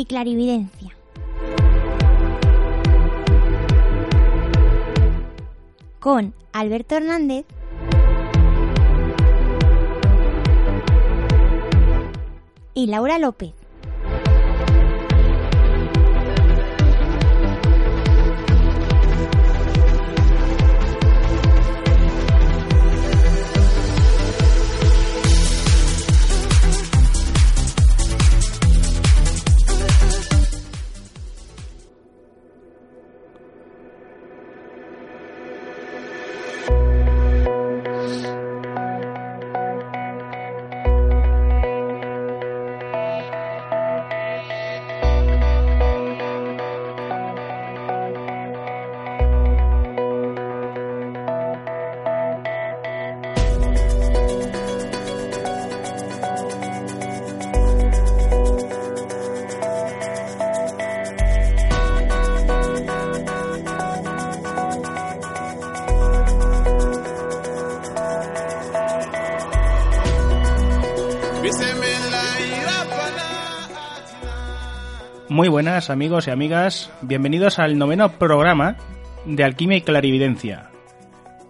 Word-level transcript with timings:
y 0.00 0.06
clarividencia. 0.06 0.96
Con 5.98 6.32
Alberto 6.52 6.96
Hernández 6.96 7.44
y 12.72 12.86
Laura 12.86 13.18
López. 13.18 13.59
Muy 75.30 75.46
buenas 75.46 75.90
amigos 75.90 76.26
y 76.26 76.32
amigas, 76.32 76.90
bienvenidos 77.02 77.60
al 77.60 77.78
noveno 77.78 78.18
programa 78.18 78.74
de 79.24 79.44
Alquimia 79.44 79.76
y 79.76 79.82
Clarividencia. 79.82 80.70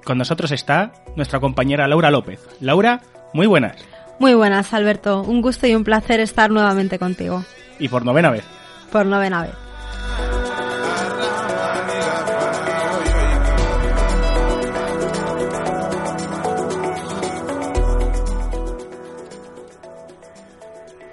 Con 0.05 0.19
nosotros 0.19 0.53
está 0.53 0.93
nuestra 1.17 1.41
compañera 1.41 1.89
Laura 1.89 2.11
López. 2.11 2.47
Laura, 2.61 3.01
muy 3.33 3.47
buenas. 3.47 3.83
Muy 4.19 4.35
buenas, 4.35 4.75
Alberto. 4.75 5.23
Un 5.23 5.41
gusto 5.41 5.67
y 5.67 5.75
un 5.75 5.85
placer 5.85 6.21
estar 6.21 6.51
nuevamente 6.51 6.99
contigo. 6.99 7.43
Y 7.79 7.89
por 7.89 8.05
novena 8.05 8.29
vez. 8.29 8.45
Por 8.93 9.07
novena 9.07 9.45
vez. 9.45 9.55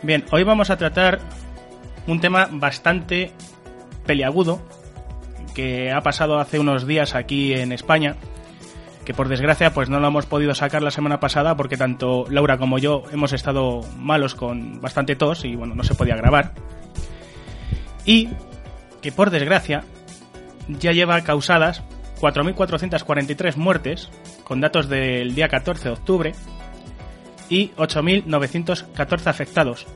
Bien, 0.03 0.25
hoy 0.31 0.43
vamos 0.43 0.69
a 0.69 0.75
tratar 0.75 1.19
un 2.07 2.19
tema 2.19 2.47
bastante 2.51 3.31
peliagudo 4.05 4.61
que 5.53 5.91
ha 5.91 6.01
pasado 6.01 6.39
hace 6.39 6.59
unos 6.59 6.87
días 6.87 7.15
aquí 7.15 7.53
en 7.53 7.71
España, 7.71 8.15
que 9.05 9.13
por 9.13 9.27
desgracia 9.27 9.73
pues 9.73 9.89
no 9.89 9.99
lo 9.99 10.07
hemos 10.07 10.25
podido 10.25 10.53
sacar 10.53 10.81
la 10.81 10.91
semana 10.91 11.19
pasada 11.19 11.55
porque 11.55 11.77
tanto 11.77 12.25
Laura 12.29 12.57
como 12.57 12.79
yo 12.79 13.03
hemos 13.11 13.33
estado 13.33 13.81
malos 13.97 14.35
con 14.35 14.81
bastante 14.81 15.15
tos 15.15 15.45
y 15.45 15.55
bueno, 15.55 15.75
no 15.75 15.83
se 15.83 15.95
podía 15.95 16.15
grabar. 16.15 16.53
Y 18.05 18.29
que 19.01 19.11
por 19.11 19.29
desgracia 19.29 19.83
ya 20.67 20.91
lleva 20.91 21.21
causadas 21.21 21.83
4.443 22.19 23.55
muertes 23.57 24.09
con 24.43 24.61
datos 24.61 24.89
del 24.89 25.35
día 25.35 25.49
14 25.49 25.83
de 25.83 25.93
octubre 25.93 26.35
y 27.49 27.69
8.914 27.77 29.27
afectados, 29.27 29.87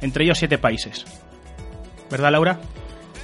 entre 0.00 0.24
ellos 0.24 0.38
siete 0.38 0.58
países. 0.58 1.04
¿Verdad, 2.10 2.32
Laura? 2.32 2.58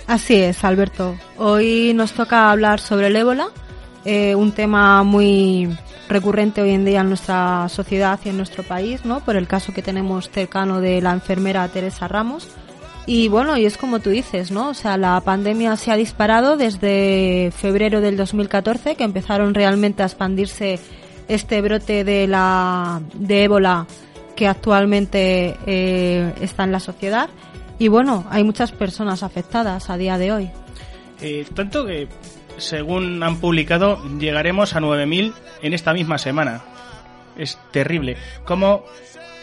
Así 0.07 0.35
es, 0.35 0.63
Alberto. 0.65 1.17
Hoy 1.39 1.93
nos 1.95 2.13
toca 2.13 2.51
hablar 2.51 2.81
sobre 2.81 3.07
el 3.07 3.17
ébola, 3.17 3.49
eh, 4.05 4.35
un 4.35 4.53
tema 4.53 5.03
muy 5.03 5.69
recurrente 6.09 6.61
hoy 6.61 6.71
en 6.71 6.85
día 6.85 7.01
en 7.01 7.09
nuestra 7.09 7.69
sociedad 7.71 8.21
y 8.25 8.29
en 8.29 8.37
nuestro 8.37 8.63
país, 8.63 9.05
¿no? 9.05 9.21
Por 9.21 9.37
el 9.37 9.47
caso 9.47 9.73
que 9.73 9.81
tenemos 9.81 10.29
cercano 10.29 10.81
de 10.81 11.01
la 11.01 11.13
enfermera 11.13 11.67
Teresa 11.69 12.09
Ramos. 12.09 12.49
Y 13.07 13.29
bueno, 13.29 13.57
y 13.57 13.67
es 13.67 13.77
como 13.77 14.01
tú 14.01 14.11
dices, 14.11 14.51
¿no? 14.51 14.71
O 14.71 14.75
sea, 14.75 14.97
la 14.97 15.21
pandemia 15.21 15.77
se 15.77 15.91
ha 15.91 15.97
disparado 15.97 16.57
desde 16.57 17.51
febrero 17.57 18.01
del 18.01 18.17
2014, 18.17 18.97
que 18.97 19.05
empezaron 19.05 19.55
realmente 19.55 20.03
a 20.03 20.07
expandirse 20.07 20.79
este 21.29 21.63
brote 21.63 22.05
de 22.05 22.27
la 22.27 23.01
de 23.15 23.45
ébola 23.45 23.87
que 24.37 24.49
actualmente 24.49 25.57
eh, 25.67 26.35
está 26.41 26.65
en 26.65 26.73
la 26.73 26.81
sociedad. 26.81 27.29
Y 27.79 27.89
bueno, 27.89 28.25
hay 28.31 28.45
muchas 28.45 28.73
personas 28.73 29.23
afectadas 29.23 29.91
a 29.91 29.97
día 29.97 30.19
de 30.19 30.33
hoy. 30.33 30.51
Eh, 31.21 31.47
tanto 31.55 31.87
que, 31.87 32.09
según 32.57 33.23
han 33.23 33.41
publicado, 33.41 34.03
llegaremos 34.19 34.75
a 34.77 34.81
9.000 34.81 35.33
en 35.63 35.75
esta 35.75 35.93
misma 35.93 36.19
semana. 36.19 36.63
Es 37.37 37.59
terrible. 37.73 38.17
Como 38.45 38.85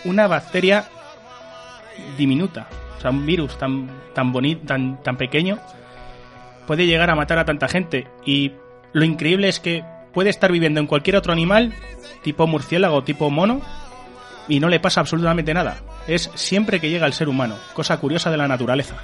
una 0.06 0.28
bacteria 0.28 0.86
diminuta, 2.18 2.68
o 2.97 3.02
sea, 3.02 3.12
un 3.12 3.25
virus 3.25 3.58
tan, 3.58 3.90
tan 4.14 4.31
bonito, 4.31 4.66
tan, 4.66 5.02
tan 5.03 5.18
pequeño, 5.18 5.59
puede 6.68 6.86
llegar 6.86 7.09
a 7.09 7.16
matar 7.16 7.38
a 7.40 7.46
tanta 7.46 7.68
gente. 7.68 8.08
Y 8.25 8.53
lo 8.94 9.03
increíble 9.03 9.50
es 9.50 9.59
que 9.59 9.84
puede 10.13 10.30
estar 10.30 10.52
viviendo 10.52 10.80
en 10.80 10.88
cualquier 10.88 11.16
otro 11.16 11.34
animal, 11.34 11.74
tipo 12.24 12.48
murciélago, 12.48 13.03
tipo 13.03 13.30
mono, 13.30 13.62
y 14.48 14.59
no 14.59 14.69
le 14.69 14.80
pasa 14.80 15.02
absolutamente 15.02 15.53
nada. 15.53 15.78
Es 16.12 16.30
siempre 16.36 16.82
que 16.82 16.90
llega 16.90 17.06
al 17.06 17.14
ser 17.14 17.30
humano, 17.30 17.56
cosa 17.74 17.98
curiosa 17.98 18.30
de 18.30 18.36
la 18.36 18.46
naturaleza. 18.46 18.98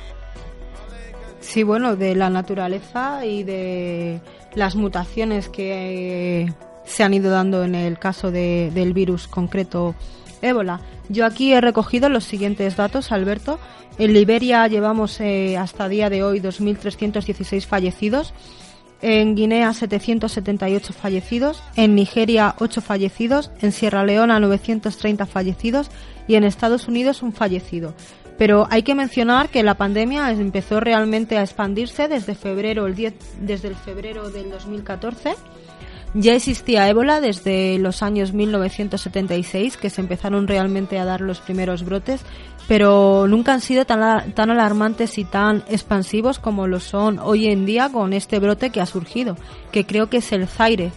Sí, 1.40 1.64
bueno, 1.64 1.96
de 1.96 2.16
la 2.16 2.30
naturaleza 2.30 3.26
y 3.26 3.44
de 3.44 4.20
las 4.56 4.76
mutaciones 4.76 5.48
que 5.48 6.52
se 6.84 7.04
han 7.04 7.14
ido 7.14 7.32
dando 7.32 7.64
en 7.64 7.76
el 7.76 7.98
caso 7.98 8.30
de, 8.30 8.72
del 8.74 8.92
virus 8.92 9.30
concreto 9.30 9.96
ébola. 10.42 10.82
Yo 11.08 11.26
aquí 11.26 11.54
he 11.54 11.62
recogido 11.62 12.10
los 12.10 12.26
siguientes 12.26 12.76
datos, 12.76 13.14
Alberto. 13.14 13.58
En 13.98 14.12
Liberia 14.12 14.68
llevamos 14.68 15.22
eh, 15.22 15.56
hasta 15.58 15.88
día 15.88 16.10
de 16.10 16.24
hoy 16.24 16.42
2.316 16.42 17.66
fallecidos. 17.66 18.34
En 19.02 19.36
Guinea 19.36 19.74
778 19.74 20.94
fallecidos, 20.94 21.62
en 21.76 21.94
Nigeria 21.94 22.56
8 22.60 22.82
fallecidos, 22.82 23.52
en 23.62 23.72
Sierra 23.72 24.04
Leona 24.04 24.40
930 24.40 25.26
fallecidos 25.28 25.92
y 26.28 26.36
en 26.36 26.44
Estados 26.44 26.88
Unidos 26.88 27.22
un 27.22 27.32
fallecido. 27.32 27.94
Pero 28.38 28.68
hay 28.70 28.84
que 28.84 28.96
mencionar 28.96 29.50
que 29.50 29.64
la 29.64 29.76
pandemia 29.76 30.32
empezó 30.32 30.80
realmente 30.80 31.38
a 31.38 31.44
expandirse 31.44 32.08
desde 32.08 32.36
febrero 32.36 32.86
el 32.86 32.96
10, 32.96 33.14
desde 33.42 33.68
el 33.68 33.76
febrero 33.76 34.30
del 34.30 34.50
2014. 34.52 35.36
Ya 36.14 36.34
existía 36.34 36.88
ébola 36.88 37.20
desde 37.20 37.78
los 37.80 38.02
años 38.02 38.34
1976, 38.34 39.78
que 39.78 39.90
se 39.90 40.02
empezaron 40.02 40.48
realmente 40.48 40.98
a 40.98 41.06
dar 41.06 41.22
los 41.22 41.40
primeros 41.40 41.84
brotes, 41.84 42.22
pero 42.68 43.28
nunca 43.28 43.54
han 43.54 43.62
sido 43.62 43.86
tan, 43.86 44.32
tan 44.34 44.50
alarmantes 44.50 45.18
y 45.18 45.24
tan 45.24 45.64
expansivos 45.70 46.40
como 46.40 46.68
lo 46.68 46.80
son 46.80 47.20
hoy 47.20 47.48
en 47.48 47.66
día 47.66 47.90
con 47.90 48.14
este 48.14 48.40
brote 48.40 48.70
que 48.70 48.82
ha 48.82 48.86
surgido, 48.86 49.38
que 49.72 49.86
creo 49.86 50.10
que 50.10 50.18
es 50.18 50.32
el 50.32 50.48
Zaire, 50.48 50.92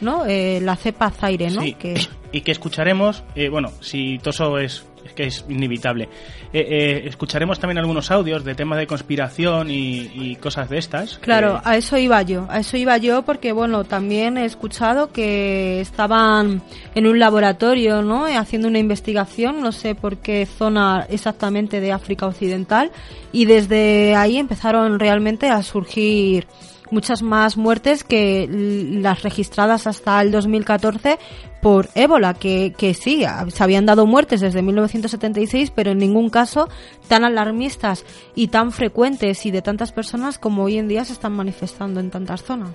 ¿no? 0.00 0.26
Eh, 0.26 0.60
la 0.62 0.76
cepa 0.76 1.10
Zaire, 1.10 1.50
¿no? 1.50 1.62
Sí, 1.62 1.74
Que, 1.74 2.00
y 2.32 2.42
que 2.42 2.52
escucharemos, 2.52 3.24
eh, 3.34 3.48
bueno, 3.48 3.70
si 3.80 4.18
Toso 4.18 4.58
es, 4.58 4.86
es 5.04 5.12
que 5.12 5.24
es 5.24 5.44
inevitable, 5.48 6.08
eh, 6.52 6.66
eh, 6.68 7.02
escucharemos 7.06 7.58
también 7.58 7.78
algunos 7.78 8.10
audios 8.10 8.44
de 8.44 8.54
temas 8.54 8.78
de 8.78 8.86
conspiración 8.86 9.68
y, 9.70 10.36
cosas 10.40 10.68
de 10.68 10.78
estas. 10.78 11.18
Claro, 11.18 11.60
a 11.64 11.76
eso 11.76 11.96
iba 11.96 12.20
yo, 12.22 12.46
a 12.50 12.60
eso 12.60 12.76
iba 12.76 12.96
yo 12.98 13.22
porque 13.22 13.52
bueno, 13.52 13.84
también 13.84 14.36
he 14.36 14.44
escuchado 14.44 15.12
que 15.12 15.80
estaban 15.80 16.62
en 16.94 17.06
un 17.06 17.18
laboratorio, 17.18 18.02
¿no? 18.02 18.26
Eh, 18.26 18.36
Haciendo 18.36 18.68
una 18.68 18.78
investigación, 18.78 19.60
no 19.60 19.72
sé 19.72 19.94
por 19.94 20.18
qué 20.18 20.46
zona 20.46 21.06
exactamente 21.08 21.80
de 21.80 21.92
África 21.92 22.26
Occidental 22.26 22.90
y 23.32 23.46
desde 23.46 24.14
ahí 24.16 24.36
empezaron 24.38 24.98
realmente 24.98 25.48
a 25.48 25.62
surgir 25.62 26.46
muchas 26.90 27.22
más 27.22 27.56
muertes 27.56 28.04
que 28.04 28.48
las 28.48 29.22
registradas 29.22 29.86
hasta 29.86 30.20
el 30.22 30.30
2014 30.30 31.18
por 31.64 31.88
ébola, 31.94 32.34
que, 32.34 32.74
que 32.76 32.92
sí, 32.92 33.24
se 33.48 33.64
habían 33.64 33.86
dado 33.86 34.04
muertes 34.04 34.42
desde 34.42 34.60
1976, 34.60 35.70
pero 35.70 35.92
en 35.92 35.98
ningún 35.98 36.28
caso 36.28 36.68
tan 37.08 37.24
alarmistas 37.24 38.04
y 38.34 38.48
tan 38.48 38.70
frecuentes 38.70 39.46
y 39.46 39.50
de 39.50 39.62
tantas 39.62 39.90
personas 39.90 40.38
como 40.38 40.64
hoy 40.64 40.76
en 40.76 40.88
día 40.88 41.06
se 41.06 41.14
están 41.14 41.32
manifestando 41.32 42.00
en 42.00 42.10
tantas 42.10 42.42
zonas. 42.42 42.72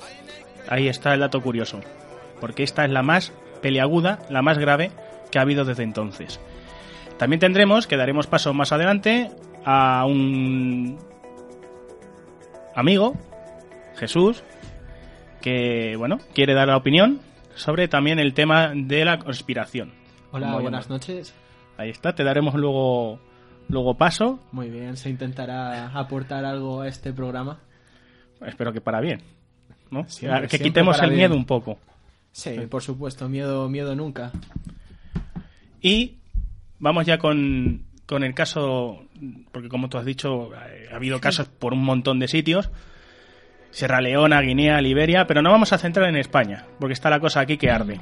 Ahí 0.67 0.87
está 0.87 1.13
el 1.13 1.19
dato 1.19 1.39
curioso, 1.39 1.81
porque 2.41 2.63
esta 2.63 2.83
es 2.83 2.89
la 2.89 3.03
más 3.03 3.31
peliaguda, 3.61 4.25
la 4.27 4.41
más 4.41 4.57
grave 4.57 4.89
que 5.29 5.37
ha 5.37 5.43
habido 5.43 5.65
desde 5.65 5.83
entonces. 5.83 6.39
También 7.19 7.39
tendremos, 7.39 7.85
que 7.85 7.95
daremos 7.95 8.25
paso 8.25 8.55
más 8.55 8.71
adelante, 8.71 9.29
a 9.65 10.03
un 10.07 10.97
amigo, 12.73 13.13
Jesús, 13.97 14.43
que, 15.41 15.93
bueno, 15.95 16.17
quiere 16.33 16.55
dar 16.55 16.69
la 16.69 16.77
opinión 16.77 17.28
sobre 17.59 17.87
también 17.87 18.19
el 18.19 18.33
tema 18.33 18.71
de 18.73 19.03
la 19.05 19.19
conspiración. 19.19 19.91
Hola, 20.31 20.55
buenas 20.59 20.89
noches. 20.89 21.33
Ahí 21.77 21.89
está, 21.89 22.15
te 22.15 22.23
daremos 22.23 22.55
luego, 22.55 23.19
luego 23.67 23.95
paso, 23.97 24.39
Muy 24.51 24.69
bien, 24.69 24.95
se 24.97 25.09
intentará 25.09 25.87
aportar 25.89 26.45
algo 26.45 26.81
a 26.81 26.87
este 26.87 27.11
programa. 27.13 27.59
espero 28.45 28.71
que 28.71 28.79
para 28.81 29.01
bien, 29.01 29.21
¿no? 29.91 30.07
Siempre- 30.07 30.47
que 30.47 30.59
quitemos 30.59 30.97
el 31.01 31.09
bien. 31.09 31.19
miedo 31.19 31.35
un 31.35 31.45
poco. 31.45 31.77
Sí, 32.31 32.51
por 32.69 32.81
supuesto, 32.81 33.27
miedo, 33.27 33.67
miedo 33.69 33.95
nunca. 33.95 34.31
Y 35.81 36.17
vamos 36.79 37.05
ya 37.05 37.17
con, 37.17 37.83
con 38.05 38.23
el 38.23 38.33
caso, 38.33 39.03
porque 39.51 39.67
como 39.69 39.89
tú 39.89 39.97
has 39.97 40.05
dicho, 40.05 40.51
ha 40.91 40.95
habido 40.95 41.19
casos 41.21 41.47
por 41.47 41.73
un 41.73 41.83
montón 41.83 42.19
de 42.19 42.27
sitios. 42.27 42.69
Sierra 43.71 44.01
Leona, 44.01 44.41
Guinea, 44.41 44.81
Liberia, 44.81 45.25
pero 45.27 45.41
no 45.41 45.51
vamos 45.51 45.73
a 45.73 45.77
centrar 45.77 46.09
en 46.09 46.15
España, 46.15 46.65
porque 46.79 46.93
está 46.93 47.09
la 47.09 47.19
cosa 47.19 47.41
aquí 47.41 47.57
que 47.57 47.69
arde. 47.69 47.99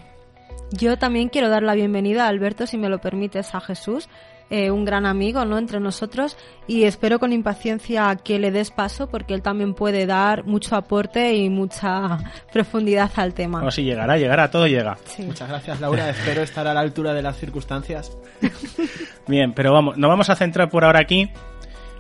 Yo 0.72 0.98
también 0.98 1.30
quiero 1.30 1.50
dar 1.50 1.64
la 1.64 1.75
bienvenida, 1.75 2.28
Alberto, 2.28 2.68
si 2.68 2.78
me 2.78 2.90
lo 2.90 3.00
permites, 3.00 3.56
a 3.56 3.62
Jesús, 3.62 4.10
eh, 4.50 4.72
un 4.72 4.86
gran 4.86 5.06
amigo 5.06 5.46
¿no? 5.46 5.58
entre 5.58 5.80
nosotros, 5.80 6.38
y 6.68 6.84
espero 6.84 7.19
con 7.19 7.31
impaciencia 7.31 8.16
que 8.22 8.40
le 8.40 8.52
des 8.52 8.72
paso, 8.72 9.08
porque 9.10 9.34
él 9.34 9.42
también 9.42 9.74
puede 9.74 10.06
dar 10.06 10.46
mucho 10.46 10.75
aporte 10.75 11.34
y 11.36 11.50
mucha 11.50 12.18
profundidad 12.54 13.12
al 13.16 13.34
tema. 13.34 13.64
O 13.64 13.72
si 13.72 13.84
llegará, 13.84 14.18
llegará, 14.18 14.50
todo 14.50 14.68
llega. 14.68 14.98
Sí. 15.06 15.24
Muchas 15.24 15.48
gracias, 15.48 15.80
Laura. 15.80 16.10
Espero 16.12 16.42
estar 16.42 16.68
a 16.68 16.74
la 16.74 16.81
altura 16.81 17.14
de 17.14 17.22
las 17.22 17.38
circunstancias. 17.38 18.18
Bien, 19.28 19.54
pero 19.54 19.74
vamos, 19.74 19.98
nos 19.98 20.10
vamos 20.10 20.30
a 20.30 20.36
centrar 20.36 20.69
por 20.69 20.84
ahora 20.84 21.00
aquí 21.00 21.30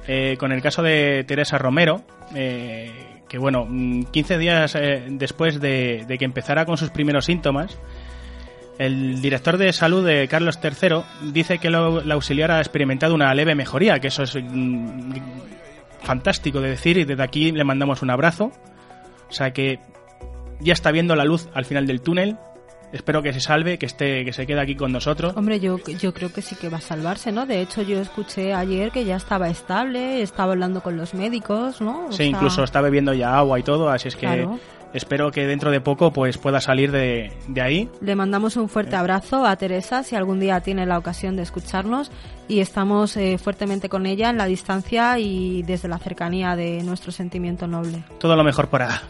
eh, 0.07 0.37
con 0.39 0.53
el 0.53 0.61
caso 0.61 0.81
de 0.81 1.25
Teresa 1.27 1.57
Romero, 1.57 2.01
eh, 2.33 3.16
que 3.27 3.37
bueno, 3.37 3.65
mm, 3.67 4.03
15 4.05 4.37
días 4.37 4.75
eh, 4.75 5.05
después 5.09 5.59
de, 5.59 6.05
de 6.07 6.17
que 6.17 6.25
empezara 6.25 6.65
con 6.65 6.77
sus 6.77 6.89
primeros 6.89 7.25
síntomas, 7.25 7.77
el 8.79 9.21
director 9.21 9.57
de 9.57 9.73
salud 9.73 10.05
de 10.05 10.27
Carlos 10.27 10.59
III 10.63 11.31
dice 11.33 11.57
que 11.57 11.69
lo- 11.69 12.01
la 12.03 12.13
auxiliar 12.13 12.51
ha 12.51 12.59
experimentado 12.59 13.15
una 13.15 13.33
leve 13.33 13.55
mejoría, 13.55 13.99
que 13.99 14.07
eso 14.09 14.23
es 14.23 14.35
mm, 14.41 15.13
fantástico 16.01 16.61
de 16.61 16.69
decir 16.69 16.97
y 16.97 17.03
desde 17.03 17.23
aquí 17.23 17.51
le 17.51 17.63
mandamos 17.63 18.01
un 18.01 18.09
abrazo. 18.11 18.51
O 19.29 19.33
sea 19.33 19.51
que 19.51 19.79
ya 20.59 20.73
está 20.73 20.91
viendo 20.91 21.15
la 21.15 21.25
luz 21.25 21.49
al 21.53 21.65
final 21.65 21.85
del 21.87 22.01
túnel. 22.01 22.37
Espero 22.93 23.21
que 23.21 23.33
se 23.33 23.41
salve, 23.41 23.77
que 23.77 23.85
esté, 23.85 24.23
que 24.23 24.31
se 24.31 24.47
quede 24.47 24.61
aquí 24.61 24.75
con 24.75 24.91
nosotros. 24.93 25.33
Hombre, 25.35 25.59
yo, 25.59 25.77
yo 25.99 26.13
creo 26.13 26.31
que 26.31 26.41
sí 26.41 26.55
que 26.55 26.69
va 26.69 26.77
a 26.77 26.81
salvarse, 26.81 27.31
¿no? 27.33 27.45
De 27.45 27.61
hecho, 27.61 27.81
yo 27.81 27.99
escuché 27.99 28.53
ayer 28.53 28.91
que 28.91 29.03
ya 29.03 29.17
estaba 29.17 29.49
estable, 29.49 30.21
estaba 30.21 30.53
hablando 30.53 30.81
con 30.81 30.95
los 30.95 31.13
médicos, 31.13 31.81
¿no? 31.81 32.05
O 32.05 32.11
Sí, 32.11 32.17
sea, 32.17 32.25
incluso 32.27 32.63
está 32.63 32.79
bebiendo 32.81 33.13
ya 33.13 33.37
agua 33.37 33.59
y 33.59 33.63
todo, 33.63 33.89
así 33.89 34.07
es 34.07 34.15
que 34.15 34.21
Claro. 34.27 34.57
espero 34.93 35.31
que 35.31 35.45
dentro 35.45 35.69
de 35.69 35.81
poco 35.81 36.13
pues 36.13 36.37
pueda 36.37 36.61
salir 36.61 36.91
de, 36.93 37.33
de 37.49 37.61
ahí. 37.61 37.89
Le 37.99 38.15
mandamos 38.15 38.55
un 38.55 38.69
fuerte 38.69 38.95
abrazo 38.95 39.45
a 39.45 39.57
Teresa 39.57 40.03
si 40.03 40.15
algún 40.15 40.39
día 40.39 40.61
tiene 40.61 40.85
la 40.85 40.97
ocasión 40.97 41.35
de 41.35 41.43
escucharnos 41.43 42.09
y 42.47 42.61
estamos 42.61 43.17
eh, 43.17 43.37
fuertemente 43.37 43.89
con 43.89 44.05
ella 44.05 44.29
en 44.29 44.37
la 44.37 44.45
distancia 44.45 45.19
y 45.19 45.61
desde 45.63 45.89
la 45.89 45.97
cercanía 45.97 46.55
de 46.55 46.81
nuestro 46.83 47.11
sentimiento 47.11 47.67
noble. 47.67 48.05
Todo 48.17 48.37
lo 48.37 48.45
mejor 48.45 48.69
para, 48.69 49.01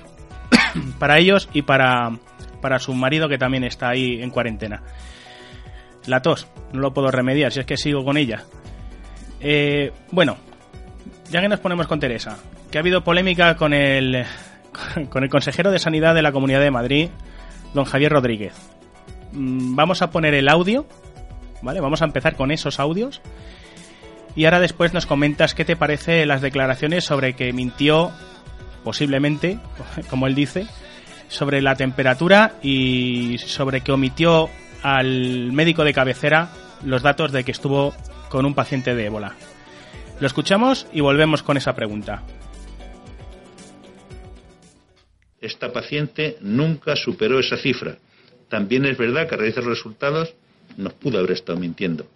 para 1.00 1.20
ellos 1.20 1.48
y 1.54 1.62
para, 1.62 2.18
para 2.62 2.80
su 2.80 2.94
marido 2.94 3.30
que 3.30 3.38
también 3.38 3.64
está 3.64 3.90
ahí 3.90 4.22
en 4.22 4.30
cuarentena. 4.30 4.84
La 6.06 6.22
tos, 6.22 6.48
no 6.74 6.80
lo 6.80 6.94
puedo 6.94 7.12
remediar 7.12 7.52
si 7.52 7.60
es 7.60 7.66
que 7.66 7.78
sigo 7.78 8.04
con 8.06 8.18
ella. 8.18 8.44
Eh, 9.40 9.92
bueno, 10.12 10.38
ya 11.30 11.42
que 11.42 11.50
nos 11.50 11.60
ponemos 11.60 11.88
con 11.88 12.00
Teresa, 12.00 12.38
que 12.72 12.78
ha 12.78 12.82
habido 12.82 13.04
polémica 13.04 13.56
con 13.56 13.74
el, 13.74 14.26
con 15.10 15.24
el 15.24 15.30
consejero 15.30 15.72
de 15.72 15.80
Sanidad 15.80 16.16
de 16.16 16.22
la 16.22 16.32
Comunidad 16.32 16.62
de 16.62 16.72
Madrid, 16.72 17.10
don 17.74 17.86
Javier 17.86 18.12
Rodríguez. 18.12 18.54
Mm, 19.34 19.76
Vamos 19.76 20.02
a 20.02 20.10
poner 20.10 20.34
el 20.34 20.50
audio, 20.50 20.86
¿vale? 21.62 21.82
Vamos 21.82 22.02
a 22.02 22.06
empezar 22.06 22.36
con 22.36 22.52
esos 22.52 22.80
audios. 22.80 23.22
Y 24.36 24.46
ahora 24.46 24.60
después 24.60 24.94
nos 24.94 25.06
comentas 25.06 25.56
qué 25.56 25.66
te 25.66 25.76
parece 25.76 26.26
las 26.26 26.42
declaraciones 26.42 27.04
sobre 27.04 27.34
que 27.34 27.54
mintió, 27.54 28.12
posiblemente, 28.84 29.60
como 30.10 30.28
él 30.28 30.36
dice, 30.36 30.68
sobre 31.28 31.62
la 31.62 31.76
temperatura 31.76 32.56
y 32.62 33.38
sobre 33.40 33.82
que 33.82 33.92
omitió 33.92 34.50
al 34.84 35.52
médico 35.52 35.84
de 35.84 35.94
cabecera 35.94 36.50
los 36.84 37.02
datos 37.02 37.32
de 37.32 37.44
que 37.44 37.52
estuvo 37.52 37.94
con 38.30 38.46
un 38.46 38.54
paciente 38.54 38.96
de 38.96 39.06
ébola. 39.06 39.36
Lo 40.20 40.28
escuchamos 40.28 40.88
y 40.94 41.02
volvemos 41.02 41.44
con 41.44 41.58
esa 41.58 41.74
pregunta. 41.74 42.24
Esta 45.40 45.72
paciente 45.72 46.38
nunca 46.42 46.96
superó 46.96 47.40
esa 47.40 47.58
cifra. 47.58 47.98
También 48.50 48.86
es 48.86 48.98
verdad 48.98 49.28
que 49.28 49.36
a 49.36 49.38
raíz 49.38 49.56
de 49.56 49.62
los 49.62 49.78
resultados 49.78 50.34
nos 50.78 50.94
pudo 50.94 51.20
haber 51.20 51.32
estado 51.32 51.60
mintiendo. 51.60 52.08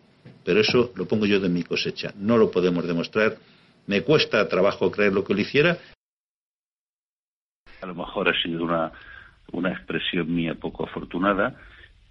Pero 0.44 0.62
eso 0.62 0.92
lo 0.96 1.06
pongo 1.06 1.26
yo 1.26 1.40
de 1.40 1.50
mi 1.50 1.64
cosecha. 1.64 2.14
No 2.18 2.38
lo 2.38 2.50
podemos 2.50 2.88
demostrar. 2.88 3.38
Me 3.86 4.02
cuesta 4.02 4.48
trabajo 4.48 4.92
creer 4.92 5.14
lo 5.14 5.24
que 5.24 5.34
lo 5.34 5.42
hiciera. 5.42 5.78
A 7.82 7.86
lo 7.86 7.96
mejor 7.96 8.30
ha 8.30 8.42
sido 8.42 8.64
una, 8.64 8.92
una 9.52 9.72
expresión 9.72 10.34
mía 10.34 10.56
poco 10.56 10.86
afortunada, 10.86 11.56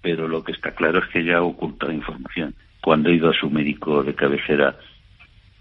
pero 0.03 0.29
lo 0.29 0.43
que 0.43 0.53
está 0.53 0.73
claro 0.73 0.99
es 0.99 1.09
que 1.11 1.21
ella 1.21 1.39
ha 1.39 1.43
ocultado 1.43 1.93
información. 1.93 2.55
Cuando 2.81 3.11
ha 3.11 3.13
ido 3.13 3.31
a 3.31 3.35
su 3.35 3.51
médico 3.51 4.03
de 4.03 4.15
cabecera, 4.15 4.77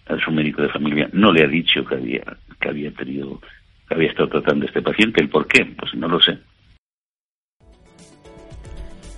a 0.07 0.17
su 0.17 0.31
médico 0.31 0.61
de 0.61 0.69
familia, 0.69 1.09
no 1.13 1.31
le 1.31 1.43
ha 1.43 1.47
dicho 1.47 1.85
que 1.85 1.95
había, 1.95 2.23
que 2.59 2.69
había 2.69 2.91
tenido, 2.91 3.39
que 3.87 3.93
había 3.93 4.09
estado 4.09 4.29
tratando 4.29 4.65
a 4.65 4.67
este 4.67 4.81
paciente. 4.81 5.21
¿El 5.21 5.29
por 5.29 5.47
qué? 5.47 5.65
Pues 5.65 5.93
no 5.93 6.07
lo 6.07 6.19
sé. 6.21 6.39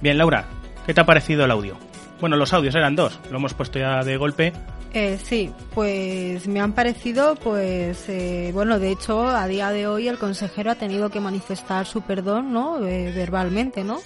Bien, 0.02 0.18
Laura, 0.18 0.46
¿qué 0.86 0.94
te 0.94 1.02
ha 1.02 1.06
parecido 1.06 1.46
el 1.46 1.52
audio? 1.52 1.91
Bueno, 2.22 2.38
los 2.38 2.54
audios 2.54 2.76
eran 2.76 2.96
dos, 2.96 3.20
lo 3.32 3.38
hemos 3.38 3.56
puesto 3.56 3.80
ya 3.80 4.04
de 4.04 4.16
golpe. 4.16 4.54
Eh, 4.94 5.18
sí, 5.24 5.52
pues 5.74 6.48
me 6.48 6.60
han 6.60 6.74
parecido, 6.74 7.36
pues, 7.36 8.08
eh, 8.10 8.52
bueno, 8.54 8.78
de 8.78 8.92
hecho, 8.92 9.28
a 9.28 9.48
día 9.48 9.72
de 9.72 9.88
hoy 9.88 10.08
el 10.08 10.20
consejero 10.20 10.70
ha 10.70 10.76
tenido 10.76 11.10
que 11.10 11.20
manifestar 11.20 11.88
su 11.88 12.02
perdón, 12.02 12.54
¿no? 12.54 12.80
Verbalmente, 12.80 13.84
¿no? 13.84 14.00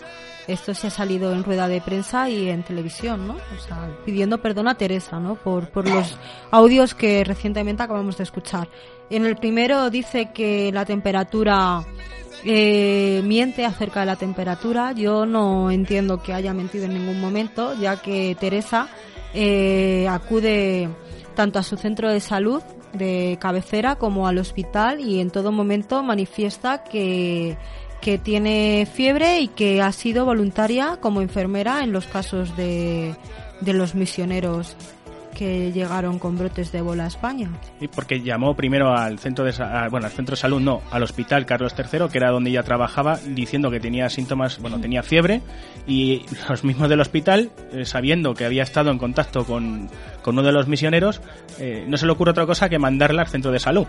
Esto 0.48 0.74
se 0.76 0.88
ha 0.88 0.90
salido 0.92 1.34
en 1.34 1.44
rueda 1.44 1.68
de 1.68 1.82
prensa 1.82 2.30
y 2.30 2.50
en 2.50 2.64
televisión, 2.64 3.28
¿no? 3.28 3.34
O 3.34 3.60
sea, 3.68 3.90
pidiendo 4.06 4.38
perdón 4.42 4.68
a 4.68 4.76
Teresa, 4.76 5.20
¿no? 5.20 5.36
Por, 5.36 5.70
por 5.70 5.90
los 5.90 6.18
audios 6.52 6.94
que 6.94 7.24
recientemente 7.24 7.84
acabamos 7.84 8.18
de 8.18 8.24
escuchar. 8.24 8.70
En 9.10 9.26
el 9.26 9.36
primero 9.36 9.90
dice 9.90 10.30
que 10.34 10.72
la 10.72 10.86
temperatura 10.86 11.84
eh, 12.44 13.22
miente 13.24 13.66
acerca 13.66 14.02
de 14.02 14.06
la 14.08 14.16
temperatura. 14.16 14.92
Yo 14.92 15.26
no 15.26 15.72
entiendo 15.72 16.22
que 16.22 16.34
haya 16.34 16.54
mentido 16.54 16.86
en 16.86 16.94
ningún 16.94 17.22
momento, 17.22 17.74
ya 17.80 18.02
que 18.02 18.36
Teresa 18.40 18.88
eh, 19.34 20.08
acude 20.10 20.90
tanto 21.36 21.60
a 21.60 21.64
su 21.64 21.78
centro 21.78 22.10
de 22.10 22.20
salud 22.20 22.62
de 22.94 23.38
cabecera 23.42 23.96
como 23.96 24.28
al 24.28 24.38
hospital 24.38 25.02
y 25.02 25.20
en 25.20 25.30
todo 25.30 25.52
momento 25.52 26.02
manifiesta 26.02 26.84
que, 26.84 27.58
que 28.02 28.18
tiene 28.18 28.88
fiebre 28.92 29.40
y 29.40 29.50
que 29.50 29.82
ha 29.82 29.92
sido 29.92 30.26
voluntaria 30.26 30.98
como 31.02 31.22
enfermera 31.22 31.84
en 31.84 31.92
los 31.92 32.06
casos 32.06 32.56
de, 32.56 33.16
de 33.60 33.74
los 33.74 33.96
misioneros 33.96 34.78
que 35.36 35.72
llegaron 35.72 36.18
con 36.18 36.36
brotes 36.38 36.72
de 36.72 36.80
ébola 36.80 37.04
a 37.04 37.08
España. 37.08 37.50
Y 37.80 37.88
porque 37.88 38.22
llamó 38.22 38.56
primero 38.56 38.96
al 38.96 39.20
centro 39.20 39.46
de 39.46 39.52
bueno, 39.92 40.08
al 40.08 40.12
centro 40.12 40.34
de 40.34 40.42
salud 40.42 40.60
no, 40.60 40.82
al 40.90 41.04
hospital 41.04 41.46
Carlos 41.46 41.76
III, 41.78 42.08
que 42.12 42.18
era 42.18 42.32
donde 42.32 42.50
ella 42.50 42.64
trabajaba, 42.64 43.18
diciendo 43.18 43.70
que 43.70 43.80
tenía 43.80 44.10
síntomas, 44.10 44.60
bueno, 44.60 44.80
tenía 44.80 45.04
fiebre 45.04 45.42
y 45.86 46.26
los 46.50 46.64
mismos 46.64 46.90
del 46.90 47.02
hospital, 47.02 47.52
eh, 47.72 47.86
sabiendo 47.86 48.34
que 48.34 48.46
había 48.46 48.64
estado 48.64 48.90
en 48.90 48.98
contacto 48.98 49.46
con, 49.46 49.90
con 50.24 50.36
uno 50.36 50.48
de 50.48 50.54
los 50.54 50.68
misioneros, 50.68 51.22
eh, 51.60 51.86
no 51.88 51.98
se 51.98 52.06
le 52.06 52.14
ocurre 52.14 52.32
otra 52.32 52.46
cosa 52.48 52.70
que 52.70 52.80
mandarla 52.80 53.22
al 53.22 53.28
centro 53.28 53.52
de 53.52 53.60
salud 53.60 53.86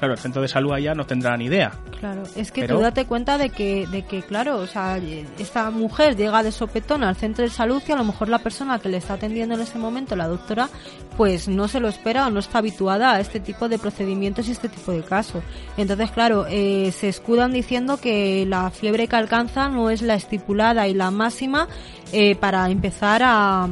claro, 0.00 0.14
el 0.14 0.18
centro 0.18 0.40
de 0.40 0.48
salud 0.48 0.72
allá 0.72 0.94
no 0.94 1.04
tendrá 1.04 1.36
ni 1.36 1.44
idea. 1.44 1.72
Claro, 2.00 2.22
es 2.34 2.50
que 2.50 2.66
tú 2.66 2.80
date 2.80 3.04
cuenta 3.04 3.36
de 3.36 3.50
que, 3.50 3.86
de 3.86 4.02
que, 4.02 4.22
claro, 4.22 4.56
o 4.56 4.66
sea, 4.66 4.98
esta 5.38 5.70
mujer 5.70 6.16
llega 6.16 6.42
de 6.42 6.50
sopetón 6.50 7.04
al 7.04 7.16
centro 7.16 7.44
de 7.44 7.50
salud 7.50 7.82
y 7.86 7.92
a 7.92 7.96
lo 7.96 8.04
mejor 8.04 8.30
la 8.30 8.38
persona 8.38 8.78
que 8.78 8.88
le 8.88 8.96
está 8.96 9.14
atendiendo 9.14 9.54
en 9.54 9.60
ese 9.60 9.78
momento, 9.78 10.16
la 10.16 10.26
doctora, 10.26 10.70
pues 11.18 11.48
no 11.48 11.68
se 11.68 11.80
lo 11.80 11.88
espera 11.88 12.26
o 12.26 12.30
no 12.30 12.40
está 12.40 12.58
habituada 12.58 13.12
a 13.12 13.20
este 13.20 13.40
tipo 13.40 13.68
de 13.68 13.78
procedimientos 13.78 14.48
y 14.48 14.52
este 14.52 14.70
tipo 14.70 14.90
de 14.90 15.02
casos. 15.02 15.44
Entonces, 15.76 16.10
claro, 16.10 16.46
eh, 16.48 16.90
se 16.92 17.10
escudan 17.10 17.52
diciendo 17.52 17.98
que 17.98 18.46
la 18.46 18.70
fiebre 18.70 19.06
que 19.06 19.16
alcanza 19.16 19.68
no 19.68 19.90
es 19.90 20.00
la 20.00 20.14
estipulada 20.14 20.88
y 20.88 20.94
la 20.94 21.10
máxima 21.10 21.68
eh, 22.12 22.36
para 22.36 22.70
empezar 22.70 23.20
a 23.22 23.68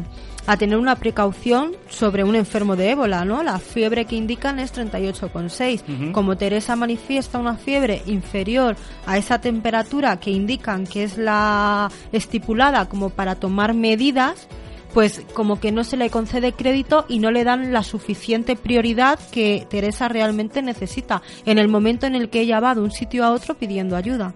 a 0.48 0.56
tener 0.56 0.78
una 0.78 0.96
precaución 0.96 1.76
sobre 1.90 2.24
un 2.24 2.34
enfermo 2.34 2.74
de 2.74 2.90
ébola, 2.92 3.26
¿no? 3.26 3.42
La 3.42 3.58
fiebre 3.58 4.06
que 4.06 4.16
indican 4.16 4.58
es 4.58 4.72
38,6. 4.72 6.10
Como 6.12 6.38
Teresa 6.38 6.74
manifiesta 6.74 7.38
una 7.38 7.56
fiebre 7.56 8.00
inferior 8.06 8.74
a 9.04 9.18
esa 9.18 9.42
temperatura 9.42 10.18
que 10.18 10.30
indican 10.30 10.86
que 10.86 11.04
es 11.04 11.18
la 11.18 11.90
estipulada 12.12 12.88
como 12.88 13.10
para 13.10 13.34
tomar 13.34 13.74
medidas, 13.74 14.48
pues 14.94 15.22
como 15.34 15.60
que 15.60 15.70
no 15.70 15.84
se 15.84 15.98
le 15.98 16.08
concede 16.08 16.54
crédito 16.54 17.04
y 17.10 17.18
no 17.18 17.30
le 17.30 17.44
dan 17.44 17.70
la 17.74 17.82
suficiente 17.82 18.56
prioridad 18.56 19.18
que 19.30 19.66
Teresa 19.68 20.08
realmente 20.08 20.62
necesita 20.62 21.20
en 21.44 21.58
el 21.58 21.68
momento 21.68 22.06
en 22.06 22.14
el 22.14 22.30
que 22.30 22.40
ella 22.40 22.58
va 22.58 22.74
de 22.74 22.80
un 22.80 22.90
sitio 22.90 23.22
a 23.22 23.32
otro 23.32 23.58
pidiendo 23.58 23.96
ayuda. 23.96 24.32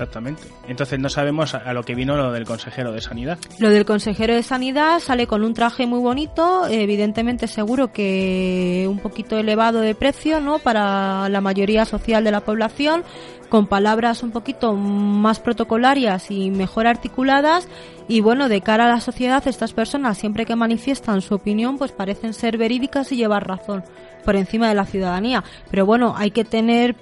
Exactamente. 0.00 0.44
Entonces 0.66 0.98
no 0.98 1.10
sabemos 1.10 1.54
a 1.54 1.74
lo 1.74 1.82
que 1.82 1.94
vino 1.94 2.16
lo 2.16 2.32
del 2.32 2.46
consejero 2.46 2.90
de 2.90 3.02
sanidad. 3.02 3.38
Lo 3.58 3.68
del 3.68 3.84
consejero 3.84 4.34
de 4.34 4.42
sanidad 4.42 4.98
sale 4.98 5.26
con 5.26 5.44
un 5.44 5.52
traje 5.52 5.86
muy 5.86 6.00
bonito, 6.00 6.66
evidentemente 6.66 7.46
seguro 7.46 7.92
que 7.92 8.86
un 8.88 8.98
poquito 8.98 9.36
elevado 9.36 9.82
de 9.82 9.94
precio, 9.94 10.40
¿no? 10.40 10.58
Para 10.58 11.28
la 11.28 11.42
mayoría 11.42 11.84
social 11.84 12.24
de 12.24 12.30
la 12.30 12.40
población, 12.40 13.04
con 13.50 13.66
palabras 13.66 14.22
un 14.22 14.30
poquito 14.30 14.72
más 14.72 15.38
protocolarias 15.38 16.30
y 16.30 16.50
mejor 16.50 16.86
articuladas 16.86 17.68
y 18.08 18.22
bueno, 18.22 18.48
de 18.48 18.62
cara 18.62 18.86
a 18.86 18.88
la 18.88 19.00
sociedad 19.00 19.46
estas 19.46 19.74
personas 19.74 20.16
siempre 20.16 20.46
que 20.46 20.56
manifiestan 20.56 21.20
su 21.20 21.34
opinión 21.34 21.76
pues 21.76 21.92
parecen 21.92 22.32
ser 22.32 22.56
verídicas 22.56 23.12
y 23.12 23.16
llevar 23.16 23.46
razón 23.46 23.84
por 24.24 24.36
encima 24.36 24.68
de 24.70 24.74
la 24.74 24.86
ciudadanía. 24.86 25.44
Pero 25.70 25.84
bueno, 25.84 26.14
hay 26.16 26.30
que 26.30 26.44
tener 26.44 26.96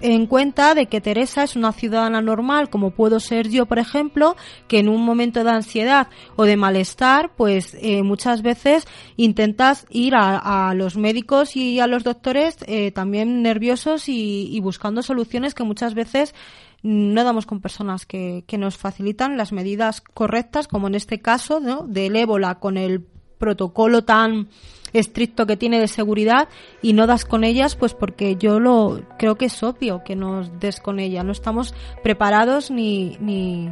en 0.00 0.26
cuenta 0.26 0.74
de 0.74 0.86
que 0.86 1.00
Teresa 1.00 1.42
es 1.42 1.56
una 1.56 1.72
ciudadana 1.72 2.20
normal, 2.20 2.70
como 2.70 2.90
puedo 2.90 3.20
ser 3.20 3.48
yo, 3.48 3.66
por 3.66 3.78
ejemplo, 3.78 4.36
que 4.66 4.78
en 4.78 4.88
un 4.88 5.04
momento 5.04 5.44
de 5.44 5.50
ansiedad 5.50 6.08
o 6.36 6.44
de 6.44 6.56
malestar, 6.56 7.32
pues 7.36 7.76
eh, 7.80 8.02
muchas 8.02 8.42
veces 8.42 8.86
intentas 9.16 9.86
ir 9.90 10.14
a, 10.16 10.72
los 10.74 10.96
médicos 10.96 11.56
y 11.56 11.80
a 11.80 11.86
los 11.86 12.04
doctores 12.04 12.56
eh, 12.66 12.90
también 12.92 13.42
nerviosos 13.42 14.08
y, 14.08 14.58
buscando 14.60 15.02
soluciones 15.02 15.54
que 15.54 15.62
muchas 15.62 15.94
veces 15.94 16.34
no 16.82 17.24
damos 17.24 17.46
con 17.46 17.60
personas 17.60 18.06
que, 18.06 18.44
que 18.46 18.58
nos 18.58 18.76
facilitan 18.76 19.36
las 19.36 19.52
medidas 19.52 20.00
correctas, 20.00 20.68
como 20.68 20.88
en 20.88 20.94
este 20.94 21.20
caso 21.20 21.60
¿no? 21.60 21.84
del 21.86 22.16
ébola 22.16 22.56
con 22.56 22.76
el 22.76 23.06
protocolo 23.38 24.04
tan 24.04 24.48
estricto 24.92 25.46
que 25.46 25.56
tiene 25.56 25.80
de 25.80 25.88
seguridad 25.88 26.48
y 26.82 26.92
no 26.92 27.06
das 27.06 27.24
con 27.24 27.44
ellas 27.44 27.76
pues 27.76 27.94
porque 27.94 28.36
yo 28.36 28.60
lo 28.60 29.02
creo 29.18 29.36
que 29.36 29.46
es 29.46 29.62
obvio 29.62 30.02
que 30.04 30.16
nos 30.16 30.58
des 30.60 30.80
con 30.80 30.98
ella. 30.98 31.22
No 31.22 31.32
estamos 31.32 31.74
preparados 32.02 32.70
ni 32.70 33.16
ni, 33.20 33.70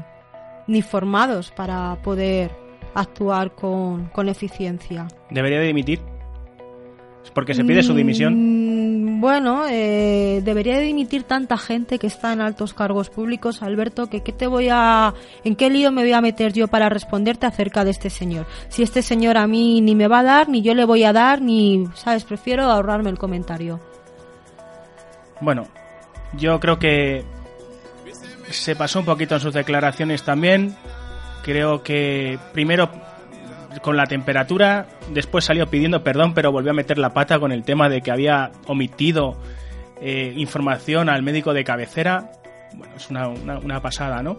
ni 0.66 0.82
formados 0.82 1.50
para 1.50 1.96
poder 2.02 2.50
actuar 2.94 3.54
con, 3.54 4.06
con 4.06 4.28
eficiencia. 4.28 5.08
Debería 5.30 5.60
de 5.60 5.66
dimitir 5.66 6.00
porque 7.36 7.54
se 7.54 7.64
pide 7.64 7.82
su 7.82 7.94
dimisión. 7.94 8.34
Mm, 8.34 8.85
bueno, 9.20 9.66
eh, 9.68 10.40
debería 10.44 10.78
dimitir 10.78 11.24
tanta 11.24 11.56
gente 11.56 11.98
que 11.98 12.06
está 12.06 12.32
en 12.32 12.40
altos 12.40 12.74
cargos 12.74 13.10
públicos, 13.10 13.62
Alberto, 13.62 14.08
que 14.08 14.22
¿qué 14.22 14.32
te 14.32 14.46
voy 14.46 14.68
a, 14.70 15.14
en 15.44 15.56
qué 15.56 15.70
lío 15.70 15.90
me 15.92 16.02
voy 16.02 16.12
a 16.12 16.20
meter 16.20 16.52
yo 16.52 16.68
para 16.68 16.88
responderte 16.88 17.46
acerca 17.46 17.84
de 17.84 17.90
este 17.90 18.10
señor? 18.10 18.46
Si 18.68 18.82
este 18.82 19.02
señor 19.02 19.38
a 19.38 19.46
mí 19.46 19.80
ni 19.80 19.94
me 19.94 20.08
va 20.08 20.20
a 20.20 20.22
dar, 20.22 20.48
ni 20.48 20.62
yo 20.62 20.74
le 20.74 20.84
voy 20.84 21.04
a 21.04 21.12
dar, 21.12 21.40
ni, 21.40 21.86
sabes, 21.94 22.24
prefiero 22.24 22.64
ahorrarme 22.64 23.10
el 23.10 23.18
comentario. 23.18 23.80
Bueno, 25.40 25.66
yo 26.34 26.60
creo 26.60 26.78
que 26.78 27.24
se 28.50 28.76
pasó 28.76 29.00
un 29.00 29.04
poquito 29.04 29.34
en 29.34 29.40
sus 29.40 29.54
declaraciones 29.54 30.22
también. 30.22 30.76
Creo 31.42 31.82
que 31.82 32.38
primero 32.52 32.90
con 33.82 33.96
la 33.96 34.06
temperatura, 34.06 34.86
después 35.12 35.44
salió 35.44 35.66
pidiendo 35.68 36.02
perdón, 36.02 36.34
pero 36.34 36.52
volvió 36.52 36.70
a 36.70 36.74
meter 36.74 36.98
la 36.98 37.12
pata 37.12 37.38
con 37.38 37.52
el 37.52 37.62
tema 37.64 37.88
de 37.88 38.00
que 38.00 38.10
había 38.10 38.52
omitido 38.66 39.36
eh, 40.00 40.32
información 40.36 41.08
al 41.08 41.22
médico 41.22 41.52
de 41.54 41.64
cabecera. 41.64 42.32
Bueno, 42.74 42.94
es 42.96 43.08
una, 43.08 43.28
una, 43.28 43.80
pasada, 43.80 44.22
¿no? 44.22 44.38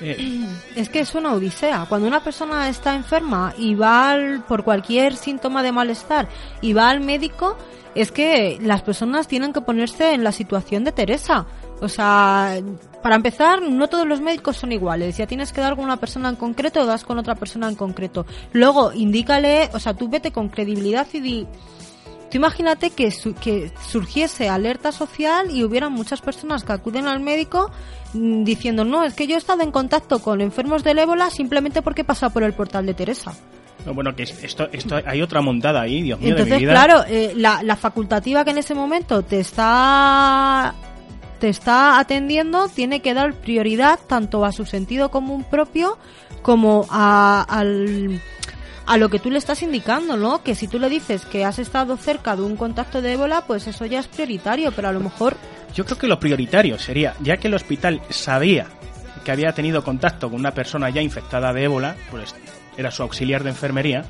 Eh, 0.00 0.46
es 0.76 0.88
que 0.88 1.00
es 1.00 1.14
una 1.14 1.32
odisea. 1.32 1.86
Cuando 1.88 2.06
una 2.06 2.22
persona 2.22 2.68
está 2.68 2.94
enferma 2.94 3.54
y 3.58 3.74
va 3.74 4.16
por 4.46 4.62
cualquier 4.64 5.16
síntoma 5.16 5.62
de 5.62 5.72
malestar 5.72 6.28
y 6.60 6.72
va 6.72 6.90
al 6.90 7.00
médico, 7.00 7.56
es 7.94 8.12
que 8.12 8.58
las 8.60 8.82
personas 8.82 9.28
tienen 9.28 9.52
que 9.52 9.60
ponerse 9.60 10.14
en 10.14 10.24
la 10.24 10.32
situación 10.32 10.84
de 10.84 10.92
Teresa. 10.92 11.46
O 11.80 11.88
sea, 11.88 12.58
para 13.02 13.16
empezar, 13.16 13.60
no 13.60 13.88
todos 13.88 14.06
los 14.06 14.20
médicos 14.20 14.56
son 14.56 14.72
iguales. 14.72 15.16
Ya 15.16 15.26
tienes 15.26 15.52
que 15.52 15.60
dar 15.60 15.76
con 15.76 15.84
una 15.84 15.98
persona 15.98 16.28
en 16.28 16.36
concreto 16.36 16.80
o 16.80 16.86
das 16.86 17.04
con 17.04 17.18
otra 17.18 17.34
persona 17.34 17.68
en 17.68 17.74
concreto. 17.74 18.24
Luego, 18.52 18.92
indícale, 18.92 19.68
o 19.74 19.78
sea, 19.78 19.94
tú 19.94 20.08
vete 20.08 20.32
con 20.32 20.48
credibilidad 20.48 21.06
y 21.12 21.20
di. 21.20 21.46
Tú 22.30 22.38
imagínate 22.38 22.90
que, 22.90 23.12
que 23.40 23.70
surgiese 23.86 24.48
alerta 24.48 24.90
social 24.90 25.50
y 25.50 25.62
hubiera 25.62 25.88
muchas 25.88 26.20
personas 26.22 26.64
que 26.64 26.72
acuden 26.72 27.06
al 27.06 27.20
médico 27.20 27.70
mm, 28.14 28.44
diciendo, 28.44 28.84
no, 28.84 29.04
es 29.04 29.14
que 29.14 29.26
yo 29.26 29.34
he 29.34 29.38
estado 29.38 29.62
en 29.62 29.70
contacto 29.70 30.20
con 30.20 30.40
enfermos 30.40 30.82
del 30.82 30.98
ébola 30.98 31.28
simplemente 31.30 31.82
porque 31.82 32.00
he 32.00 32.04
pasado 32.04 32.32
por 32.32 32.42
el 32.42 32.54
portal 32.54 32.86
de 32.86 32.94
Teresa. 32.94 33.34
bueno, 33.84 34.16
que 34.16 34.22
esto, 34.22 34.68
esto 34.72 34.98
hay 35.04 35.20
otra 35.20 35.42
montada 35.42 35.82
ahí, 35.82 36.00
Dios 36.00 36.18
mío. 36.18 36.30
Entonces, 36.30 36.54
de 36.54 36.58
mi 36.58 36.64
vida. 36.64 36.72
claro, 36.72 37.04
eh, 37.06 37.34
la, 37.36 37.62
la 37.62 37.76
facultativa 37.76 38.44
que 38.44 38.50
en 38.52 38.58
ese 38.58 38.74
momento 38.74 39.22
te 39.22 39.40
está 39.40 40.74
te 41.38 41.48
está 41.48 41.98
atendiendo 41.98 42.68
tiene 42.68 43.00
que 43.00 43.14
dar 43.14 43.34
prioridad 43.34 43.98
tanto 44.06 44.44
a 44.44 44.52
su 44.52 44.66
sentido 44.66 45.10
común 45.10 45.44
propio 45.44 45.98
como 46.42 46.86
a, 46.90 47.42
al, 47.42 48.20
a 48.86 48.96
lo 48.96 49.08
que 49.08 49.18
tú 49.18 49.30
le 49.30 49.38
estás 49.38 49.62
indicando, 49.62 50.16
¿no? 50.16 50.42
Que 50.42 50.54
si 50.54 50.68
tú 50.68 50.78
le 50.78 50.88
dices 50.88 51.24
que 51.24 51.44
has 51.44 51.58
estado 51.58 51.96
cerca 51.96 52.36
de 52.36 52.42
un 52.42 52.56
contacto 52.56 53.00
de 53.00 53.12
ébola, 53.14 53.44
pues 53.46 53.66
eso 53.66 53.86
ya 53.86 54.00
es 54.00 54.08
prioritario, 54.08 54.72
pero 54.72 54.88
a 54.88 54.92
lo 54.92 55.00
mejor... 55.00 55.36
Yo 55.74 55.84
creo 55.84 55.98
que 55.98 56.06
lo 56.06 56.20
prioritario 56.20 56.78
sería, 56.78 57.14
ya 57.20 57.36
que 57.36 57.48
el 57.48 57.54
hospital 57.54 58.02
sabía 58.10 58.66
que 59.24 59.32
había 59.32 59.52
tenido 59.52 59.82
contacto 59.82 60.30
con 60.30 60.38
una 60.38 60.52
persona 60.52 60.90
ya 60.90 61.00
infectada 61.00 61.52
de 61.52 61.64
ébola, 61.64 61.96
pues 62.10 62.34
era 62.76 62.90
su 62.90 63.02
auxiliar 63.02 63.42
de 63.42 63.50
enfermería, 63.50 64.04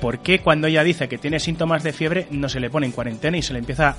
¿por 0.00 0.20
qué 0.20 0.40
cuando 0.40 0.66
ella 0.66 0.82
dice 0.82 1.08
que 1.08 1.18
tiene 1.18 1.38
síntomas 1.38 1.82
de 1.82 1.92
fiebre 1.92 2.26
no 2.30 2.48
se 2.48 2.60
le 2.60 2.70
pone 2.70 2.86
en 2.86 2.92
cuarentena 2.92 3.36
y 3.36 3.42
se 3.42 3.52
le 3.52 3.58
empieza 3.58 3.96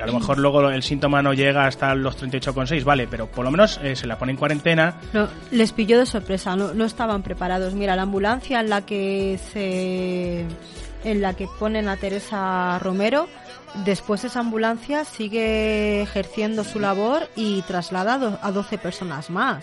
a 0.00 0.06
lo 0.06 0.12
mejor 0.12 0.38
luego 0.38 0.68
el 0.70 0.82
síntoma 0.82 1.22
no 1.22 1.32
llega 1.34 1.66
hasta 1.66 1.94
los 1.94 2.22
38,6, 2.22 2.84
vale, 2.84 3.06
pero 3.08 3.26
por 3.26 3.44
lo 3.44 3.50
menos 3.50 3.80
eh, 3.82 3.96
se 3.96 4.06
la 4.06 4.18
pone 4.18 4.32
en 4.32 4.38
cuarentena. 4.38 5.00
No, 5.12 5.28
les 5.50 5.72
pilló 5.72 5.98
de 5.98 6.06
sorpresa, 6.06 6.56
no, 6.56 6.74
no 6.74 6.84
estaban 6.84 7.22
preparados. 7.22 7.74
Mira, 7.74 7.96
la 7.96 8.02
ambulancia 8.02 8.60
en 8.60 8.70
la 8.70 8.84
que 8.84 9.38
se 9.52 10.44
en 11.04 11.22
la 11.22 11.34
que 11.34 11.46
ponen 11.58 11.88
a 11.88 11.96
Teresa 11.96 12.78
Romero, 12.80 13.28
después 13.84 14.24
esa 14.24 14.40
ambulancia 14.40 15.04
sigue 15.04 16.02
ejerciendo 16.02 16.64
su 16.64 16.80
labor 16.80 17.28
y 17.36 17.62
traslada 17.62 18.40
a 18.42 18.50
12 18.50 18.78
personas 18.78 19.30
más 19.30 19.62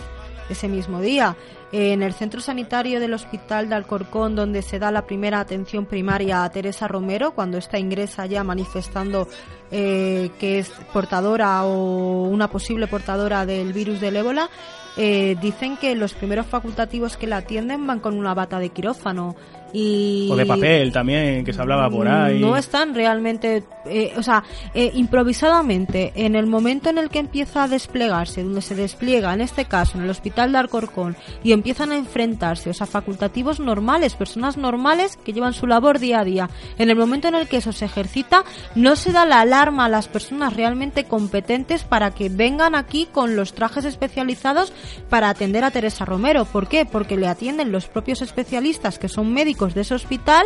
ese 0.50 0.68
mismo 0.68 1.02
día. 1.02 1.36
En 1.76 2.04
el 2.04 2.14
centro 2.14 2.40
sanitario 2.40 3.00
del 3.00 3.16
Hospital 3.16 3.68
de 3.68 3.74
Alcorcón, 3.74 4.36
donde 4.36 4.62
se 4.62 4.78
da 4.78 4.92
la 4.92 5.08
primera 5.08 5.40
atención 5.40 5.88
primaria 5.88 6.44
a 6.44 6.50
Teresa 6.52 6.88
Romero, 6.88 7.34
cuando 7.34 7.58
está 7.58 7.80
ingresa 7.80 8.28
ya 8.28 8.44
manifestando 8.44 9.28
eh, 9.72 10.30
que 10.40 10.60
es 10.60 10.70
portadora 10.94 11.66
o 11.66 12.26
una 12.26 12.48
posible 12.48 12.86
portadora 12.86 13.48
del 13.48 13.74
virus 13.74 14.00
del 14.00 14.18
ébola, 14.18 14.52
eh, 14.98 15.36
dicen 15.42 15.76
que 15.78 15.96
los 15.96 16.14
primeros 16.14 16.46
facultativos 16.46 17.18
que 17.18 17.26
la 17.26 17.38
atienden 17.38 17.88
van 17.88 18.02
con 18.02 18.20
una 18.20 18.36
bata 18.36 18.60
de 18.60 18.70
quirófano. 18.70 19.36
Y 19.74 20.30
O 20.32 20.36
de 20.36 20.46
papel 20.46 20.92
también, 20.92 21.44
que 21.44 21.52
se 21.52 21.60
hablaba 21.60 21.90
por 21.90 22.08
ahí. 22.08 22.40
no 22.40 22.56
están 22.56 22.94
realmente, 22.94 23.64
eh, 23.86 24.14
o 24.16 24.22
sea, 24.22 24.44
eh, 24.76 24.92
improvisadamente, 24.94 26.14
en 26.16 26.36
el 26.36 26.46
momento 26.46 26.92
en 26.92 27.00
el 27.00 27.10
que 27.10 27.18
empieza 27.18 27.64
a 27.64 27.68
desplegarse, 27.68 28.44
donde 28.44 28.62
se 28.62 28.76
despliega, 28.76 29.34
en 29.34 29.42
este 29.42 29.66
caso, 29.66 29.98
en 29.98 30.04
el 30.04 30.12
hospital 30.12 30.52
de 30.52 30.60
Alcorcón, 30.60 31.18
y 31.44 31.54
empiezan 31.54 31.92
a 31.92 31.98
enfrentarse, 31.98 32.70
o 32.70 32.74
sea, 32.74 32.86
facultativos 32.86 33.60
normales, 33.60 34.14
personas 34.14 34.58
normales 34.58 35.18
que 35.18 35.34
llevan 35.34 35.54
su 35.54 35.66
labor 35.66 35.98
día 35.98 36.20
a 36.20 36.24
día, 36.24 36.50
en 36.78 36.92
el 36.92 36.96
momento 36.96 37.28
en 37.28 37.36
el 37.36 37.48
que 37.48 37.58
eso 37.58 37.72
se 37.72 37.86
ejercita, 37.86 38.44
no 38.76 38.96
se 38.96 39.12
da 39.12 39.26
la 39.26 39.42
alarma 39.42 39.86
a 39.86 39.90
las 39.90 40.08
personas 40.08 40.56
realmente 40.56 41.06
competentes 41.06 41.84
para 41.84 42.12
que 42.12 42.30
vengan 42.30 42.76
aquí 42.76 43.08
con 43.12 43.36
los 43.36 43.54
trajes 43.54 43.86
especializados 43.86 44.72
para 45.10 45.30
atender 45.30 45.64
a 45.64 45.72
Teresa 45.72 46.06
Romero. 46.06 46.46
¿Por 46.46 46.68
qué? 46.68 46.86
Porque 46.86 47.18
le 47.18 47.28
atienden 47.28 47.72
los 47.72 47.88
propios 47.88 48.22
especialistas 48.22 49.00
que 49.00 49.10
son 49.10 49.34
médicos 49.34 49.63
de 49.74 49.82
ese 49.82 49.96
hospital 49.96 50.46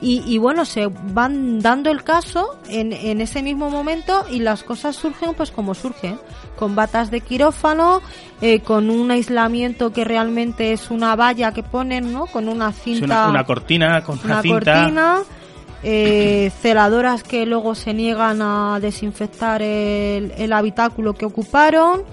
y, 0.00 0.22
y 0.26 0.38
bueno, 0.38 0.64
se 0.64 0.86
van 0.86 1.58
dando 1.58 1.90
el 1.90 2.04
caso 2.04 2.56
en, 2.68 2.92
en 2.92 3.20
ese 3.20 3.42
mismo 3.42 3.68
momento 3.68 4.24
y 4.30 4.38
las 4.38 4.62
cosas 4.62 4.94
surgen 4.94 5.34
pues 5.34 5.50
como 5.50 5.74
surgen, 5.74 6.20
con 6.56 6.76
batas 6.76 7.10
de 7.10 7.20
quirófano, 7.20 8.00
eh, 8.40 8.60
con 8.60 8.90
un 8.90 9.10
aislamiento 9.10 9.92
que 9.92 10.04
realmente 10.04 10.72
es 10.72 10.90
una 10.92 11.16
valla 11.16 11.52
que 11.52 11.64
ponen, 11.64 12.12
¿no? 12.12 12.26
Con 12.26 12.48
una 12.48 12.72
Sí, 12.72 12.94
cinta 12.96 13.04
una, 13.24 13.28
una 13.30 13.44
cortina 13.44 14.04
con 14.04 14.18
una, 14.24 14.34
una 14.34 14.42
cinta. 14.42 14.72
cortina, 14.80 15.18
eh, 15.82 16.52
celadoras 16.62 17.24
que 17.24 17.44
luego 17.44 17.74
se 17.74 17.92
niegan 17.92 18.40
a 18.40 18.78
desinfectar 18.80 19.62
el, 19.62 20.32
el 20.38 20.52
habitáculo 20.52 21.14
que 21.14 21.26
ocuparon 21.26 22.04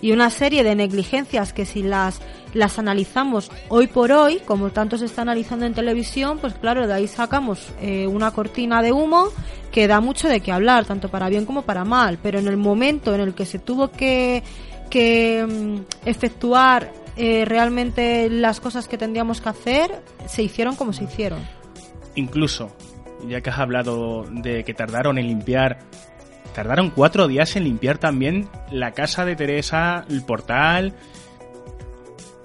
y 0.00 0.12
una 0.12 0.30
serie 0.30 0.64
de 0.64 0.74
negligencias 0.74 1.52
que 1.52 1.64
si 1.66 1.82
las 1.82 2.20
las 2.54 2.78
analizamos 2.78 3.50
hoy 3.68 3.86
por 3.88 4.12
hoy, 4.12 4.40
como 4.44 4.70
tanto 4.70 4.98
se 4.98 5.04
está 5.04 5.22
analizando 5.22 5.66
en 5.66 5.74
televisión, 5.74 6.38
pues 6.38 6.54
claro, 6.54 6.86
de 6.86 6.94
ahí 6.94 7.06
sacamos 7.06 7.68
eh, 7.80 8.06
una 8.06 8.30
cortina 8.30 8.82
de 8.82 8.92
humo 8.92 9.28
que 9.70 9.86
da 9.86 10.00
mucho 10.00 10.28
de 10.28 10.40
qué 10.40 10.52
hablar, 10.52 10.84
tanto 10.86 11.10
para 11.10 11.28
bien 11.28 11.44
como 11.44 11.62
para 11.62 11.84
mal, 11.84 12.18
pero 12.22 12.38
en 12.38 12.48
el 12.48 12.56
momento 12.56 13.14
en 13.14 13.20
el 13.20 13.34
que 13.34 13.44
se 13.44 13.58
tuvo 13.58 13.90
que, 13.90 14.42
que 14.88 15.46
mm, 15.46 16.08
efectuar 16.08 16.92
eh, 17.16 17.44
realmente 17.44 18.30
las 18.30 18.60
cosas 18.60 18.88
que 18.88 18.96
tendríamos 18.96 19.40
que 19.40 19.48
hacer, 19.48 20.02
se 20.26 20.42
hicieron 20.42 20.76
como 20.76 20.92
se 20.92 21.04
hicieron. 21.04 21.40
Incluso, 22.14 22.70
ya 23.26 23.40
que 23.40 23.50
has 23.50 23.58
hablado 23.58 24.24
de 24.30 24.64
que 24.64 24.72
tardaron 24.72 25.18
en 25.18 25.26
limpiar, 25.26 25.78
tardaron 26.58 26.90
cuatro 26.90 27.28
días 27.28 27.54
en 27.54 27.62
limpiar 27.62 27.98
también 27.98 28.48
la 28.72 28.90
casa 28.90 29.24
de 29.24 29.36
Teresa, 29.36 30.04
el 30.10 30.24
portal. 30.24 30.92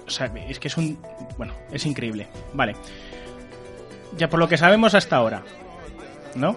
O 0.05 0.11
sea, 0.11 0.31
es 0.47 0.59
que 0.59 0.67
es 0.67 0.77
un. 0.77 0.99
Bueno, 1.35 1.55
es 1.71 1.83
increíble. 1.87 2.27
Vale. 2.53 2.75
Ya 4.15 4.29
por 4.29 4.39
lo 4.39 4.47
que 4.47 4.55
sabemos 4.55 4.93
hasta 4.93 5.15
ahora, 5.15 5.41
¿no? 6.35 6.55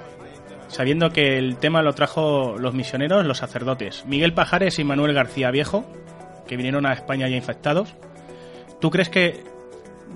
Sabiendo 0.69 1.15
que 1.15 1.39
el 1.39 1.57
tema 1.57 1.81
lo 1.81 1.95
trajo 1.95 2.57
los 2.59 2.75
misioneros, 2.75 3.25
los 3.25 3.39
sacerdotes, 3.39 4.05
Miguel 4.05 4.35
Pajares 4.35 4.79
y 4.79 4.85
Manuel 4.85 5.15
García 5.15 5.51
Viejo, 5.51 5.87
que 6.47 6.59
vinieron 6.59 6.85
a 6.85 6.93
España 6.93 7.27
ya 7.27 7.37
infectados. 7.37 7.95
¿Tú 8.83 8.91
crees 8.91 9.09
que 9.09 9.45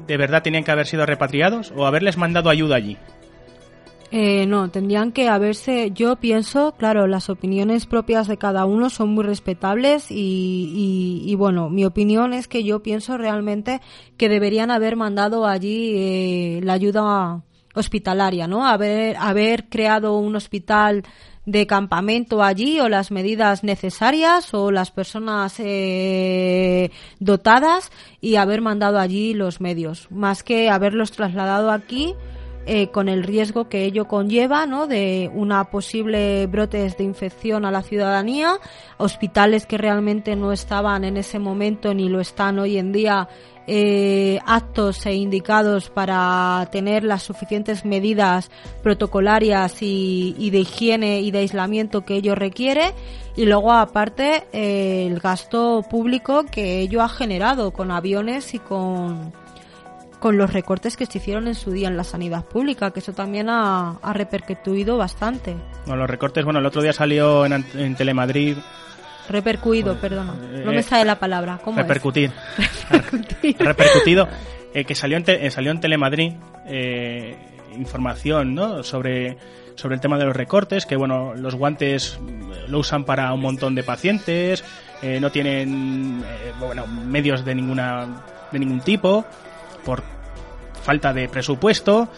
de 0.06 0.16
verdad 0.18 0.42
tenían 0.42 0.62
que 0.64 0.72
haber 0.72 0.86
sido 0.86 1.06
repatriados 1.06 1.72
o 1.74 1.86
haberles 1.86 2.18
mandado 2.18 2.50
ayuda 2.50 2.76
allí? 2.76 2.98
Eh, 4.12 4.44
no, 4.46 4.68
tendrían 4.70 5.12
que 5.12 5.28
haberse, 5.28 5.92
yo 5.92 6.16
pienso, 6.16 6.74
claro, 6.76 7.06
las 7.06 7.30
opiniones 7.30 7.86
propias 7.86 8.26
de 8.26 8.38
cada 8.38 8.64
uno 8.64 8.90
son 8.90 9.10
muy 9.10 9.22
respetables 9.22 10.10
y, 10.10 10.16
y, 10.16 11.30
y 11.30 11.34
bueno, 11.36 11.70
mi 11.70 11.84
opinión 11.84 12.32
es 12.32 12.48
que 12.48 12.64
yo 12.64 12.82
pienso 12.82 13.18
realmente 13.18 13.80
que 14.16 14.28
deberían 14.28 14.72
haber 14.72 14.96
mandado 14.96 15.46
allí 15.46 15.92
eh, 15.94 16.60
la 16.64 16.72
ayuda 16.72 17.42
hospitalaria, 17.74 18.48
¿no? 18.48 18.66
Haber, 18.66 19.16
haber 19.16 19.68
creado 19.68 20.18
un 20.18 20.34
hospital 20.34 21.04
de 21.46 21.68
campamento 21.68 22.42
allí 22.42 22.80
o 22.80 22.88
las 22.88 23.12
medidas 23.12 23.62
necesarias 23.62 24.52
o 24.54 24.72
las 24.72 24.90
personas 24.90 25.54
eh, 25.58 26.90
dotadas 27.20 27.92
y 28.20 28.36
haber 28.36 28.60
mandado 28.60 28.98
allí 28.98 29.34
los 29.34 29.60
medios, 29.60 30.10
más 30.10 30.42
que 30.42 30.68
haberlos 30.68 31.12
trasladado 31.12 31.70
aquí 31.70 32.14
eh, 32.66 32.88
con 32.88 33.08
el 33.08 33.22
riesgo 33.22 33.68
que 33.68 33.84
ello 33.84 34.06
conlleva, 34.06 34.66
¿no? 34.66 34.86
De 34.86 35.30
una 35.34 35.64
posible 35.64 36.46
brotes 36.46 36.96
de 36.96 37.04
infección 37.04 37.64
a 37.64 37.70
la 37.70 37.82
ciudadanía, 37.82 38.58
hospitales 38.98 39.66
que 39.66 39.78
realmente 39.78 40.36
no 40.36 40.52
estaban 40.52 41.04
en 41.04 41.16
ese 41.16 41.38
momento 41.38 41.94
ni 41.94 42.08
lo 42.08 42.20
están 42.20 42.58
hoy 42.58 42.78
en 42.78 42.92
día 42.92 43.28
eh, 43.66 44.40
aptos 44.46 45.06
e 45.06 45.14
indicados 45.14 45.90
para 45.90 46.68
tener 46.72 47.04
las 47.04 47.22
suficientes 47.22 47.84
medidas 47.84 48.50
protocolarias 48.82 49.80
y, 49.82 50.34
y, 50.38 50.50
de 50.50 50.60
higiene 50.60 51.20
y 51.20 51.30
de 51.30 51.38
aislamiento 51.38 52.04
que 52.04 52.16
ello 52.16 52.34
requiere 52.34 52.94
y 53.36 53.46
luego 53.46 53.72
aparte 53.72 54.44
eh, 54.52 55.06
el 55.06 55.20
gasto 55.20 55.84
público 55.88 56.44
que 56.50 56.80
ello 56.80 57.00
ha 57.00 57.08
generado 57.08 57.70
con 57.70 57.90
aviones 57.90 58.54
y 58.54 58.58
con 58.58 59.32
con 60.20 60.38
los 60.38 60.52
recortes 60.52 60.96
que 60.96 61.06
se 61.06 61.18
hicieron 61.18 61.48
en 61.48 61.54
su 61.54 61.72
día 61.72 61.88
en 61.88 61.96
la 61.96 62.04
sanidad 62.04 62.44
pública, 62.44 62.92
que 62.92 63.00
eso 63.00 63.12
también 63.12 63.48
ha, 63.48 63.96
ha 64.00 64.12
repercutido 64.12 64.96
bastante. 64.96 65.56
Bueno, 65.86 66.02
los 66.02 66.10
recortes, 66.10 66.44
bueno, 66.44 66.60
el 66.60 66.66
otro 66.66 66.82
día 66.82 66.92
salió 66.92 67.44
en, 67.46 67.64
en 67.74 67.96
Telemadrid. 67.96 68.58
Repercuido, 69.28 69.96
perdona. 69.96 70.34
No 70.34 70.70
eh, 70.70 70.74
me 70.76 70.82
sale 70.82 71.04
la 71.04 71.18
palabra. 71.18 71.60
¿Cómo 71.64 71.78
repercutir. 71.78 72.30
Es? 72.58 72.88
repercutir. 72.90 73.56
Repercutido. 73.58 74.28
Eh, 74.72 74.84
que 74.84 74.94
salió 74.94 75.16
en, 75.16 75.24
te, 75.24 75.46
eh, 75.46 75.50
salió 75.50 75.72
en 75.72 75.80
Telemadrid 75.80 76.34
eh, 76.66 77.36
información 77.76 78.54
¿no? 78.54 78.84
sobre, 78.84 79.36
sobre 79.74 79.96
el 79.96 80.00
tema 80.00 80.16
de 80.18 80.26
los 80.26 80.36
recortes, 80.36 80.86
que 80.86 80.96
bueno, 80.96 81.34
los 81.34 81.56
guantes 81.56 82.20
lo 82.68 82.78
usan 82.78 83.04
para 83.04 83.32
un 83.32 83.40
montón 83.40 83.74
de 83.74 83.82
pacientes, 83.82 84.64
eh, 85.02 85.18
no 85.20 85.30
tienen 85.30 86.22
bueno, 86.60 86.86
medios 86.86 87.44
de 87.44 87.54
ninguna 87.54 88.22
de 88.52 88.58
ningún 88.58 88.80
tipo 88.80 89.24
por 89.84 90.02
falta 90.82 91.12
de 91.12 91.28
presupuesto 91.28 92.08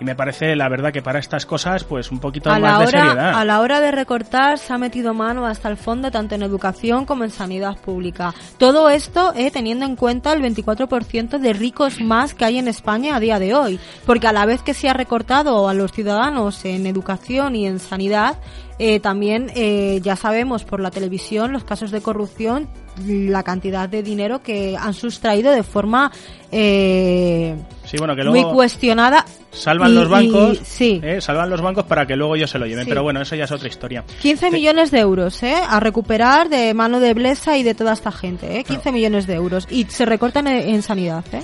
y 0.00 0.04
me 0.04 0.14
parece 0.14 0.56
la 0.56 0.68
verdad 0.68 0.92
que 0.92 1.02
para 1.02 1.18
estas 1.18 1.44
cosas 1.44 1.84
pues 1.84 2.10
un 2.10 2.18
poquito 2.20 2.50
a 2.50 2.58
más 2.58 2.62
la 2.62 2.78
de 2.78 2.86
hora, 2.86 3.04
seriedad. 3.04 3.34
A 3.38 3.44
la 3.44 3.60
hora 3.60 3.80
de 3.80 3.90
recortar 3.90 4.58
se 4.58 4.72
ha 4.72 4.78
metido 4.78 5.12
mano 5.12 5.46
hasta 5.46 5.68
el 5.68 5.76
fondo 5.76 6.10
tanto 6.10 6.34
en 6.34 6.42
educación 6.42 7.04
como 7.04 7.24
en 7.24 7.30
sanidad 7.30 7.76
pública. 7.76 8.34
Todo 8.56 8.88
esto 8.88 9.34
eh, 9.36 9.50
teniendo 9.50 9.84
en 9.84 9.96
cuenta 9.96 10.32
el 10.32 10.42
24% 10.42 11.38
de 11.38 11.52
ricos 11.52 12.00
más 12.00 12.34
que 12.34 12.46
hay 12.46 12.58
en 12.58 12.68
España 12.68 13.14
a 13.14 13.20
día 13.20 13.38
de 13.38 13.54
hoy. 13.54 13.78
Porque 14.06 14.26
a 14.26 14.32
la 14.32 14.46
vez 14.46 14.62
que 14.62 14.72
se 14.72 14.88
ha 14.88 14.94
recortado 14.94 15.68
a 15.68 15.74
los 15.74 15.92
ciudadanos 15.92 16.64
en 16.64 16.86
educación 16.86 17.54
y 17.54 17.66
en 17.66 17.78
sanidad, 17.78 18.38
eh, 18.82 18.98
también 18.98 19.50
eh, 19.54 20.00
ya 20.02 20.16
sabemos 20.16 20.64
por 20.64 20.80
la 20.80 20.90
televisión 20.90 21.52
los 21.52 21.64
casos 21.64 21.90
de 21.90 22.00
corrupción, 22.00 22.66
la 23.06 23.42
cantidad 23.42 23.88
de 23.88 24.02
dinero 24.02 24.42
que 24.42 24.74
han 24.74 24.94
sustraído 24.94 25.52
de 25.52 25.62
forma 25.62 26.10
eh, 26.50 27.56
sí, 27.84 27.96
bueno, 27.98 28.16
que 28.16 28.24
luego 28.24 28.46
muy 28.48 28.54
cuestionada. 28.54 29.24
Salvan 29.52 29.90
y, 29.90 29.94
los 29.94 30.08
bancos, 30.08 30.60
y, 30.60 30.64
sí. 30.64 31.00
eh, 31.02 31.20
salvan 31.20 31.50
los 31.50 31.60
bancos 31.60 31.84
para 31.84 32.06
que 32.06 32.16
luego 32.16 32.36
ellos 32.36 32.50
se 32.50 32.58
lo 32.58 32.66
lleven, 32.66 32.84
Sí. 32.84 32.88
pero 32.90 33.02
bueno, 33.02 33.20
eso 33.20 33.34
ya 33.36 33.44
es 33.44 33.52
otra 33.52 33.68
historia. 33.68 34.04
15 34.22 34.46
Te- 34.46 34.52
millones 34.52 34.90
de 34.90 35.00
euros, 35.00 35.42
¿eh? 35.42 35.56
A 35.68 35.78
recuperar 35.80 36.48
de 36.48 36.72
mano 36.72 37.00
de 37.00 37.12
Blesa 37.14 37.56
y 37.58 37.62
de 37.62 37.74
toda 37.74 37.92
esta 37.92 38.12
gente, 38.12 38.58
¿eh? 38.60 38.64
15 38.64 38.92
millones 38.92 39.26
de 39.26 39.34
euros. 39.34 39.66
Y 39.70 39.84
se 39.84 40.06
recortan 40.06 40.46
en, 40.46 40.68
en 40.74 40.82
sanidad, 40.82 41.24
¿eh? 41.32 41.42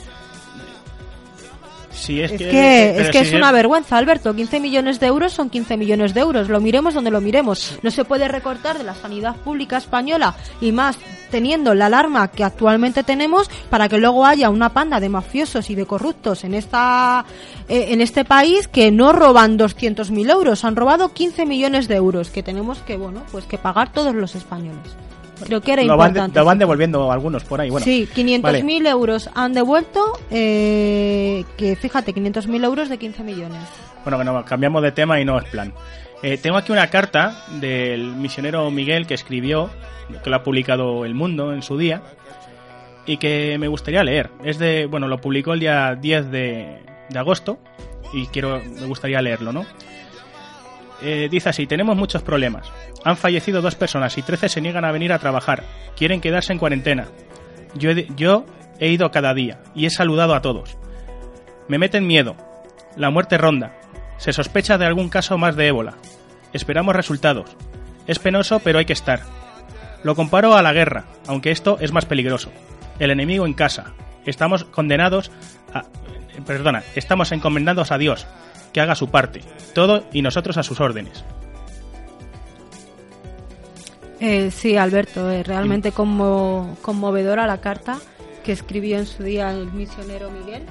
Es, 2.23 2.31
Es 2.31 2.39
que, 2.39 3.01
es, 3.01 3.11
que 3.11 3.25
si 3.25 3.31
es 3.31 3.33
una 3.35 3.53
vergüenza, 3.53 3.97
Alberto. 3.97 4.35
15 4.35 4.61
millones 4.61 5.01
de 5.01 5.07
euros 5.07 5.33
son 5.33 5.51
15 5.51 5.77
millones 5.77 6.15
de 6.15 6.21
euros. 6.21 6.49
Lo 6.49 6.61
miremos 6.61 6.95
donde 6.95 7.11
lo 7.11 7.21
miremos. 7.21 7.79
No 7.83 7.91
se 7.91 8.05
puede 8.05 8.29
recortar 8.29 8.79
de 8.79 8.85
la 8.85 8.95
sanidad 8.95 9.37
pública 9.37 9.79
española 9.79 10.35
y 10.61 10.73
más 10.73 10.99
teniendo 11.31 11.75
la 11.75 11.87
alarma 11.87 12.29
que 12.29 12.45
actualmente 12.45 13.03
tenemos 13.03 13.51
para 13.71 13.89
que 13.89 13.99
luego 13.99 14.25
haya 14.25 14.51
una 14.51 14.71
panda 14.71 15.01
de 15.01 15.09
mafiosos 15.09 15.71
y 15.71 15.75
de 15.75 15.87
corruptos 15.87 16.45
en 16.45 16.55
esta 16.55 17.25
eh, 17.69 17.87
en 17.89 18.01
este 18.01 18.25
país 18.25 18.69
que 18.69 18.91
no 18.91 19.13
roban 19.13 19.59
200.000 19.59 20.31
euros, 20.31 20.65
han 20.65 20.77
robado 20.77 21.13
15 21.13 21.47
millones 21.47 21.89
de 21.89 21.97
euros 21.97 22.31
que 22.31 22.43
tenemos 22.43 22.79
que 22.79 22.97
bueno 22.97 23.23
pues 23.33 23.45
que 23.45 23.59
pagar 23.59 23.93
todos 23.93 24.15
los 24.15 24.35
españoles. 24.35 24.97
Creo 25.45 25.61
que 25.61 25.73
era 25.73 25.83
lo 25.85 25.97
van, 25.97 26.13
de- 26.13 26.19
importante. 26.21 26.39
lo 26.39 26.45
van 26.45 26.59
devolviendo 26.59 27.13
algunos 27.13 27.45
por 27.45 27.61
ahí. 27.61 27.71
Bueno, 27.71 27.85
sí, 27.85 28.09
500.000 28.15 28.41
vale. 28.43 28.89
euros 28.91 29.29
han 29.35 29.53
devuelto, 29.53 30.13
eh, 30.31 31.45
que 31.57 31.77
fíjate, 31.77 32.15
500.000 32.15 32.65
euros 32.65 32.89
de 32.89 32.99
15 32.99 33.23
millones. 33.23 33.61
Bueno, 34.05 34.17
bueno, 34.17 34.45
cambiamos 34.45 34.83
de 34.83 34.93
tema 34.93 35.21
y 35.21 35.25
no 35.25 35.39
es 35.39 35.45
plan. 35.45 35.73
Eh, 36.23 36.39
tengo 36.39 36.57
aquí 36.57 36.73
una 36.73 36.89
carta 36.89 37.45
del 37.61 38.15
misionero 38.17 38.71
Miguel 38.71 39.07
que 39.07 39.15
escribió, 39.15 39.69
que 40.25 40.31
lo 40.31 40.37
ha 40.37 40.43
publicado 40.43 41.05
El 41.05 41.15
Mundo 41.15 41.53
en 41.53 41.63
su 41.63 41.77
día, 41.77 42.03
y 43.05 43.19
que 43.19 43.57
me 43.59 43.69
gustaría 43.69 44.03
leer. 44.03 44.31
Es 44.45 44.59
de, 44.59 44.87
bueno, 44.87 45.09
lo 45.09 45.21
publicó 45.21 45.53
el 45.53 45.61
día 45.61 45.95
10 45.95 46.31
de, 46.31 46.79
de 47.11 47.19
agosto, 47.19 47.59
y 48.13 48.27
quiero, 48.29 48.61
me 48.81 48.87
gustaría 48.87 49.21
leerlo, 49.21 49.53
¿no? 49.53 49.67
Eh, 51.03 51.29
dice 51.31 51.51
así, 51.51 51.67
tenemos 51.67 51.97
muchos 51.97 52.23
problemas. 52.23 52.71
Han 53.05 53.17
fallecido 53.17 53.61
dos 53.63 53.75
personas 53.75 54.17
y 54.19 54.23
13 54.23 54.49
se 54.49 54.61
niegan 54.61 54.85
a 54.85 54.93
venir 54.93 55.13
a 55.13 55.19
trabajar. 55.19 55.65
Quieren 55.97 56.21
quedarse 56.21 56.53
en 56.53 56.59
cuarentena. 56.59 57.07
Yo 57.75 57.91
he, 57.91 58.07
yo 58.17 58.47
he 58.79 58.89
ido 58.89 59.11
cada 59.11 59.35
día 59.35 59.61
y 59.75 59.87
he 59.87 59.91
saludado 59.91 60.35
a 60.35 60.43
todos. 60.43 60.77
Me 61.69 61.79
meten 61.79 62.07
miedo. 62.07 62.37
La 62.97 63.11
muerte 63.11 63.37
ronda. 63.39 63.77
Se 64.19 64.33
sospecha 64.33 64.79
de 64.79 64.87
algún 64.87 65.09
caso 65.09 65.37
más 65.37 65.57
de 65.57 65.69
ébola. 65.69 65.95
Esperamos 66.53 66.97
resultados. 66.97 67.57
Es 68.07 68.19
penoso, 68.19 68.61
pero 68.61 68.79
hay 68.79 68.87
que 68.87 68.93
estar. 68.93 69.21
Lo 70.03 70.15
comparo 70.15 70.57
a 70.57 70.63
la 70.63 70.73
guerra, 70.73 71.05
aunque 71.27 71.51
esto 71.51 71.79
es 71.81 71.93
más 71.93 72.07
peligroso. 72.07 72.51
El 72.99 73.11
enemigo 73.11 73.45
en 73.45 73.55
casa. 73.55 73.93
Estamos 74.25 74.65
condenados 74.65 75.31
a... 75.75 75.85
Perdona, 76.47 76.83
estamos 76.95 77.33
encomendados 77.33 77.91
a 77.93 77.99
Dios, 77.99 78.27
que 78.77 78.83
haga 78.83 78.95
su 78.95 79.09
parte. 79.09 79.41
Todo 79.73 80.05
y 80.13 80.21
nosotros 80.21 80.59
a 80.59 80.63
sus 80.63 80.81
órdenes. 80.83 81.25
Eh, 84.21 84.51
sí, 84.51 84.77
Alberto, 84.77 85.31
es 85.31 85.47
realmente 85.47 85.95
conmo- 85.95 86.77
conmovedora 86.83 87.47
la 87.47 87.63
carta 87.63 87.97
que 88.45 88.53
escribió 88.53 88.99
en 88.99 89.07
su 89.07 89.23
día 89.23 89.51
el 89.51 89.73
misionero 89.73 90.31
Miguel. 90.31 90.65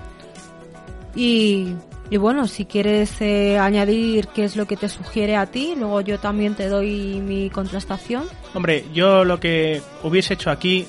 Y, 1.15 1.73
y 2.11 2.17
bueno, 2.17 2.47
si 2.47 2.65
quieres 2.65 3.19
eh, 3.21 3.57
añadir 3.57 4.27
qué 4.27 4.43
es 4.43 4.55
lo 4.55 4.67
que 4.67 4.77
te 4.77 4.87
sugiere 4.87 5.35
a 5.35 5.47
ti, 5.47 5.73
luego 5.75 6.01
yo 6.01 6.19
también 6.19 6.53
te 6.53 6.67
doy 6.69 7.21
mi 7.25 7.49
contrastación. 7.49 8.25
Hombre, 8.53 8.85
yo 8.93 9.23
lo 9.25 9.39
que 9.39 9.81
hubiese 10.03 10.35
hecho 10.35 10.51
aquí, 10.51 10.85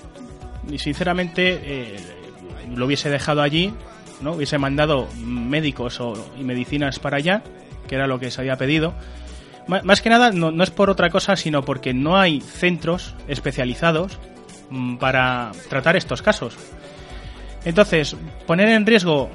y 0.71 0.79
sinceramente, 0.79 1.61
eh, 1.65 1.97
lo 2.75 2.85
hubiese 2.85 3.09
dejado 3.09 3.41
allí, 3.41 3.73
¿no? 4.21 4.33
Hubiese 4.33 4.59
mandado 4.59 5.09
médicos 5.19 6.01
o, 6.01 6.15
y 6.39 6.45
medicinas 6.45 6.99
para 6.99 7.19
allá, 7.19 7.43
que 7.87 7.95
era 7.95 8.07
lo 8.07 8.19
que 8.19 8.31
se 8.31 8.41
había 8.41 8.57
pedido. 8.57 8.95
Más 9.67 10.01
que 10.01 10.11
nada, 10.11 10.31
no, 10.31 10.53
no 10.53 10.63
es 10.63 10.71
por 10.71 10.91
otra 10.91 11.11
cosa, 11.11 11.35
sino 11.35 11.65
porque 11.65 11.93
no 11.93 12.17
hay 12.17 12.41
centros 12.41 13.17
especializados 13.27 14.19
mm, 14.71 14.97
para 14.99 15.51
tratar 15.69 15.97
estos 15.97 16.23
casos. 16.23 16.57
Entonces, 17.65 18.17
poner 18.47 18.69
en 18.69 18.87
riesgo 18.87 19.29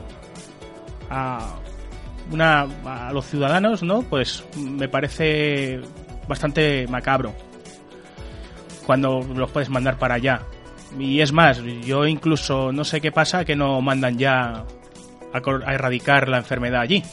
a, 1.09 1.57
una, 2.31 2.65
a 2.85 3.11
los 3.11 3.25
ciudadanos, 3.25 3.83
¿no? 3.83 4.03
Pues 4.03 4.45
me 4.55 4.87
parece 4.87 5.81
bastante 6.29 6.87
macabro 6.87 7.35
cuando 8.85 9.21
los 9.35 9.51
puedes 9.51 9.69
mandar 9.69 9.97
para 9.97 10.15
allá. 10.15 10.41
Y 10.99 11.21
es 11.21 11.31
más, 11.31 11.61
yo 11.85 12.05
incluso 12.05 12.71
no 12.71 12.83
sé 12.83 12.99
qué 13.01 13.11
pasa 13.11 13.45
que 13.45 13.55
no 13.55 13.79
mandan 13.81 14.17
ya 14.17 14.65
a, 15.33 15.71
erradicar 15.73 16.27
la 16.27 16.37
enfermedad 16.37 16.81
allí. 16.81 17.03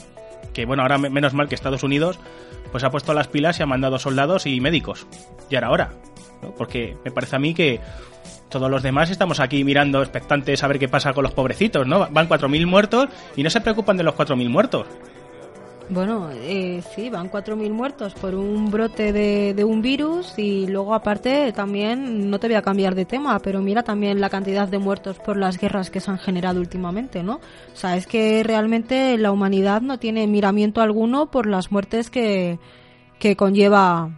Que 0.52 0.66
bueno, 0.66 0.82
ahora 0.82 0.98
me- 0.98 1.10
menos 1.10 1.34
mal 1.34 1.48
que 1.48 1.54
Estados 1.54 1.82
Unidos 1.82 2.18
pues 2.72 2.84
ha 2.84 2.90
puesto 2.90 3.14
las 3.14 3.28
pilas 3.28 3.58
y 3.58 3.62
ha 3.62 3.66
mandado 3.66 3.98
soldados 3.98 4.46
y 4.46 4.60
médicos. 4.60 5.06
Ya 5.48 5.58
era 5.58 5.70
hora. 5.70 5.92
¿no? 6.42 6.50
Porque 6.54 6.96
me 7.04 7.10
parece 7.10 7.36
a 7.36 7.38
mí 7.38 7.54
que 7.54 7.80
todos 8.48 8.70
los 8.70 8.82
demás 8.82 9.10
estamos 9.10 9.40
aquí 9.40 9.62
mirando 9.64 10.02
expectantes 10.02 10.62
a 10.64 10.68
ver 10.68 10.78
qué 10.78 10.88
pasa 10.88 11.12
con 11.12 11.22
los 11.22 11.32
pobrecitos, 11.34 11.86
¿no? 11.86 12.08
Van 12.10 12.28
4.000 12.28 12.66
muertos 12.66 13.08
y 13.36 13.42
no 13.42 13.50
se 13.50 13.60
preocupan 13.60 13.96
de 13.96 14.02
los 14.04 14.14
4.000 14.14 14.48
muertos. 14.48 14.86
Bueno, 15.90 16.28
eh, 16.34 16.82
sí, 16.94 17.08
van 17.08 17.30
4.000 17.30 17.70
muertos 17.70 18.12
por 18.12 18.34
un 18.34 18.70
brote 18.70 19.10
de, 19.10 19.54
de 19.54 19.64
un 19.64 19.80
virus 19.80 20.38
y 20.38 20.66
luego 20.66 20.92
aparte 20.92 21.50
también, 21.52 22.28
no 22.28 22.38
te 22.38 22.46
voy 22.46 22.56
a 22.56 22.62
cambiar 22.62 22.94
de 22.94 23.06
tema, 23.06 23.38
pero 23.38 23.62
mira 23.62 23.82
también 23.82 24.20
la 24.20 24.28
cantidad 24.28 24.68
de 24.68 24.78
muertos 24.78 25.18
por 25.18 25.38
las 25.38 25.56
guerras 25.58 25.90
que 25.90 26.00
se 26.00 26.10
han 26.10 26.18
generado 26.18 26.60
últimamente, 26.60 27.22
¿no? 27.22 27.36
O 27.36 27.76
sea, 27.76 27.96
es 27.96 28.06
que 28.06 28.42
realmente 28.42 29.16
la 29.16 29.32
humanidad 29.32 29.80
no 29.80 29.98
tiene 29.98 30.26
miramiento 30.26 30.82
alguno 30.82 31.30
por 31.30 31.46
las 31.46 31.72
muertes 31.72 32.10
que, 32.10 32.58
que 33.18 33.34
conlleva, 33.34 34.10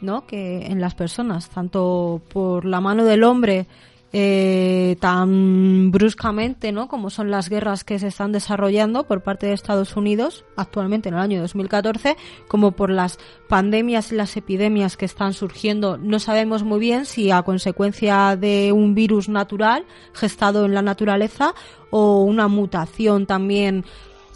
¿no? 0.00 0.26
Que 0.26 0.66
en 0.66 0.80
las 0.80 0.96
personas, 0.96 1.48
tanto 1.48 2.20
por 2.32 2.64
la 2.64 2.80
mano 2.80 3.04
del 3.04 3.22
hombre 3.22 3.68
eh, 4.12 4.96
tan 5.00 5.90
bruscamente, 5.90 6.72
¿no? 6.72 6.88
Como 6.88 7.10
son 7.10 7.30
las 7.30 7.48
guerras 7.50 7.84
que 7.84 7.98
se 7.98 8.06
están 8.08 8.32
desarrollando 8.32 9.04
por 9.06 9.22
parte 9.22 9.46
de 9.46 9.52
Estados 9.52 9.96
Unidos 9.96 10.44
actualmente 10.56 11.08
en 11.10 11.14
el 11.16 11.20
año 11.20 11.40
2014, 11.42 12.16
como 12.48 12.72
por 12.72 12.90
las 12.90 13.18
pandemias 13.48 14.10
y 14.10 14.14
las 14.16 14.36
epidemias 14.36 14.96
que 14.96 15.04
están 15.04 15.34
surgiendo. 15.34 15.98
No 15.98 16.18
sabemos 16.20 16.62
muy 16.62 16.80
bien 16.80 17.04
si 17.04 17.30
a 17.30 17.42
consecuencia 17.42 18.36
de 18.36 18.72
un 18.72 18.94
virus 18.94 19.28
natural 19.28 19.84
gestado 20.14 20.64
en 20.64 20.74
la 20.74 20.82
naturaleza 20.82 21.54
o 21.90 22.22
una 22.22 22.48
mutación 22.48 23.26
también 23.26 23.84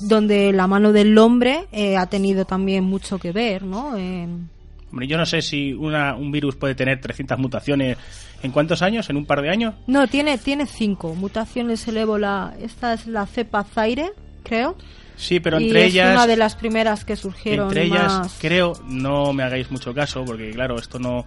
donde 0.01 0.53
la 0.53 0.67
mano 0.67 0.93
del 0.93 1.17
hombre 1.17 1.69
eh, 1.73 1.97
ha 1.97 2.07
tenido 2.07 2.45
también 2.45 2.85
mucho 2.85 3.19
que 3.19 3.33
ver, 3.33 3.63
¿no? 3.65 3.97
En- 3.97 4.51
Hombre, 4.93 5.07
yo 5.09 5.17
no 5.17 5.27
sé 5.27 5.43
si 5.43 5.73
una, 5.73 6.15
un 6.15 6.31
virus 6.31 6.55
puede 6.55 6.75
tener 6.77 7.01
300 7.01 7.39
mutaciones 7.39 7.97
en 8.43 8.53
cuántos 8.53 8.83
años, 8.83 9.09
en 9.11 9.17
un 9.17 9.27
par 9.27 9.43
de 9.43 9.49
años. 9.51 9.75
No, 9.89 10.07
tiene, 10.07 10.39
tiene 10.39 10.67
cinco 10.67 11.15
mutaciones 11.15 11.89
el 11.89 11.97
ébola. 11.97 12.55
Esta 12.61 12.93
es 12.93 13.07
la 13.07 13.27
cepa 13.27 13.65
Zaire, 13.65 14.13
creo. 14.45 14.77
Sí, 15.17 15.41
pero 15.41 15.59
y 15.61 15.65
entre 15.69 15.87
es 15.87 15.93
ellas... 15.95 16.13
una 16.13 16.27
de 16.27 16.37
las 16.37 16.55
primeras 16.57 17.05
que 17.05 17.17
surgieron 17.17 17.69
Entre 17.69 17.85
ellas, 17.85 18.13
más. 18.13 18.39
creo, 18.41 18.75
no 18.87 19.33
me 19.33 19.43
hagáis 19.43 19.71
mucho 19.71 19.95
caso, 19.95 20.25
porque 20.25 20.51
claro, 20.51 20.77
esto 20.79 20.99
no. 20.99 21.25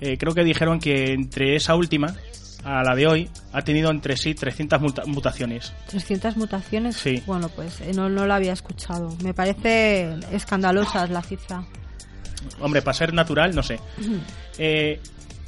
eh, 0.00 0.16
creo 0.18 0.34
que 0.34 0.44
dijeron 0.44 0.78
que 0.78 1.12
entre 1.12 1.56
esa 1.56 1.74
última 1.74 2.14
a 2.64 2.82
la 2.84 2.94
de 2.94 3.06
hoy 3.06 3.28
ha 3.52 3.62
tenido 3.62 3.90
entre 3.90 4.16
sí 4.16 4.34
300 4.34 4.80
muta- 4.80 5.02
mutaciones. 5.06 5.72
300 5.88 6.36
mutaciones. 6.36 6.96
Sí. 6.96 7.22
Bueno, 7.26 7.48
pues 7.48 7.80
eh, 7.80 7.92
no, 7.94 8.08
no 8.10 8.26
la 8.26 8.36
había 8.36 8.52
escuchado. 8.52 9.16
Me 9.22 9.32
parece 9.34 10.10
escandalosa 10.32 11.06
la 11.06 11.22
cifra. 11.22 11.64
Hombre, 12.60 12.82
para 12.82 12.94
ser 12.94 13.12
natural, 13.14 13.54
no 13.54 13.62
sé. 13.62 13.78
Eh, 14.58 15.00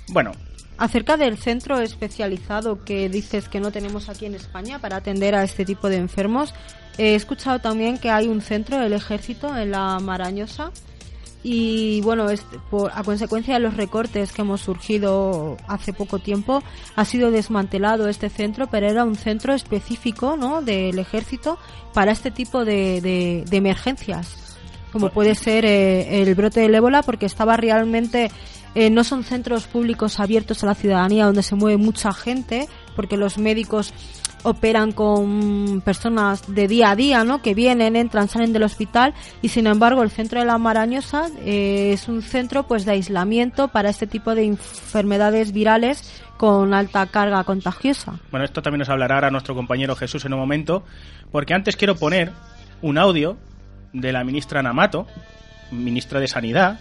bueno, 0.08 0.32
Acerca 0.76 1.16
del 1.16 1.38
centro 1.38 1.78
especializado 1.80 2.84
que 2.84 3.08
dices 3.08 3.48
que 3.48 3.60
no 3.60 3.70
tenemos 3.70 4.08
aquí 4.08 4.26
en 4.26 4.34
España 4.34 4.80
para 4.80 4.96
atender 4.96 5.36
a 5.36 5.44
este 5.44 5.64
tipo 5.64 5.88
de 5.88 5.98
enfermos, 5.98 6.52
he 6.98 7.14
escuchado 7.14 7.60
también 7.60 7.96
que 7.98 8.10
hay 8.10 8.26
un 8.26 8.40
centro 8.40 8.80
del 8.80 8.92
ejército 8.92 9.56
en 9.56 9.70
la 9.70 10.00
Marañosa 10.00 10.72
y 11.44 12.00
bueno, 12.00 12.28
este, 12.30 12.58
por, 12.70 12.90
a 12.92 13.04
consecuencia 13.04 13.54
de 13.54 13.60
los 13.60 13.76
recortes 13.76 14.32
que 14.32 14.42
hemos 14.42 14.62
surgido 14.62 15.56
hace 15.68 15.92
poco 15.92 16.18
tiempo, 16.18 16.60
ha 16.96 17.04
sido 17.04 17.30
desmantelado 17.30 18.08
este 18.08 18.28
centro, 18.30 18.66
pero 18.68 18.88
era 18.88 19.04
un 19.04 19.14
centro 19.14 19.52
específico 19.54 20.36
¿no? 20.36 20.60
del 20.62 20.98
ejército 20.98 21.56
para 21.92 22.10
este 22.12 22.30
tipo 22.32 22.64
de, 22.64 23.00
de- 23.00 23.44
de 23.48 23.56
emergencias, 23.58 24.34
como 24.94 25.10
puede 25.10 25.34
ser 25.34 25.64
eh, 25.64 26.22
el 26.22 26.34
brote 26.36 26.60
del 26.60 26.74
ébola, 26.74 27.02
porque 27.02 27.26
estaba 27.26 27.56
realmente 27.56 28.30
eh, 28.76 28.90
no 28.90 29.02
son 29.02 29.24
centros 29.24 29.66
públicos 29.66 30.20
abiertos 30.20 30.62
a 30.62 30.66
la 30.66 30.74
ciudadanía 30.74 31.26
donde 31.26 31.42
se 31.42 31.56
mueve 31.56 31.76
mucha 31.78 32.12
gente, 32.12 32.68
porque 32.94 33.16
los 33.16 33.36
médicos 33.36 33.92
operan 34.44 34.92
con 34.92 35.82
personas 35.84 36.54
de 36.54 36.68
día 36.68 36.90
a 36.90 36.96
día, 36.96 37.24
¿no? 37.24 37.42
Que 37.42 37.54
vienen, 37.54 37.96
entran, 37.96 38.28
salen 38.28 38.52
del 38.52 38.62
hospital 38.62 39.14
y 39.42 39.48
sin 39.48 39.66
embargo 39.66 40.02
el 40.04 40.10
centro 40.10 40.38
de 40.38 40.46
la 40.46 40.58
Marañosa 40.58 41.28
eh, 41.44 41.90
es 41.92 42.08
un 42.08 42.22
centro 42.22 42.68
pues 42.68 42.84
de 42.84 42.92
aislamiento 42.92 43.68
para 43.68 43.90
este 43.90 44.06
tipo 44.06 44.34
de 44.36 44.44
enfermedades 44.44 45.52
virales 45.52 46.22
con 46.36 46.72
alta 46.72 47.06
carga 47.06 47.42
contagiosa. 47.42 48.20
bueno, 48.30 48.44
esto 48.44 48.62
también 48.62 48.80
nos 48.80 48.90
hablará 48.90 49.16
ahora 49.16 49.30
nuestro 49.30 49.56
compañero 49.56 49.96
Jesús 49.96 50.24
en 50.24 50.34
un 50.34 50.40
momento, 50.40 50.84
porque 51.32 51.54
antes 51.54 51.76
quiero 51.76 51.96
poner 51.96 52.30
un 52.82 52.98
audio 52.98 53.36
de 53.94 54.12
la 54.12 54.24
ministra 54.24 54.62
Namato, 54.62 55.06
ministra 55.70 56.20
de 56.20 56.28
Sanidad, 56.28 56.78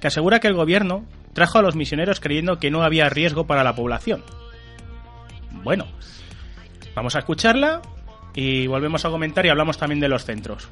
que 0.00 0.06
asegura 0.06 0.38
que 0.38 0.46
el 0.46 0.54
gobierno 0.54 1.04
trajo 1.32 1.58
a 1.58 1.62
los 1.62 1.74
misioneros 1.74 2.20
creyendo 2.20 2.58
que 2.58 2.70
no 2.70 2.82
había 2.82 3.08
riesgo 3.08 3.46
para 3.46 3.64
la 3.64 3.74
población. 3.74 4.22
Bueno, 5.50 5.86
vamos 6.94 7.16
a 7.16 7.18
escucharla 7.18 7.82
y 8.34 8.66
volvemos 8.66 9.04
a 9.04 9.10
comentar 9.10 9.44
y 9.44 9.48
hablamos 9.48 9.78
también 9.78 10.00
de 10.00 10.08
los 10.08 10.24
centros. 10.24 10.68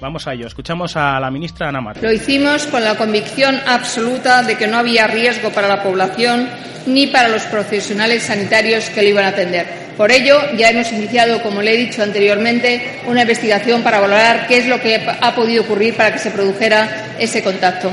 Vamos 0.00 0.26
a 0.26 0.34
ello, 0.34 0.46
escuchamos 0.46 0.96
a 0.96 1.18
la 1.20 1.30
ministra 1.30 1.70
Namato. 1.72 2.00
Lo 2.00 2.12
hicimos 2.12 2.66
con 2.66 2.84
la 2.84 2.96
convicción 2.96 3.60
absoluta 3.66 4.42
de 4.42 4.56
que 4.56 4.66
no 4.66 4.78
había 4.78 5.06
riesgo 5.06 5.50
para 5.50 5.68
la 5.68 5.82
población 5.82 6.48
ni 6.86 7.08
para 7.08 7.28
los 7.28 7.42
profesionales 7.44 8.22
sanitarios 8.22 8.88
que 8.90 9.02
le 9.02 9.10
iban 9.10 9.24
a 9.24 9.28
atender. 9.28 9.87
Por 9.98 10.12
ello, 10.12 10.38
ya 10.56 10.70
hemos 10.70 10.92
iniciado, 10.92 11.42
como 11.42 11.60
le 11.60 11.74
he 11.74 11.76
dicho 11.76 12.04
anteriormente, 12.04 13.00
una 13.08 13.22
investigación 13.22 13.82
para 13.82 13.98
valorar 13.98 14.46
qué 14.46 14.58
es 14.58 14.68
lo 14.68 14.80
que 14.80 14.94
ha 14.94 15.34
podido 15.34 15.64
ocurrir 15.64 15.96
para 15.96 16.12
que 16.12 16.20
se 16.20 16.30
produjera 16.30 17.16
ese 17.18 17.42
contacto. 17.42 17.90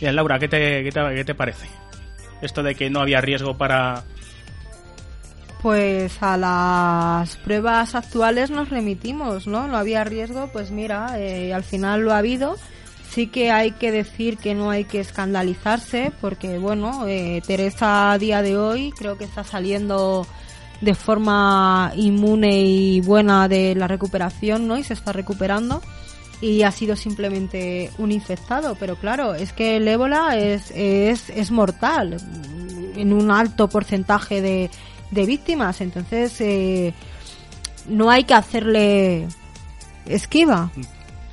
Bien, 0.00 0.16
Laura, 0.16 0.40
¿qué 0.40 0.48
te, 0.48 0.82
qué 0.82 0.90
te, 0.90 1.00
qué 1.14 1.24
te 1.24 1.34
parece? 1.36 1.68
Esto 2.42 2.64
de 2.64 2.74
que 2.74 2.90
no 2.90 3.02
había 3.02 3.20
riesgo 3.20 3.56
para... 3.56 4.02
Pues 5.62 6.20
a 6.20 6.36
las 6.36 7.36
pruebas 7.36 7.94
actuales 7.94 8.50
nos 8.50 8.70
remitimos, 8.70 9.46
¿no? 9.46 9.68
No 9.68 9.76
había 9.76 10.02
riesgo, 10.02 10.48
pues 10.52 10.72
mira, 10.72 11.20
eh, 11.20 11.54
al 11.54 11.62
final 11.62 12.00
lo 12.00 12.12
ha 12.12 12.18
habido. 12.18 12.56
Sí 13.14 13.28
que 13.28 13.52
hay 13.52 13.70
que 13.70 13.92
decir 13.92 14.38
que 14.38 14.56
no 14.56 14.70
hay 14.70 14.86
que 14.86 14.98
escandalizarse, 14.98 16.10
porque 16.20 16.58
bueno, 16.58 17.06
eh, 17.06 17.40
Teresa 17.46 18.10
a 18.10 18.18
día 18.18 18.42
de 18.42 18.58
hoy 18.58 18.90
creo 18.90 19.16
que 19.16 19.22
está 19.22 19.44
saliendo 19.44 20.26
de 20.80 20.96
forma 20.96 21.92
inmune 21.94 22.62
y 22.62 23.00
buena 23.02 23.46
de 23.46 23.76
la 23.76 23.86
recuperación, 23.86 24.66
¿no? 24.66 24.76
Y 24.78 24.82
se 24.82 24.94
está 24.94 25.12
recuperando 25.12 25.80
y 26.40 26.64
ha 26.64 26.72
sido 26.72 26.96
simplemente 26.96 27.88
un 27.98 28.10
infectado, 28.10 28.76
pero 28.80 28.96
claro, 28.96 29.36
es 29.36 29.52
que 29.52 29.76
el 29.76 29.86
ébola 29.86 30.36
es, 30.36 30.72
es, 30.72 31.30
es 31.30 31.52
mortal 31.52 32.16
en 32.96 33.12
un 33.12 33.30
alto 33.30 33.68
porcentaje 33.68 34.42
de, 34.42 34.70
de 35.12 35.24
víctimas, 35.24 35.80
entonces 35.80 36.40
eh, 36.40 36.92
no 37.88 38.10
hay 38.10 38.24
que 38.24 38.34
hacerle 38.34 39.28
esquiva, 40.04 40.72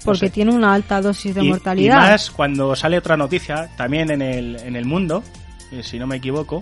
porque 0.03 0.27
sé. 0.27 0.29
tiene 0.29 0.51
una 0.51 0.73
alta 0.73 1.01
dosis 1.01 1.35
de 1.35 1.43
y, 1.43 1.49
mortalidad. 1.49 1.95
y 1.95 2.11
más 2.11 2.31
cuando 2.31 2.75
sale 2.75 2.97
otra 2.97 3.17
noticia, 3.17 3.69
también 3.75 4.11
en 4.11 4.21
el, 4.21 4.55
en 4.57 4.75
el 4.75 4.85
mundo, 4.85 5.23
eh, 5.71 5.83
si 5.83 5.99
no 5.99 6.07
me 6.07 6.17
equivoco, 6.17 6.61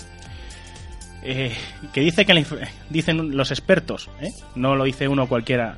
eh, 1.21 1.55
que 1.93 2.01
dice 2.01 2.25
que 2.25 2.33
la 2.33 2.43
dicen 2.89 3.35
los 3.35 3.51
expertos, 3.51 4.09
¿eh? 4.21 4.31
no 4.55 4.75
lo 4.75 4.83
dice 4.83 5.07
uno 5.07 5.27
cualquiera, 5.27 5.77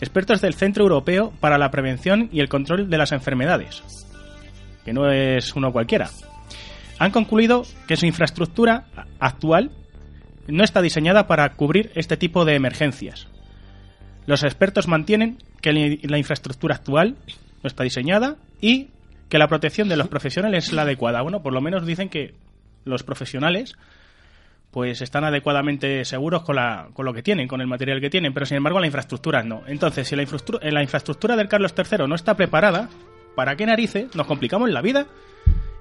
expertos 0.00 0.40
del 0.40 0.54
Centro 0.54 0.84
Europeo 0.84 1.32
para 1.40 1.58
la 1.58 1.70
Prevención 1.70 2.28
y 2.32 2.40
el 2.40 2.48
Control 2.48 2.88
de 2.88 2.98
las 2.98 3.12
Enfermedades, 3.12 3.82
que 4.84 4.92
no 4.92 5.10
es 5.10 5.54
uno 5.56 5.72
cualquiera, 5.72 6.10
han 6.98 7.10
concluido 7.10 7.64
que 7.86 7.96
su 7.96 8.06
infraestructura 8.06 8.86
actual 9.18 9.70
no 10.46 10.62
está 10.62 10.80
diseñada 10.82 11.26
para 11.26 11.52
cubrir 11.54 11.90
este 11.94 12.16
tipo 12.16 12.44
de 12.44 12.54
emergencias. 12.54 13.26
Los 14.26 14.44
expertos 14.44 14.88
mantienen 14.88 15.38
que 15.72 15.98
la 16.08 16.18
infraestructura 16.18 16.76
actual 16.76 17.16
no 17.62 17.66
está 17.68 17.82
diseñada 17.84 18.36
y 18.60 18.88
que 19.28 19.38
la 19.38 19.48
protección 19.48 19.88
de 19.88 19.96
los 19.96 20.08
profesionales 20.08 20.66
es 20.68 20.72
la 20.72 20.82
adecuada. 20.82 21.22
Bueno, 21.22 21.42
por 21.42 21.52
lo 21.52 21.60
menos 21.60 21.84
dicen 21.84 22.08
que 22.08 22.34
los 22.84 23.02
profesionales 23.02 23.76
pues 24.70 25.00
están 25.00 25.24
adecuadamente 25.24 26.04
seguros 26.04 26.42
con, 26.42 26.56
la, 26.56 26.88
con 26.92 27.04
lo 27.06 27.14
que 27.14 27.22
tienen, 27.22 27.48
con 27.48 27.60
el 27.60 27.66
material 27.66 28.00
que 28.00 28.10
tienen, 28.10 28.34
pero 28.34 28.44
sin 28.46 28.58
embargo 28.58 28.78
la 28.78 28.86
infraestructura 28.86 29.42
no. 29.42 29.62
Entonces, 29.66 30.06
si 30.06 30.14
la, 30.14 30.22
infraestru- 30.22 30.58
eh, 30.60 30.70
la 30.70 30.82
infraestructura 30.82 31.34
del 31.34 31.48
Carlos 31.48 31.74
III 31.76 32.06
no 32.06 32.14
está 32.14 32.36
preparada, 32.36 32.88
¿para 33.34 33.56
qué 33.56 33.64
narices 33.66 34.14
nos 34.14 34.26
complicamos 34.26 34.68
la 34.70 34.82
vida 34.82 35.06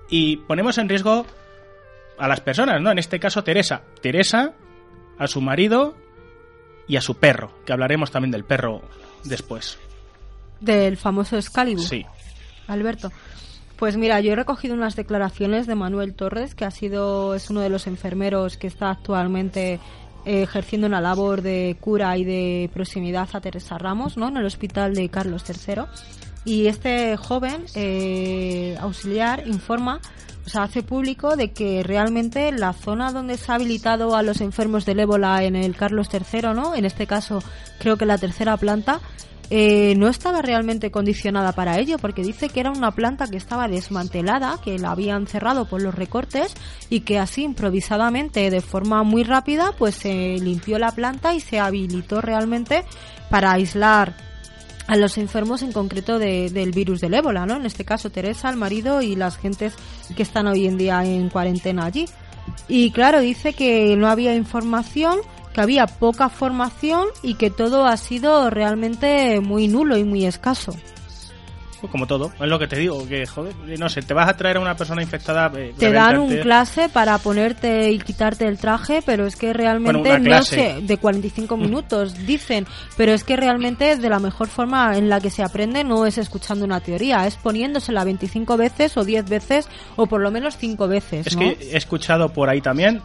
y 0.10 0.38
ponemos 0.38 0.78
en 0.78 0.88
riesgo 0.90 1.26
a 2.18 2.28
las 2.28 2.40
personas, 2.40 2.82
¿no? 2.82 2.90
En 2.92 2.98
este 2.98 3.20
caso 3.20 3.44
Teresa. 3.44 3.82
Teresa, 4.02 4.54
a 5.20 5.28
su 5.28 5.42
marido 5.42 5.96
y 6.88 6.96
a 6.96 7.02
su 7.02 7.18
perro, 7.18 7.52
que 7.66 7.74
hablaremos 7.74 8.12
también 8.12 8.32
del 8.32 8.46
perro 8.46 8.82
después. 9.26 9.78
Del 10.60 10.98
famoso 10.98 11.38
Excalibur. 11.38 11.84
Sí. 11.84 12.06
Alberto. 12.68 13.12
Pues 13.76 13.98
mira, 13.98 14.22
yo 14.22 14.32
he 14.32 14.36
recogido 14.36 14.74
unas 14.74 14.96
declaraciones 14.96 15.68
de 15.68 15.76
Manuel 15.76 16.14
Torres, 16.14 16.56
que 16.56 16.64
ha 16.64 16.72
sido, 16.72 17.36
es 17.36 17.50
uno 17.50 17.60
de 17.60 17.70
los 17.70 17.88
enfermeros 17.88 18.56
que 18.56 18.68
está 18.68 18.90
actualmente 18.90 19.80
ejerciendo 20.26 20.88
una 20.88 21.02
labor 21.02 21.42
de 21.42 21.78
cura 21.80 22.18
y 22.18 22.24
de 22.24 22.70
proximidad 22.74 23.30
a 23.34 23.42
Teresa 23.42 23.78
Ramos, 23.78 24.18
¿no? 24.18 24.30
En 24.30 24.38
el 24.38 24.46
hospital 24.46 24.96
de 24.96 25.10
Carlos 25.10 25.44
III. 25.48 25.84
Y 26.46 26.68
este 26.68 27.18
joven 27.18 27.66
eh, 27.76 28.78
auxiliar 28.80 29.48
informa, 29.48 30.00
o 30.46 30.50
sea, 30.50 30.64
hace 30.64 30.84
público 30.84 31.36
de 31.36 31.52
que 31.52 31.82
realmente 31.84 32.52
la 32.52 32.74
zona 32.74 33.12
donde 33.12 33.38
se 33.38 33.52
ha 33.52 33.56
habilitado 33.56 34.16
a 34.16 34.22
los 34.22 34.42
enfermos 34.42 34.86
del 34.86 35.00
ébola 35.00 35.44
en 35.44 35.56
el 35.56 35.76
Carlos 35.76 36.10
III, 36.12 36.54
¿no? 36.54 36.76
En 36.76 36.86
este 36.86 37.08
caso, 37.08 37.40
creo 37.80 37.98
que 37.98 38.06
la 38.06 38.18
tercera 38.18 38.56
planta, 38.58 39.02
eh, 39.50 39.94
no 39.96 40.08
estaba 40.08 40.42
realmente 40.42 40.90
condicionada 40.90 41.52
para 41.52 41.78
ello, 41.78 41.98
porque 42.00 42.24
dice 42.24 42.50
que 42.50 42.60
era 42.60 42.72
una 42.72 42.92
planta 42.92 43.28
que 43.28 43.38
estaba 43.38 43.68
desmantelada, 43.68 44.60
que 44.64 44.80
la 44.80 44.92
habían 44.92 45.28
cerrado 45.28 45.66
por 45.66 45.82
los 45.82 45.94
recortes 45.94 46.54
y 46.90 47.02
que 47.02 47.20
así 47.20 47.44
improvisadamente, 47.44 48.50
de 48.50 48.62
forma 48.62 49.04
muy 49.04 49.24
rápida, 49.24 49.74
pues 49.78 49.96
se 49.96 50.38
limpió 50.40 50.80
la 50.80 50.92
planta 50.92 51.34
y 51.36 51.40
se 51.40 51.60
habilitó 51.60 52.22
realmente 52.22 52.86
para 53.30 53.52
aislar 53.52 54.25
a 54.88 54.96
los 54.98 55.18
enfermos 55.18 55.62
en 55.64 55.72
concreto 55.72 56.20
de- 56.20 56.50
del 56.50 56.72
virus 56.72 57.02
del 57.02 57.14
ébola, 57.16 57.46
¿no? 57.46 57.56
En 57.56 57.66
este 57.66 57.86
caso 57.86 58.10
Teresa, 58.10 58.50
el 58.50 58.58
marido 58.58 59.02
y 59.02 59.16
las 59.16 59.38
gentes 59.38 59.74
que 60.16 60.24
están 60.24 60.48
hoy 60.48 60.68
en 60.68 60.78
día 60.78 61.04
en 61.04 61.30
cuarentena 61.30 61.86
allí. 61.86 62.06
Y 62.68 62.92
claro, 62.92 63.20
dice 63.22 63.54
que 63.54 63.96
no 63.98 64.08
había 64.08 64.36
información, 64.36 65.20
que 65.54 65.62
había 65.62 65.88
poca 65.88 66.30
formación 66.30 67.08
y 67.24 67.36
que 67.36 67.50
todo 67.50 67.86
ha 67.86 67.98
sido 67.98 68.50
realmente 68.50 69.40
muy 69.40 69.68
nulo 69.68 69.98
y 69.98 70.04
muy 70.04 70.26
escaso. 70.26 70.76
Pues 71.86 71.92
como 71.92 72.08
todo, 72.08 72.32
es 72.40 72.48
lo 72.48 72.58
que 72.60 72.68
te 72.68 72.78
digo, 72.78 73.08
que 73.08 73.26
joder, 73.26 73.54
no 73.80 73.90
sé, 73.90 74.02
te 74.02 74.14
vas 74.14 74.28
a 74.30 74.36
traer 74.36 74.58
a 74.58 74.60
una 74.60 74.76
persona 74.76 75.02
infectada. 75.02 75.52
eh, 75.56 75.74
Te 75.78 75.92
dan 75.92 76.20
un 76.20 76.36
clase 76.38 76.90
para 76.90 77.18
ponerte 77.20 77.92
y 77.92 78.00
quitarte 78.00 78.48
el 78.48 78.58
traje, 78.58 79.02
pero 79.06 79.26
es 79.28 79.36
que 79.36 79.54
realmente 79.54 80.10
Bueno, 80.10 80.30
no 80.36 80.42
sé, 80.44 80.78
de 80.82 80.98
45 80.98 81.58
minutos 81.58 82.26
dicen, 82.26 82.66
pero 82.98 83.14
es 83.14 83.24
que 83.24 83.36
realmente 83.36 83.96
de 83.98 84.10
la 84.10 84.20
mejor 84.20 84.48
forma 84.48 84.98
en 84.98 85.10
la 85.10 85.20
que 85.20 85.30
se 85.30 85.44
aprende 85.44 85.84
no 85.84 86.06
es 86.06 86.18
escuchando 86.18 86.66
una 86.66 86.80
teoría, 86.80 87.28
es 87.28 87.36
poniéndosela 87.36 88.04
25 88.04 88.58
veces 88.58 88.98
o 88.98 89.04
10 89.04 89.30
veces 89.30 89.70
o 89.96 90.08
por 90.08 90.22
lo 90.22 90.32
menos 90.32 90.58
5 90.58 90.88
veces, 90.88 91.28
Es 91.28 91.36
¿no? 91.36 91.42
que 91.42 91.58
he 91.72 91.78
escuchado 91.78 92.30
por 92.30 92.50
ahí 92.50 92.62
también 92.62 93.02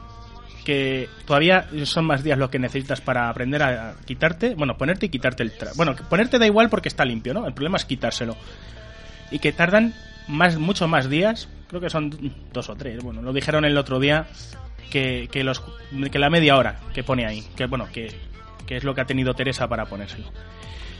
que 0.64 1.08
todavía 1.26 1.66
son 1.84 2.04
más 2.04 2.22
días 2.22 2.38
lo 2.38 2.50
que 2.50 2.58
necesitas 2.58 3.00
para 3.00 3.28
aprender 3.28 3.62
a 3.62 3.94
quitarte, 4.04 4.54
bueno, 4.54 4.76
ponerte 4.76 5.06
y 5.06 5.08
quitarte 5.08 5.42
el 5.42 5.52
traje. 5.52 5.74
Bueno, 5.76 5.94
ponerte 6.08 6.38
da 6.38 6.46
igual 6.46 6.68
porque 6.68 6.88
está 6.88 7.04
limpio, 7.04 7.34
¿no? 7.34 7.46
El 7.46 7.54
problema 7.54 7.76
es 7.76 7.84
quitárselo. 7.84 8.36
Y 9.30 9.38
que 9.38 9.52
tardan 9.52 9.94
más, 10.28 10.58
mucho 10.58 10.88
más 10.88 11.08
días, 11.08 11.48
creo 11.68 11.80
que 11.80 11.90
son 11.90 12.34
dos 12.52 12.68
o 12.68 12.76
tres, 12.76 13.02
bueno, 13.02 13.22
lo 13.22 13.32
dijeron 13.32 13.64
el 13.64 13.76
otro 13.78 13.98
día, 14.00 14.26
que, 14.90 15.28
que, 15.30 15.44
los, 15.44 15.62
que 16.10 16.18
la 16.18 16.30
media 16.30 16.56
hora 16.56 16.80
que 16.92 17.02
pone 17.02 17.26
ahí, 17.26 17.44
que 17.56 17.66
bueno, 17.66 17.88
que, 17.92 18.12
que 18.66 18.76
es 18.76 18.84
lo 18.84 18.94
que 18.94 19.00
ha 19.00 19.06
tenido 19.06 19.34
Teresa 19.34 19.68
para 19.68 19.86
ponérselo. 19.86 20.26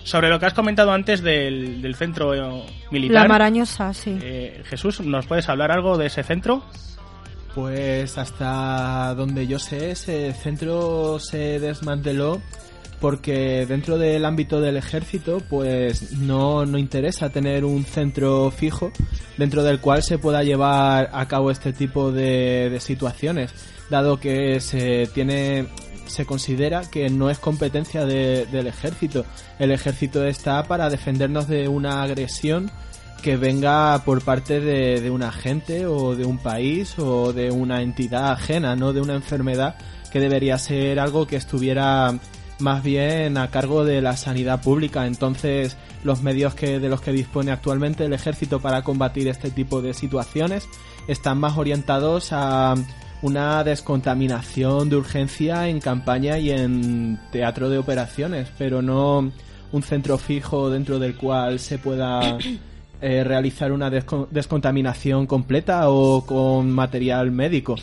Sobre 0.05 0.31
lo 0.31 0.41
que 0.41 0.47
has 0.47 0.55
comentado 0.55 0.93
antes 0.93 1.21
del, 1.21 1.83
del 1.83 1.95
centro 1.95 2.35
eh, 2.35 2.67
militar. 2.91 3.23
La 3.23 3.29
marañosa, 3.29 3.93
sí. 3.93 4.19
eh, 4.23 4.63
Jesús, 4.65 5.01
¿nos 5.01 5.27
puedes 5.27 5.49
hablar 5.49 5.71
algo 5.71 5.99
de 5.99 6.07
ese 6.07 6.23
centro? 6.23 6.65
Pues 7.55 8.17
hasta 8.19 9.15
donde 9.17 9.47
yo 9.47 9.59
sé, 9.59 9.91
ese 9.93 10.33
centro 10.33 11.19
se 11.19 11.59
desmanteló 11.59 12.41
porque 13.01 13.65
dentro 13.67 13.97
del 13.99 14.25
ámbito 14.27 14.61
del 14.61 14.77
ejército 14.77 15.41
pues 15.49 16.13
no, 16.13 16.67
no 16.67 16.77
interesa 16.79 17.31
tener 17.31 17.65
un 17.65 17.85
centro 17.85 18.51
fijo 18.51 18.93
dentro 19.39 19.63
del 19.65 19.81
cual 19.81 20.03
se 20.03 20.19
pueda 20.19 20.43
llevar 20.43 21.09
a 21.13 21.27
cabo 21.27 21.51
este 21.51 21.73
tipo 21.73 22.13
de, 22.13 22.77
situaciones 22.81 23.53
dado 23.89 24.21
que 24.21 24.61
se 24.61 25.09
tiene 25.15 25.67
se 26.07 26.27
considera 26.27 26.83
que 26.91 27.09
no 27.09 27.31
es 27.31 27.39
competencia 27.39 28.05
de- 28.05 28.45
del 28.47 28.67
ejército. 28.67 29.25
El 29.61 29.71
ejército 29.71 30.25
está 30.25 30.63
para 30.65 30.91
defendernos 30.91 31.47
de 31.49 31.69
una 31.69 32.03
agresión 32.03 32.71
que 33.21 33.37
venga 33.37 34.03
por 34.05 34.23
parte 34.23 34.61
de, 34.61 35.01
de 35.01 35.11
un 35.11 35.23
agente 35.23 35.87
o 35.87 36.17
de 36.17 36.25
un 36.25 36.39
país 36.39 36.99
o 36.99 37.33
de 37.33 37.51
una 37.51 37.83
entidad 37.83 38.33
ajena, 38.33 38.77
no 38.77 38.93
de 38.93 39.01
una 39.01 39.15
enfermedad 39.15 39.77
que 40.11 40.21
debería 40.21 40.59
ser 40.59 40.99
algo 40.99 41.27
que 41.27 41.37
estuviera 41.37 42.19
más 42.61 42.83
bien 42.83 43.37
a 43.39 43.51
cargo 43.51 43.85
de 43.85 44.01
la 44.01 44.17
sanidad 44.17 44.63
pública. 44.63 45.07
Entonces, 45.07 45.77
los 46.05 46.23
medios 46.23 46.55
que 46.55 46.79
de 46.79 46.89
los 46.89 47.01
que 47.01 47.13
dispone 47.13 47.51
actualmente 47.51 48.05
el 48.05 48.13
ejército 48.13 48.61
para 48.61 48.83
combatir 48.83 49.29
este 49.29 49.51
tipo 49.51 49.83
de 49.83 49.95
situaciones 49.95 50.69
están 51.09 51.39
más 51.39 51.57
orientados 51.57 52.29
a 52.33 52.75
una 53.23 53.63
descontaminación 53.65 54.89
de 54.89 54.97
urgencia 54.97 55.69
en 55.69 55.81
campaña 55.81 56.39
y 56.39 56.51
en 56.51 57.21
teatro 57.31 57.69
de 57.69 57.79
operaciones, 57.79 58.49
pero 58.57 58.81
no 58.81 59.31
un 59.73 59.83
centro 59.83 60.19
fijo 60.19 60.71
dentro 60.71 60.99
del 60.99 61.17
cual 61.17 61.59
se 61.59 61.79
pueda 61.79 62.39
eh, 63.01 63.25
realizar 63.25 63.73
una 63.73 63.91
desco- 63.91 64.29
descontaminación 64.31 65.27
completa 65.27 65.89
o 65.89 66.25
con 66.27 66.71
material 66.71 67.31
médico. 67.31 67.77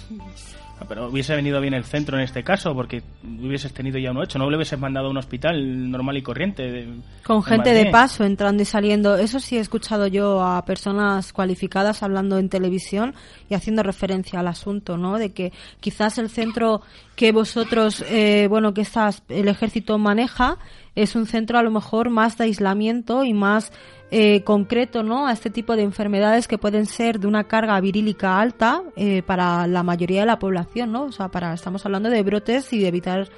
Ah, 0.79 0.85
Pero 0.87 1.07
hubiese 1.09 1.35
venido 1.35 1.59
bien 1.59 1.73
el 1.73 1.85
centro 1.85 2.17
en 2.17 2.23
este 2.23 2.43
caso, 2.43 2.75
porque 2.75 3.01
hubieses 3.23 3.73
tenido 3.73 3.97
ya 3.97 4.11
uno 4.11 4.21
hecho, 4.21 4.37
no 4.37 4.47
le 4.47 4.57
hubieses 4.57 4.77
mandado 4.77 5.07
a 5.07 5.09
un 5.09 5.17
hospital 5.17 5.89
normal 5.89 6.17
y 6.17 6.21
corriente. 6.21 6.71
de- 6.71 6.87
Con 7.25 7.37
en 7.37 7.43
gente 7.43 7.73
de 7.73 7.87
paso 7.87 8.23
entrando 8.23 8.61
y 8.61 8.65
saliendo. 8.67 9.17
Eso 9.17 9.39
sí 9.39 9.57
he 9.57 9.59
escuchado 9.59 10.05
yo 10.05 10.43
a 10.43 10.63
personas 10.65 11.33
cualificadas 11.33 12.03
hablando 12.03 12.37
en 12.37 12.49
televisión 12.49 13.15
y 13.49 13.55
haciendo 13.55 13.81
referencia 13.81 14.39
al 14.39 14.47
asunto, 14.47 14.97
¿no? 14.97 15.17
De 15.17 15.31
que 15.31 15.51
quizás 15.79 16.19
el 16.19 16.29
centro 16.29 16.83
que 17.15 17.31
vosotros, 17.31 18.05
eh, 18.07 18.45
bueno, 18.47 18.75
que 18.75 18.81
estás, 18.81 19.23
el 19.29 19.47
ejército 19.47 19.97
maneja 19.97 20.59
es 20.93 21.15
un 21.15 21.25
centro 21.25 21.57
a 21.57 21.63
lo 21.63 21.71
mejor 21.71 22.11
más 22.11 22.37
de 22.37 22.43
aislamiento 22.43 23.23
y 23.23 23.33
más 23.33 23.71
eh, 24.11 24.43
concreto, 24.43 25.03
¿no? 25.03 25.27
A 25.27 25.33
este 25.33 25.49
tipo 25.49 25.75
de 25.75 25.83
enfermedades 25.83 26.47
que 26.47 26.57
pueden 26.57 26.85
ser 26.85 27.19
de 27.19 27.27
una 27.27 27.45
carga 27.45 27.79
virílica 27.81 28.39
alta 28.39 28.83
eh, 28.95 29.21
para 29.23 29.67
la 29.67 29.83
mayoría 29.83 30.21
de 30.21 30.25
la 30.25 30.39
población, 30.39 30.91
¿no? 30.91 31.05
O 31.05 31.11
sea, 31.11 31.27
para 31.29 31.53
estamos 31.53 31.85
hablando 31.85 32.09
de 32.09 32.23
brotes 32.23 32.71
y 32.73 32.79
de 32.79 32.87
evitar 32.87 33.29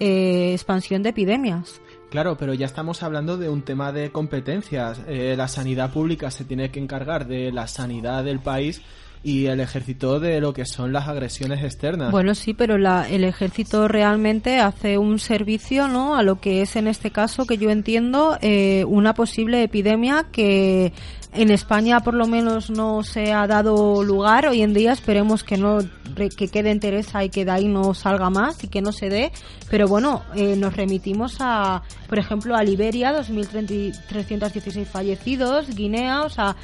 eh, 0.00 0.52
expansión 0.52 1.02
de 1.02 1.10
epidemias. 1.10 1.80
Claro, 2.10 2.36
pero 2.36 2.54
ya 2.54 2.66
estamos 2.66 3.02
hablando 3.02 3.36
de 3.36 3.48
un 3.48 3.62
tema 3.62 3.92
de 3.92 4.10
competencias. 4.10 5.00
Eh, 5.08 5.34
la 5.36 5.48
sanidad 5.48 5.92
pública 5.92 6.30
se 6.30 6.44
tiene 6.44 6.70
que 6.70 6.78
encargar 6.78 7.26
de 7.26 7.50
la 7.52 7.66
sanidad 7.66 8.24
del 8.24 8.40
país 8.40 8.82
y 9.24 9.46
el 9.46 9.58
ejército 9.60 10.20
de 10.20 10.38
lo 10.38 10.52
que 10.52 10.66
son 10.66 10.92
las 10.92 11.08
agresiones 11.08 11.64
externas. 11.64 12.12
Bueno, 12.12 12.34
sí, 12.34 12.52
pero 12.52 12.76
la, 12.76 13.08
el 13.08 13.24
ejército 13.24 13.88
realmente 13.88 14.60
hace 14.60 14.98
un 14.98 15.18
servicio, 15.18 15.88
¿no? 15.88 16.14
A 16.14 16.22
lo 16.22 16.40
que 16.40 16.60
es 16.60 16.76
en 16.76 16.86
este 16.86 17.10
caso, 17.10 17.46
que 17.46 17.56
yo 17.56 17.70
entiendo, 17.70 18.36
eh, 18.42 18.84
una 18.86 19.14
posible 19.14 19.62
epidemia 19.62 20.26
que 20.30 20.92
en 21.32 21.50
España 21.50 22.00
por 22.00 22.14
lo 22.14 22.26
menos 22.26 22.68
no 22.68 23.02
se 23.02 23.32
ha 23.32 23.46
dado 23.46 24.04
lugar. 24.04 24.46
Hoy 24.46 24.60
en 24.60 24.74
día 24.74 24.92
esperemos 24.92 25.42
que 25.42 25.56
no 25.56 25.78
que 26.14 26.48
quede 26.48 26.70
en 26.70 26.78
Teresa 26.78 27.24
y 27.24 27.30
que 27.30 27.44
de 27.44 27.50
ahí 27.50 27.66
no 27.66 27.92
salga 27.94 28.30
más 28.30 28.62
y 28.62 28.68
que 28.68 28.82
no 28.82 28.92
se 28.92 29.08
dé. 29.08 29.32
Pero 29.68 29.88
bueno, 29.88 30.22
eh, 30.36 30.54
nos 30.54 30.76
remitimos 30.76 31.38
a, 31.40 31.82
por 32.08 32.18
ejemplo, 32.18 32.54
a 32.54 32.62
Liberia, 32.62 33.12
2.316 33.18 34.84
fallecidos, 34.84 35.74
Guinea, 35.74 36.22
o 36.22 36.28
sea, 36.28 36.54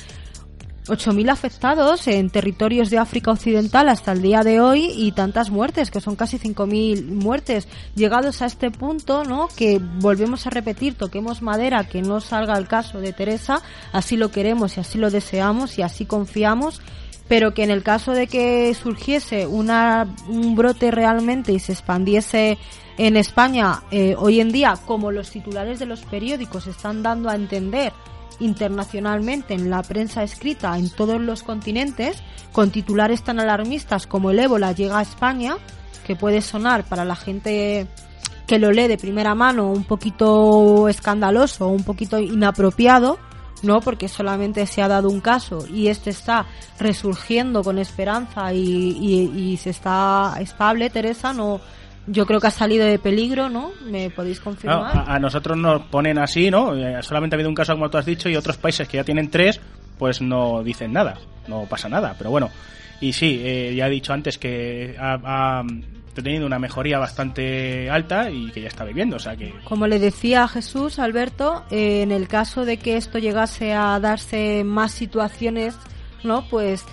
8.000 0.90 1.30
afectados 1.30 2.08
en 2.08 2.30
territorios 2.30 2.90
de 2.90 2.98
África 2.98 3.30
Occidental 3.30 3.88
hasta 3.88 4.10
el 4.10 4.22
día 4.22 4.42
de 4.42 4.60
hoy 4.60 4.90
y 4.94 5.12
tantas 5.12 5.50
muertes, 5.50 5.90
que 5.90 6.00
son 6.00 6.16
casi 6.16 6.38
5.000 6.38 7.06
muertes. 7.06 7.68
Llegados 7.94 8.42
a 8.42 8.46
este 8.46 8.72
punto, 8.72 9.22
¿no? 9.24 9.48
Que 9.56 9.80
volvemos 9.80 10.46
a 10.46 10.50
repetir, 10.50 10.94
toquemos 10.94 11.42
madera, 11.42 11.84
que 11.84 12.02
no 12.02 12.20
salga 12.20 12.58
el 12.58 12.66
caso 12.66 13.00
de 13.00 13.12
Teresa, 13.12 13.62
así 13.92 14.16
lo 14.16 14.32
queremos 14.32 14.76
y 14.76 14.80
así 14.80 14.98
lo 14.98 15.10
deseamos 15.10 15.78
y 15.78 15.82
así 15.82 16.06
confiamos, 16.06 16.82
pero 17.28 17.54
que 17.54 17.62
en 17.62 17.70
el 17.70 17.84
caso 17.84 18.10
de 18.12 18.26
que 18.26 18.74
surgiese 18.74 19.46
una, 19.46 20.12
un 20.28 20.56
brote 20.56 20.90
realmente 20.90 21.52
y 21.52 21.60
se 21.60 21.72
expandiese 21.72 22.58
en 22.98 23.16
España 23.16 23.84
eh, 23.92 24.16
hoy 24.18 24.40
en 24.40 24.50
día, 24.50 24.74
como 24.86 25.12
los 25.12 25.30
titulares 25.30 25.78
de 25.78 25.86
los 25.86 26.00
periódicos 26.00 26.66
están 26.66 27.04
dando 27.04 27.30
a 27.30 27.36
entender, 27.36 27.92
internacionalmente 28.40 29.54
en 29.54 29.70
la 29.70 29.82
prensa 29.82 30.22
escrita 30.22 30.76
en 30.76 30.90
todos 30.90 31.20
los 31.20 31.42
continentes, 31.42 32.22
con 32.52 32.70
titulares 32.70 33.22
tan 33.22 33.40
alarmistas 33.40 34.06
como 34.06 34.30
el 34.30 34.38
ébola 34.38 34.72
llega 34.72 34.98
a 34.98 35.02
España, 35.02 35.56
que 36.06 36.16
puede 36.16 36.40
sonar 36.40 36.84
para 36.84 37.04
la 37.04 37.16
gente 37.16 37.86
que 38.46 38.58
lo 38.58 38.72
lee 38.72 38.88
de 38.88 38.98
primera 38.98 39.34
mano 39.34 39.70
un 39.70 39.84
poquito 39.84 40.88
escandaloso, 40.88 41.68
un 41.68 41.84
poquito 41.84 42.18
inapropiado, 42.18 43.18
no 43.62 43.80
porque 43.80 44.08
solamente 44.08 44.66
se 44.66 44.82
ha 44.82 44.88
dado 44.88 45.08
un 45.08 45.20
caso 45.20 45.64
y 45.68 45.88
este 45.88 46.10
está 46.10 46.46
resurgiendo 46.78 47.62
con 47.62 47.78
esperanza 47.78 48.52
y, 48.52 49.30
y 49.36 49.56
se 49.56 49.70
está 49.70 50.34
estable, 50.40 50.90
Teresa, 50.90 51.32
no, 51.32 51.60
yo 52.10 52.26
creo 52.26 52.40
que 52.40 52.48
ha 52.48 52.50
salido 52.50 52.84
de 52.84 52.98
peligro, 52.98 53.48
¿no? 53.48 53.70
¿Me 53.84 54.10
podéis 54.10 54.40
confirmar? 54.40 55.04
a, 55.06 55.18
nosotros 55.18 55.56
nos 55.56 55.82
ponen 55.82 56.18
así, 56.18 56.50
¿no? 56.50 56.74
Eh, 56.76 57.02
solamente 57.02 57.34
ha 57.34 57.36
habido 57.36 57.48
un 57.48 57.54
caso, 57.54 57.72
como 57.74 57.88
tú 57.88 57.98
has 57.98 58.06
dicho, 58.06 58.28
y 58.28 58.36
otros 58.36 58.56
países 58.56 58.88
que 58.88 58.96
ya 58.96 59.04
tienen 59.04 59.30
tres, 59.30 59.60
pues 59.98 60.20
no 60.20 60.62
dicen 60.62 60.92
nada, 60.92 61.18
no 61.46 61.66
pasa 61.66 61.88
nada. 61.88 62.14
Pero 62.18 62.30
bueno, 62.30 62.50
y 63.00 63.12
sí, 63.12 63.40
eh, 63.44 63.74
ya 63.76 63.86
he 63.86 63.90
dicho 63.90 64.12
antes 64.12 64.38
que 64.38 64.96
ha, 64.98 65.62
tenido 66.14 66.44
una 66.44 66.58
mejoría 66.58 66.98
bastante 66.98 67.88
alta 67.88 68.30
y 68.30 68.50
que 68.50 68.60
ya 68.60 68.68
está 68.68 68.84
viviendo, 68.84 69.16
o 69.16 69.18
sea 69.18 69.36
que... 69.36 69.54
Como 69.64 69.86
le 69.86 69.98
decía 69.98 70.46
Jesús, 70.48 70.98
Alberto, 70.98 71.64
eh, 71.70 72.02
en 72.02 72.12
el 72.12 72.28
caso 72.28 72.66
de 72.66 72.76
que 72.76 72.98
esto 72.98 73.18
llegase 73.18 73.72
a 73.72 73.98
darse 74.00 74.62
más 74.64 74.92
situaciones, 74.92 75.78
¿no? 76.22 76.44
Pues 76.50 76.84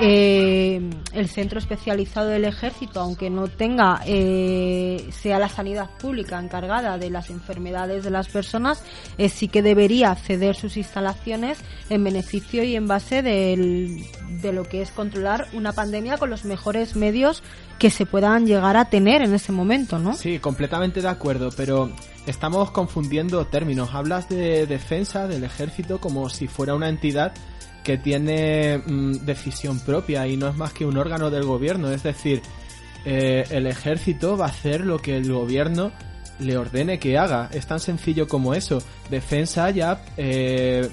eh, 0.00 0.80
el 1.12 1.28
centro 1.28 1.58
especializado 1.58 2.28
del 2.28 2.44
ejército, 2.44 3.00
aunque 3.00 3.30
no 3.30 3.48
tenga, 3.48 4.00
eh, 4.06 5.08
sea 5.10 5.38
la 5.38 5.48
sanidad 5.48 5.90
pública 5.98 6.38
encargada 6.38 6.98
de 6.98 7.10
las 7.10 7.30
enfermedades 7.30 8.04
de 8.04 8.10
las 8.10 8.28
personas, 8.28 8.82
eh, 9.18 9.28
sí 9.28 9.48
que 9.48 9.60
debería 9.60 10.14
ceder 10.14 10.54
sus 10.54 10.76
instalaciones 10.76 11.58
en 11.90 12.04
beneficio 12.04 12.62
y 12.62 12.76
en 12.76 12.86
base 12.86 13.22
de 13.22 14.52
lo 14.52 14.64
que 14.64 14.82
es 14.82 14.92
controlar 14.92 15.48
una 15.52 15.72
pandemia 15.72 16.16
con 16.16 16.30
los 16.30 16.44
mejores 16.44 16.94
medios 16.94 17.42
que 17.78 17.90
se 17.90 18.06
puedan 18.06 18.46
llegar 18.46 18.76
a 18.76 18.84
tener 18.84 19.22
en 19.22 19.34
ese 19.34 19.50
momento, 19.50 19.98
¿no? 19.98 20.14
Sí, 20.14 20.38
completamente 20.38 21.02
de 21.02 21.08
acuerdo, 21.08 21.50
pero 21.56 21.90
estamos 22.26 22.70
confundiendo 22.70 23.44
términos. 23.46 23.90
Hablas 23.92 24.28
de 24.28 24.66
defensa 24.66 25.26
del 25.26 25.42
ejército 25.42 25.98
como 25.98 26.28
si 26.28 26.46
fuera 26.46 26.74
una 26.76 26.88
entidad 26.88 27.34
que 27.82 27.98
tiene 27.98 28.78
mm, 28.78 29.24
decisión 29.24 29.80
propia 29.80 30.26
y 30.26 30.36
no 30.36 30.48
es 30.48 30.56
más 30.56 30.72
que 30.72 30.86
un 30.86 30.96
órgano 30.96 31.30
del 31.30 31.44
gobierno. 31.44 31.90
Es 31.90 32.02
decir, 32.02 32.42
eh, 33.04 33.44
el 33.50 33.66
ejército 33.66 34.36
va 34.36 34.46
a 34.46 34.48
hacer 34.48 34.82
lo 34.82 34.98
que 34.98 35.16
el 35.16 35.32
gobierno 35.32 35.92
le 36.38 36.56
ordene 36.56 36.98
que 36.98 37.18
haga. 37.18 37.48
Es 37.52 37.66
tan 37.66 37.80
sencillo 37.80 38.28
como 38.28 38.54
eso. 38.54 38.78
Defensa 39.10 39.70
ya 39.70 40.04
eh, 40.16 40.88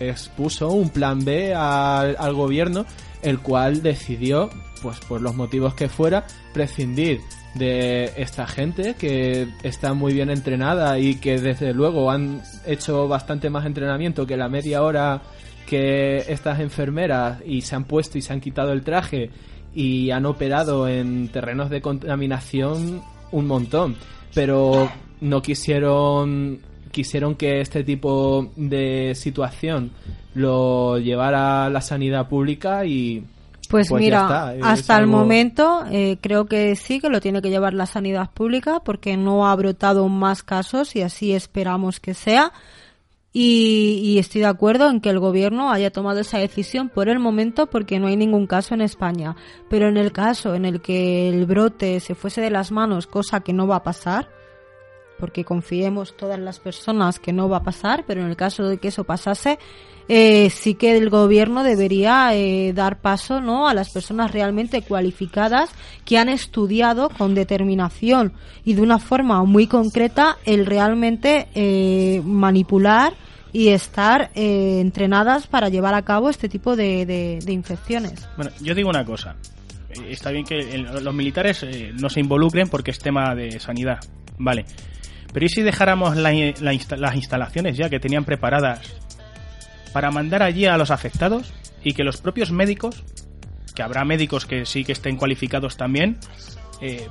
expuso 0.00 0.70
un 0.70 0.90
plan 0.90 1.24
B 1.24 1.54
al, 1.54 2.16
al 2.18 2.34
gobierno, 2.34 2.86
el 3.22 3.40
cual 3.40 3.82
decidió, 3.82 4.50
pues 4.82 4.98
por 5.00 5.20
los 5.20 5.34
motivos 5.34 5.74
que 5.74 5.88
fuera, 5.88 6.26
prescindir 6.52 7.20
de 7.54 8.12
esta 8.16 8.46
gente 8.46 8.94
que 8.94 9.48
está 9.62 9.94
muy 9.94 10.12
bien 10.12 10.30
entrenada 10.30 10.98
y 10.98 11.16
que 11.16 11.38
desde 11.40 11.72
luego 11.72 12.10
han 12.10 12.42
hecho 12.66 13.08
bastante 13.08 13.48
más 13.48 13.64
entrenamiento 13.64 14.26
que 14.26 14.36
la 14.36 14.48
media 14.48 14.82
hora 14.82 15.22
que 15.66 16.18
estas 16.28 16.60
enfermeras 16.60 17.40
y 17.44 17.60
se 17.60 17.76
han 17.76 17.84
puesto 17.84 18.16
y 18.18 18.22
se 18.22 18.32
han 18.32 18.40
quitado 18.40 18.72
el 18.72 18.82
traje 18.82 19.30
y 19.74 20.10
han 20.10 20.24
operado 20.24 20.88
en 20.88 21.28
terrenos 21.28 21.68
de 21.68 21.82
contaminación 21.82 23.02
un 23.32 23.46
montón, 23.46 23.96
pero 24.34 24.90
no 25.20 25.42
quisieron 25.42 26.60
quisieron 26.90 27.34
que 27.34 27.60
este 27.60 27.84
tipo 27.84 28.52
de 28.56 29.14
situación 29.14 29.90
lo 30.32 30.96
llevara 30.98 31.68
la 31.68 31.82
sanidad 31.82 32.26
pública 32.26 32.86
y 32.86 33.22
pues, 33.68 33.88
pues 33.88 34.00
mira, 34.00 34.54
hasta 34.62 34.96
el 34.96 35.06
momento 35.06 35.84
eh, 35.90 36.16
creo 36.20 36.46
que 36.46 36.76
sí 36.76 37.00
que 37.00 37.10
lo 37.10 37.20
tiene 37.20 37.42
que 37.42 37.50
llevar 37.50 37.74
la 37.74 37.86
sanidad 37.86 38.30
pública 38.30 38.80
porque 38.80 39.16
no 39.16 39.46
ha 39.46 39.54
brotado 39.56 40.08
más 40.08 40.42
casos 40.42 40.96
y 40.96 41.02
así 41.02 41.32
esperamos 41.32 42.00
que 42.00 42.14
sea. 42.14 42.52
Y, 43.38 44.16
estoy 44.18 44.40
de 44.40 44.46
acuerdo 44.46 44.88
en 44.88 45.02
que 45.02 45.10
el 45.10 45.18
gobierno 45.18 45.70
haya 45.70 45.90
tomado 45.90 46.20
esa 46.20 46.38
decisión 46.38 46.88
por 46.88 47.10
el 47.10 47.18
momento 47.18 47.66
porque 47.66 48.00
no 48.00 48.06
hay 48.06 48.16
ningún 48.16 48.46
caso 48.46 48.72
en 48.72 48.80
España. 48.80 49.36
Pero 49.68 49.88
en 49.88 49.98
el 49.98 50.10
caso 50.10 50.54
en 50.54 50.64
el 50.64 50.80
que 50.80 51.28
el 51.28 51.44
brote 51.44 52.00
se 52.00 52.14
fuese 52.14 52.40
de 52.40 52.48
las 52.48 52.72
manos, 52.72 53.06
cosa 53.06 53.40
que 53.40 53.52
no 53.52 53.66
va 53.66 53.76
a 53.76 53.82
pasar, 53.82 54.30
porque 55.18 55.44
confiemos 55.44 56.16
todas 56.16 56.38
las 56.38 56.60
personas 56.60 57.20
que 57.20 57.34
no 57.34 57.46
va 57.50 57.58
a 57.58 57.62
pasar, 57.62 58.04
pero 58.06 58.22
en 58.22 58.28
el 58.28 58.36
caso 58.36 58.66
de 58.70 58.78
que 58.78 58.88
eso 58.88 59.04
pasase, 59.04 59.58
eh, 60.08 60.50
sí 60.50 60.74
que 60.74 60.96
el 60.96 61.10
gobierno 61.10 61.64
debería 61.64 62.34
eh, 62.34 62.72
dar 62.72 63.00
paso 63.00 63.40
¿no? 63.40 63.68
a 63.68 63.74
las 63.74 63.90
personas 63.90 64.30
realmente 64.30 64.82
cualificadas 64.82 65.70
que 66.04 66.18
han 66.18 66.28
estudiado 66.28 67.08
con 67.10 67.34
determinación 67.34 68.32
y 68.64 68.74
de 68.74 68.82
una 68.82 68.98
forma 68.98 69.42
muy 69.44 69.66
concreta 69.66 70.36
el 70.44 70.66
realmente 70.66 71.48
eh, 71.54 72.22
manipular 72.24 73.14
y 73.52 73.68
estar 73.68 74.30
eh, 74.34 74.80
entrenadas 74.80 75.46
para 75.46 75.68
llevar 75.68 75.94
a 75.94 76.02
cabo 76.02 76.30
este 76.30 76.48
tipo 76.48 76.76
de, 76.76 77.38
infecciones. 77.48 78.28
Bueno, 78.36 78.52
yo 78.60 78.74
digo 78.74 78.90
una 78.90 79.04
cosa. 79.04 79.36
Eh, 79.88 80.10
está 80.10 80.30
bien 80.30 80.44
que 80.44 80.78
los 80.78 81.14
militares 81.14 81.64
no 81.94 82.08
se 82.10 82.20
involucren 82.20 82.68
porque 82.68 82.90
es 82.90 82.98
tema 82.98 83.34
de 83.34 83.58
sanidad. 83.58 83.98
Vale. 84.38 84.66
Pero 85.32 85.46
¿y 85.46 85.48
si 85.48 85.62
dejáramos 85.62 86.16
las 86.16 87.14
instalaciones 87.14 87.76
ya 87.76 87.88
que 87.88 87.98
tenían 87.98 88.24
preparadas 88.24 89.05
para 89.96 90.10
mandar 90.10 90.42
allí 90.42 90.66
a 90.66 90.76
los 90.76 90.90
afectados 90.90 91.54
y 91.82 91.94
que 91.94 92.04
los 92.04 92.18
propios 92.18 92.52
médicos, 92.52 93.02
que 93.74 93.82
habrá 93.82 94.04
médicos 94.04 94.44
que 94.44 94.66
sí 94.66 94.84
que 94.84 94.92
estén 94.92 95.16
cualificados 95.16 95.78
también, 95.78 96.18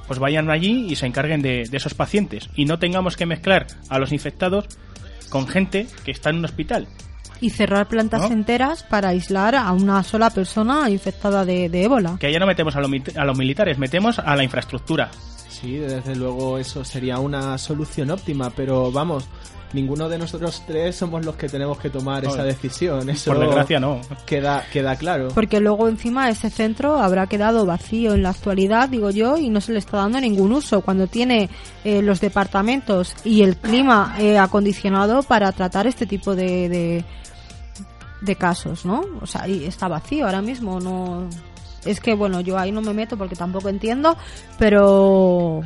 pues 0.06 0.20
vayan 0.20 0.52
allí 0.52 0.86
y 0.92 0.96
se 0.96 1.08
encarguen 1.08 1.42
de, 1.42 1.64
esos 1.72 1.96
pacientes 1.96 2.48
y 2.56 2.66
no 2.66 2.78
tengamos 2.78 3.18
que 3.18 3.26
mezclar 3.26 3.66
a 3.90 3.98
los 3.98 4.12
infectados 4.12 4.68
con 5.32 5.48
gente 5.48 5.88
que 6.04 6.12
está 6.12 6.30
en 6.30 6.36
un 6.36 6.46
hospital. 6.46 6.88
Y 7.42 7.50
cerrar 7.50 7.88
plantas 7.88 8.30
enteras 8.30 8.84
para 8.84 9.10
aislar 9.10 9.56
a 9.56 9.72
una 9.72 10.04
sola 10.04 10.30
persona 10.30 10.88
infectada 10.88 11.44
de, 11.44 11.66
ébola. 11.66 12.18
Que 12.20 12.32
ya 12.32 12.38
no 12.38 12.46
metemos 12.46 12.76
a, 12.76 12.82
a 12.82 13.26
los 13.26 13.36
militares, 13.36 13.80
metemos 13.80 14.20
a 14.20 14.36
la 14.36 14.44
infraestructura. 14.44 15.10
Sí, 15.50 15.78
desde 15.78 16.16
luego 16.16 16.60
eso 16.60 16.86
sería 16.86 17.18
una 17.18 17.58
solución 17.58 18.12
óptima, 18.12 18.52
pero 18.52 18.92
vamos, 18.92 19.28
ninguno 19.76 20.10
de 20.10 20.18
nosotros 20.18 20.64
tres 20.66 20.96
somos 20.96 21.24
los 21.26 21.36
que 21.36 21.50
tenemos 21.50 21.78
que 21.78 21.90
tomar 21.90 22.26
esa 22.26 22.44
decisión. 22.44 23.10
Eso 23.10 23.32
por 23.32 23.42
desgracia 23.42 23.80
no. 23.80 24.02
Queda, 24.26 24.64
queda 24.72 24.96
claro. 24.96 25.28
Porque 25.36 25.60
luego 25.60 25.88
encima 25.88 26.30
ese 26.30 26.50
centro 26.50 26.98
habrá 26.98 27.28
quedado 27.28 27.66
vacío 27.66 28.14
en 28.14 28.24
la 28.24 28.30
actualidad, 28.30 28.90
digo 28.90 29.12
yo, 29.12 29.38
y 29.38 29.50
no 29.50 29.62
se 29.62 29.74
le 29.74 29.80
está 29.80 29.98
dando 29.98 30.20
ningún 30.20 30.54
uso 30.54 30.82
cuando 30.82 31.08
tiene 31.08 31.50
eh, 31.84 32.02
los 32.02 32.22
departamentos 32.22 33.14
y 33.24 33.44
el 33.44 33.58
clima 33.58 34.16
eh, 34.18 34.38
acondicionado 34.40 35.22
para 35.22 35.52
tratar 35.52 35.86
este 35.86 36.06
tipo 36.06 36.36
de, 36.36 36.70
de, 36.70 37.06
de 38.22 38.36
casos, 38.36 38.86
¿no? 38.86 39.04
O 39.22 39.28
sea, 39.28 39.48
y 39.48 39.66
está 39.66 39.88
vacío 39.88 40.26
ahora 40.26 40.42
mismo, 40.42 40.80
no... 40.80 41.28
Es 41.84 42.00
que, 42.00 42.16
bueno, 42.16 42.42
yo 42.42 42.58
ahí 42.58 42.72
no 42.72 42.82
me 42.82 42.96
meto 42.96 43.16
porque 43.16 43.36
tampoco 43.36 43.70
entiendo, 43.70 44.18
pero 44.58 45.62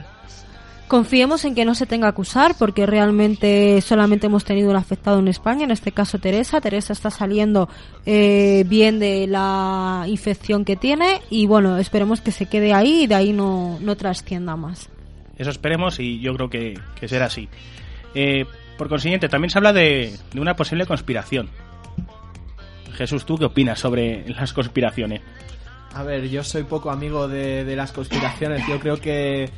Confiemos 0.89 1.45
en 1.45 1.54
que 1.54 1.65
no 1.65 1.75
se 1.75 1.86
tenga 1.86 2.12
que 2.13 2.21
usar 2.21 2.56
porque 2.58 2.87
realmente 2.87 3.79
solamente 3.81 4.25
hemos 4.25 4.44
tenido 4.44 4.71
un 4.71 4.75
afectado 4.75 5.19
en 5.19 5.27
España, 5.27 5.63
en 5.63 5.69
este 5.69 5.92
caso 5.92 6.17
Teresa. 6.17 6.62
Teresa 6.62 6.94
está 6.94 7.12
saliendo 7.12 7.69
eh, 8.08 8.65
bien 8.67 8.98
de 8.98 9.27
la 9.27 10.06
infección 10.08 10.65
que 10.65 10.75
tiene 10.75 11.21
y 11.29 11.46
bueno, 11.46 11.77
esperemos 11.77 12.21
que 12.21 12.31
se 12.31 12.48
quede 12.48 12.73
ahí 12.73 13.04
y 13.04 13.08
de 13.08 13.13
ahí 13.13 13.33
no, 13.33 13.77
no 13.81 13.96
trascienda 13.98 14.56
más. 14.56 14.90
Eso 15.37 15.52
esperemos 15.52 16.00
y 16.00 16.19
yo 16.21 16.33
creo 16.33 16.50
que, 16.50 16.79
que 17.00 17.08
será 17.08 17.27
así. 17.27 17.48
Eh, 18.15 18.46
por 18.75 18.90
consiguiente, 18.90 19.29
también 19.29 19.52
se 19.52 19.60
habla 19.60 19.73
de, 19.73 20.17
de 20.33 20.42
una 20.42 20.56
posible 20.56 20.87
conspiración. 20.87 21.52
Jesús, 22.94 23.27
¿tú 23.27 23.37
qué 23.37 23.46
opinas 23.46 23.77
sobre 23.77 24.27
las 24.29 24.54
conspiraciones? 24.54 25.21
A 25.94 26.02
ver, 26.02 26.27
yo 26.29 26.44
soy 26.44 26.63
poco 26.63 26.90
amigo 26.90 27.27
de, 27.27 27.63
de 27.63 27.75
las 27.75 27.92
conspiraciones. 27.92 28.63
Yo 28.67 28.79
creo 28.79 29.00
que 29.00 29.52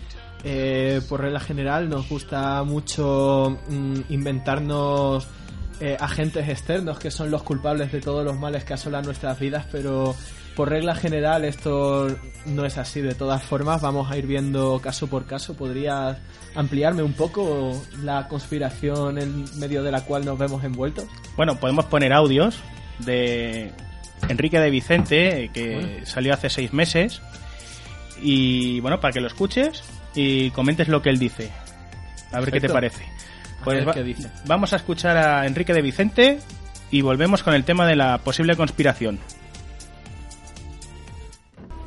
eh, 0.43 1.01
por 1.07 1.21
regla 1.21 1.39
general 1.39 1.89
nos 1.89 2.07
gusta 2.09 2.63
mucho 2.63 3.57
mm, 3.69 3.95
inventarnos 4.09 5.27
eh, 5.79 5.97
agentes 5.99 6.47
externos 6.49 6.99
que 6.99 7.11
son 7.11 7.31
los 7.31 7.43
culpables 7.43 7.91
de 7.91 8.01
todos 8.01 8.23
los 8.23 8.37
males 8.39 8.63
que 8.63 8.73
asolan 8.73 9.03
nuestras 9.03 9.39
vidas, 9.39 9.65
pero 9.71 10.15
por 10.55 10.69
regla 10.69 10.95
general 10.95 11.45
esto 11.45 12.07
no 12.45 12.65
es 12.65 12.77
así. 12.77 13.01
De 13.01 13.15
todas 13.15 13.41
formas, 13.43 13.81
vamos 13.81 14.11
a 14.11 14.17
ir 14.17 14.27
viendo 14.27 14.79
caso 14.79 15.07
por 15.07 15.25
caso. 15.25 15.55
¿Podrías 15.55 16.17
ampliarme 16.55 17.03
un 17.03 17.13
poco 17.13 17.71
la 18.03 18.27
conspiración 18.27 19.17
en 19.17 19.45
medio 19.59 19.81
de 19.81 19.91
la 19.91 20.01
cual 20.05 20.25
nos 20.25 20.37
vemos 20.37 20.63
envueltos? 20.63 21.05
Bueno, 21.37 21.55
podemos 21.59 21.85
poner 21.85 22.13
audios 22.13 22.59
de 22.99 23.71
Enrique 24.27 24.59
de 24.59 24.69
Vicente, 24.69 25.49
que 25.53 25.75
Bueno. 25.75 26.05
salió 26.05 26.33
hace 26.33 26.49
seis 26.49 26.73
meses. 26.73 27.21
Y 28.21 28.79
bueno, 28.81 28.99
para 28.99 29.13
que 29.13 29.21
lo 29.21 29.27
escuches 29.27 29.83
y 30.15 30.51
comentes 30.51 30.87
lo 30.87 31.01
que 31.01 31.09
él 31.09 31.19
dice. 31.19 31.49
A 32.31 32.39
ver 32.39 32.51
qué 32.51 32.59
te 32.61 32.69
parece. 32.69 33.03
A 33.03 33.63
Pues 33.63 33.77
ver 33.79 33.87
va- 33.89 33.93
qué 33.93 34.03
dice. 34.03 34.29
vamos 34.45 34.73
a 34.73 34.77
escuchar 34.77 35.17
a 35.17 35.45
Enrique 35.45 35.73
de 35.73 35.81
Vicente 35.81 36.39
y 36.89 37.01
volvemos 37.01 37.43
con 37.43 37.53
el 37.53 37.63
tema 37.63 37.85
de 37.87 37.95
la 37.95 38.17
posible 38.19 38.55
conspiración. 38.55 39.19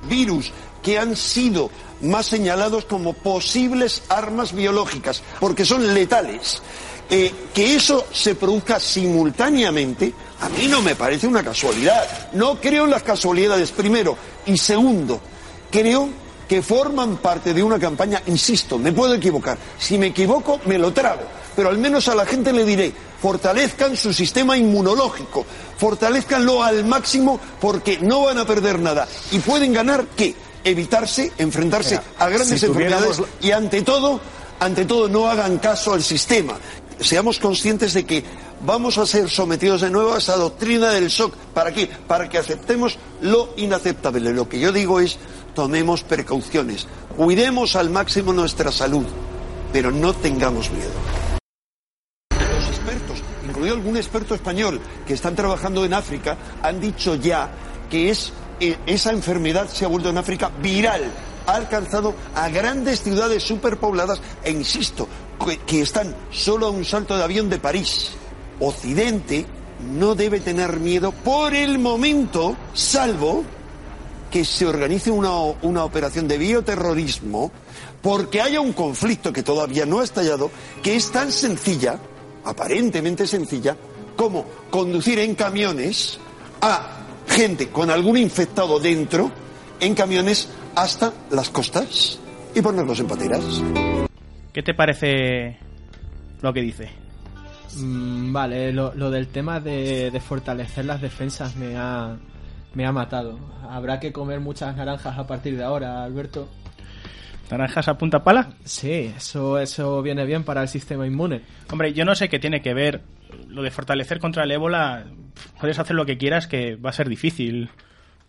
virus 0.09 0.53
que 0.83 0.99
han 0.99 1.17
sido 1.17 1.71
más 2.03 2.27
señalados 2.27 2.85
como 2.85 3.15
posibles 3.15 4.03
armas 4.11 4.53
biológicas, 4.53 5.23
porque 5.41 5.65
son 5.65 5.95
letales. 5.95 6.63
Eh, 7.11 7.33
que 7.55 7.75
eso 7.77 8.07
se 8.13 8.35
produzca 8.35 8.79
simultáneamente, 8.81 10.13
a 10.41 10.49
mí 10.51 10.67
no 10.69 10.83
me 10.83 10.95
parece 10.95 11.27
una 11.27 11.43
casualidad. 11.43 12.31
No 12.33 12.61
creo 12.61 12.85
en 12.85 12.91
las 12.91 13.03
casualidades, 13.03 13.71
primero. 13.73 14.17
Y 14.47 14.57
segundo, 14.59 15.21
creo 15.71 16.09
que 16.49 16.63
forman 16.63 17.17
parte 17.19 17.55
de 17.55 17.63
una 17.63 17.79
campaña, 17.79 18.23
insisto, 18.27 18.79
me 18.79 18.93
puedo 18.93 19.15
equivocar. 19.15 19.59
Si 19.79 19.99
me 19.99 20.09
equivoco, 20.09 20.61
me 20.67 20.79
lo 20.79 20.93
trago. 20.93 21.23
Pero 21.57 21.69
al 21.69 21.79
menos 21.79 22.09
a 22.09 22.15
la 22.15 22.27
gente 22.27 22.53
le 22.53 22.65
diré, 22.65 22.93
fortalezcan 23.21 23.97
su 23.97 24.13
sistema 24.13 24.57
inmunológico, 24.57 25.47
fortalezcanlo 25.79 26.63
al 26.63 26.85
máximo 26.85 27.39
porque 27.61 27.99
no 28.01 28.23
van 28.23 28.39
a 28.39 28.45
perder 28.45 28.79
nada. 28.79 29.07
¿Y 29.31 29.39
pueden 29.39 29.73
ganar 29.73 30.07
qué? 30.17 30.35
Evitarse, 30.65 31.33
enfrentarse 31.39 31.91
Mira, 31.91 32.05
a 32.19 32.29
grandes 32.29 32.61
si 32.61 32.67
tuviéramos 32.67 33.07
enfermedades 33.07 33.37
y 33.43 33.51
ante 33.53 33.83
todo, 33.83 34.21
ante 34.61 34.85
todo 34.85 35.09
no 35.09 35.29
hagan 35.29 35.59
caso 35.59 35.93
al 35.93 36.03
sistema. 36.03 36.55
Seamos 36.99 37.39
conscientes 37.39 37.93
de 37.93 38.05
que 38.05 38.25
vamos 38.65 38.99
a 38.99 39.07
ser 39.07 39.29
sometidos 39.29 39.83
de 39.83 39.91
nuevo 39.91 40.15
a 40.15 40.19
esa 40.19 40.37
doctrina 40.37 40.91
del 40.91 41.09
shock. 41.09 41.35
¿Para 41.53 41.73
qué? 41.73 41.87
Para 41.87 42.29
que 42.29 42.39
aceptemos 42.39 42.99
lo 43.21 43.53
inaceptable. 43.57 44.33
Lo 44.33 44.49
que 44.49 44.59
yo 44.59 44.73
digo 44.73 45.01
es, 45.01 45.19
tomemos 45.55 46.03
precauciones, 46.03 46.87
cuidemos 47.17 47.77
al 47.77 47.91
máximo 47.91 48.33
nuestra 48.33 48.71
salud, 48.71 49.07
pero 49.73 49.91
no 49.91 50.13
tengamos 50.13 50.71
miedo. 50.71 50.91
Los 52.31 52.69
expertos, 52.69 53.23
incluido 53.49 53.75
algún 53.75 53.97
experto 53.97 54.35
español 54.35 54.81
que 55.07 55.15
están 55.15 55.35
trabajando 55.35 55.85
en 55.85 55.95
África, 55.95 56.37
han 56.63 56.81
dicho 56.81 57.15
ya 57.15 57.51
que 57.89 58.11
eh, 58.61 58.77
esa 58.87 59.13
enfermedad 59.13 59.69
se 59.69 59.85
ha 59.85 59.89
vuelto 59.89 60.11
en 60.11 60.19
África 60.19 60.51
viral. 60.61 61.03
Ha 61.47 61.57
alcanzado 61.57 62.15
a 62.35 62.49
grandes 62.49 63.03
ciudades 63.03 63.43
superpobladas 63.43 64.21
e 64.43 64.51
insisto, 64.51 65.07
que, 65.45 65.59
que 65.59 65.83
están 65.83 66.15
solo 66.31 66.67
a 66.67 66.71
un 66.71 66.85
salto 66.85 67.17
de 67.17 67.23
avión 67.23 67.51
de 67.51 67.59
París. 67.59 68.13
Occidente 68.61 69.47
no 69.93 70.15
debe 70.15 70.41
tener 70.41 70.79
miedo 70.81 71.13
por 71.13 71.55
el 71.55 71.79
momento, 71.79 72.57
salvo 72.73 73.45
que 74.35 74.45
se 74.45 74.67
organice 74.67 75.13
una, 75.13 75.31
una 75.63 75.85
operación 75.85 76.27
de 76.27 76.39
bioterrorismo 76.39 77.53
porque 78.03 78.41
haya 78.41 78.61
un 78.61 78.73
conflicto 78.73 79.33
que 79.33 79.45
todavía 79.45 79.87
no 79.87 80.01
ha 80.01 80.03
estallado, 80.03 80.51
que 80.83 80.97
es 80.97 81.13
tan 81.13 81.31
sencilla, 81.31 82.01
aparentemente 82.45 83.29
sencilla, 83.29 83.77
como 84.17 84.45
conducir 84.71 85.21
en 85.21 85.37
camiones 85.37 86.19
a 86.61 87.05
gente 87.29 87.69
con 87.69 87.91
algún 87.91 88.17
infectado 88.17 88.81
dentro, 88.81 89.31
en 89.79 89.95
camiones 89.95 90.49
hasta 90.75 91.13
las 91.31 91.49
costas 91.51 92.19
y 92.57 92.61
ponerlos 92.61 92.99
en 92.99 93.07
pateras. 93.07 93.63
¿Qué 94.53 94.65
te 94.65 94.75
parece 94.75 95.59
lo 96.43 96.53
que 96.53 96.61
dice? 96.61 96.91
Mm, 97.77 98.33
vale, 98.33 98.73
lo, 98.73 98.93
lo 98.97 99.13
del 99.13 99.29
tema 99.29 99.61
de, 99.61 100.11
de 100.11 100.21
fortalecer 100.21 100.87
las 100.87 101.01
defensas 101.01 101.55
me 101.55 101.77
ha, 101.77 102.17
me 102.75 102.87
ha 102.87 102.93
matado. 102.93 103.39
Habrá 103.69 104.01
que 104.01 104.13
comer 104.13 104.41
muchas 104.41 104.77
naranjas 104.77 105.19
a 105.19 105.27
partir 105.27 105.57
de 105.57 105.65
ahora, 105.65 106.05
Alberto. 106.05 106.49
¿Naranjas 107.51 107.89
a 107.89 107.99
punta 107.99 108.25
pala? 108.25 108.55
Sí, 108.65 109.13
eso, 109.17 109.59
eso 109.59 110.01
viene 110.03 110.25
bien 110.25 110.45
para 110.45 110.63
el 110.63 110.69
sistema 110.69 111.07
inmune. 111.07 111.43
Hombre, 111.71 111.93
yo 111.93 112.05
no 112.05 112.15
sé 112.15 112.29
qué 112.29 112.39
tiene 112.39 112.63
que 112.63 112.73
ver 112.75 113.03
lo 113.49 113.63
de 113.63 113.71
fortalecer 113.71 114.19
contra 114.19 114.45
el 114.45 114.51
ébola. 114.51 115.05
Puedes 115.61 115.79
hacer 115.79 115.95
lo 115.95 116.07
que 116.07 116.17
quieras, 116.19 116.47
que 116.47 116.77
va 116.77 116.91
a 116.91 116.95
ser 116.95 117.09
difícil. 117.09 117.69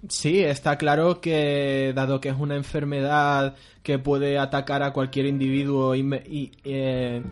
Sí, 0.10 0.44
está 0.44 0.78
claro 0.78 1.22
que 1.22 1.94
dado 1.96 2.20
que 2.20 2.30
es 2.30 2.36
una 2.38 2.56
enfermedad 2.56 3.56
que 3.82 3.98
puede 3.98 4.38
atacar 4.38 4.84
a 4.84 4.92
cualquier 4.92 5.26
individuo 5.26 5.96
inme- 5.96 6.24
y, 6.28 6.52
eh, 6.64 7.24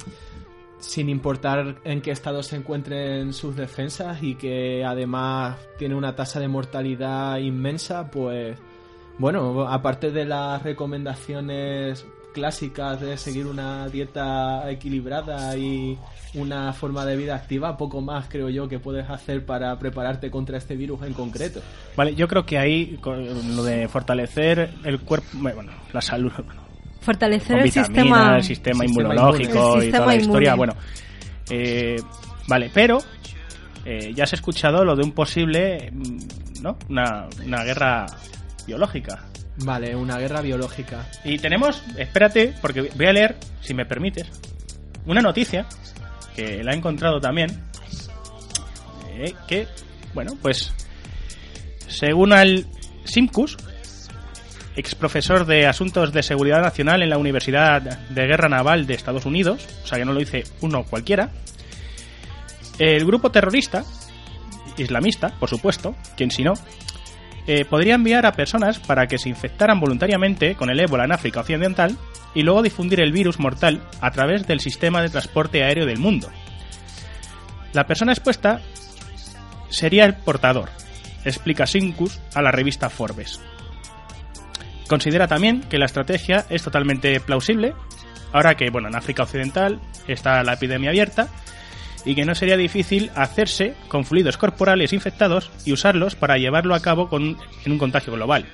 sin 0.86 1.10
importar 1.10 1.78
en 1.86 2.02
qué 2.02 2.12
estado 2.12 2.44
se 2.44 2.58
encuentren 2.58 3.34
sus 3.34 3.56
defensas 3.56 4.22
y 4.22 4.36
que 4.36 4.84
además 4.84 5.58
tiene 5.78 5.96
una 5.96 6.16
tasa 6.16 6.40
de 6.40 6.48
mortalidad 6.48 7.38
inmensa, 7.38 8.12
pues 8.12 8.58
bueno, 9.18 9.68
aparte 9.68 10.12
de 10.12 10.26
las 10.26 10.62
recomendaciones 10.62 12.06
clásicas 12.34 13.00
de 13.00 13.16
seguir 13.16 13.46
una 13.46 13.88
dieta 13.88 14.70
equilibrada 14.70 15.56
y 15.56 15.98
una 16.34 16.74
forma 16.74 17.06
de 17.06 17.16
vida 17.16 17.36
activa, 17.36 17.78
poco 17.78 18.02
más 18.02 18.28
creo 18.28 18.50
yo 18.50 18.68
que 18.68 18.80
puedes 18.80 19.10
hacer 19.10 19.46
para 19.46 19.78
prepararte 19.78 20.32
contra 20.32 20.58
este 20.58 20.76
virus 20.76 21.04
en 21.04 21.14
concreto. 21.14 21.62
Vale, 21.96 22.16
yo 22.16 22.28
creo 22.28 22.46
que 22.46 22.58
ahí 22.58 23.00
lo 23.04 23.64
de 23.64 23.88
fortalecer 23.88 24.74
el 24.84 25.00
cuerpo, 25.02 25.28
bueno, 25.34 25.72
la 25.94 26.02
salud, 26.02 26.34
bueno, 26.44 26.63
Fortalecer 27.04 27.58
con 27.58 27.66
el 27.66 27.72
sistema, 27.72 28.38
el 28.38 28.44
sistema, 28.44 28.84
sistema 28.84 28.86
inmunológico. 28.86 29.82
El 29.82 29.90
y 29.90 29.92
toda 29.92 30.06
la 30.06 30.16
historia. 30.16 30.54
inmune. 30.54 30.74
Bueno, 30.74 30.82
eh, 31.50 31.98
vale, 32.48 32.72
pero 32.74 33.00
eh, 33.86 34.14
ya 34.16 34.24
has 34.24 34.34
escuchado 34.34 34.86
lo 34.86 34.96
de 34.96 35.04
un 35.04 35.12
posible, 35.12 35.92
mm, 35.92 36.62
¿no? 36.62 36.78
Una, 36.90 37.28
una 37.46 37.64
guerra 37.64 38.06
biológica. 38.66 39.26
Vale, 39.58 39.96
una 39.96 40.18
guerra 40.18 40.42
biológica. 40.42 41.06
Y 41.24 41.38
tenemos, 41.38 41.84
espérate, 41.98 42.54
porque 42.62 42.90
voy 42.96 43.06
a 43.06 43.14
leer, 43.14 43.38
si 43.62 43.74
me 43.74 43.86
permites, 43.86 44.28
una 45.06 45.22
noticia 45.22 45.66
que 46.36 46.64
la 46.64 46.74
he 46.74 46.76
encontrado 46.78 47.20
también, 47.20 47.50
eh, 49.12 49.34
que, 49.48 49.68
bueno, 50.14 50.32
pues, 50.42 50.74
según 51.88 52.34
al 52.34 52.66
Simcus, 53.04 53.58
ex 54.76 54.96
profesor 54.96 55.46
de 55.46 55.68
Asuntos 55.68 56.12
de 56.14 56.24
Seguridad 56.24 56.62
Nacional 56.62 57.02
en 57.02 57.10
la 57.10 57.18
Universidad 57.18 57.82
de 57.82 58.28
Guerra 58.28 58.50
Naval 58.50 58.88
de 58.88 58.94
Estados 58.94 59.26
Unidos, 59.26 59.68
o 59.84 59.88
sea 59.88 59.98
que 59.98 60.06
no 60.06 60.14
lo 60.14 60.20
dice 60.20 60.44
uno 60.62 60.84
cualquiera, 60.84 61.30
el 62.80 63.06
grupo 63.06 63.32
terrorista, 63.32 63.84
islamista, 64.78 65.30
por 65.40 65.50
supuesto, 65.50 65.96
quien 66.18 66.32
si 66.32 66.44
no, 66.44 66.54
eh, 67.46 67.66
podría 67.66 67.96
enviar 67.96 68.26
a 68.26 68.32
personas 68.32 68.80
para 68.80 69.08
que 69.08 69.18
se 69.18 69.30
infectaran 69.30 69.80
voluntariamente 69.80 70.56
con 70.56 70.70
el 70.70 70.80
ébola 70.80 71.04
en 71.06 71.12
África 71.12 71.42
Occidental 71.42 71.98
y 72.34 72.42
luego 72.42 72.64
difundir 72.64 73.02
el 73.02 73.12
virus 73.12 73.40
mortal 73.40 73.82
a 74.02 74.12
través 74.12 74.48
del 74.48 74.60
sistema 74.60 75.02
de 75.02 75.10
transporte 75.10 75.64
aéreo 75.64 75.86
del 75.86 76.00
mundo. 76.00 76.30
La 77.74 77.86
persona 77.86 78.14
expuesta 78.14 78.62
sería 79.70 80.06
el 80.06 80.16
portador, 80.16 80.70
explica 81.26 81.68
Sincus 81.68 82.20
a 82.34 82.42
la 82.42 82.52
revista 82.52 82.90
Forbes. 82.90 83.42
Considera 84.88 85.28
también 85.28 85.62
que 85.62 85.78
la 85.78 85.86
estrategia 85.86 86.46
es 86.50 86.64
totalmente 86.64 87.20
plausible, 87.20 87.74
ahora 88.32 88.56
que 88.56 88.70
bueno, 88.70 88.90
en 88.90 88.96
África 88.96 89.24
Occidental 89.24 89.80
está 90.08 90.44
la 90.44 90.54
epidemia 90.54 90.90
abierta 90.90 91.30
y 92.06 92.16
que 92.16 92.26
no 92.26 92.36
sería 92.36 92.58
difícil 92.58 93.12
hacerse 93.16 93.76
con 93.88 94.04
fluidos 94.04 94.38
corporales 94.38 94.92
infectados 94.94 95.52
y 95.66 95.72
usarlos 95.72 96.16
para 96.16 96.38
llevarlo 96.38 96.76
a 96.76 96.82
cabo 96.82 97.08
con, 97.08 97.38
en 97.66 97.72
un 97.72 97.78
contagio 97.78 98.14
global, 98.14 98.46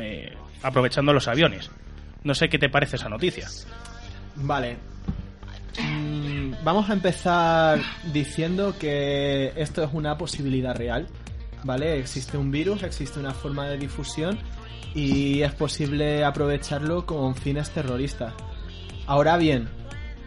eh, 0.00 0.34
aprovechando 0.62 1.12
los 1.12 1.28
aviones. 1.28 1.70
No 2.22 2.34
sé 2.34 2.48
qué 2.48 2.58
te 2.58 2.68
parece 2.68 2.96
esa 2.96 3.08
noticia. 3.08 3.48
Vale. 4.36 4.76
Mm, 5.80 6.64
vamos 6.64 6.90
a 6.90 6.92
empezar 6.92 7.80
diciendo 8.12 8.74
que 8.78 9.52
esto 9.56 9.82
es 9.84 9.90
una 9.92 10.18
posibilidad 10.18 10.76
real. 10.76 11.06
¿Vale? 11.64 11.98
Existe 11.98 12.36
un 12.36 12.50
virus, 12.50 12.82
existe 12.82 13.18
una 13.18 13.32
forma 13.32 13.66
de 13.66 13.78
difusión 13.78 14.38
y 14.94 15.42
es 15.42 15.52
posible 15.54 16.24
aprovecharlo 16.24 17.06
con 17.06 17.34
fines 17.34 17.70
terroristas. 17.70 18.32
Ahora 19.06 19.36
bien, 19.36 19.68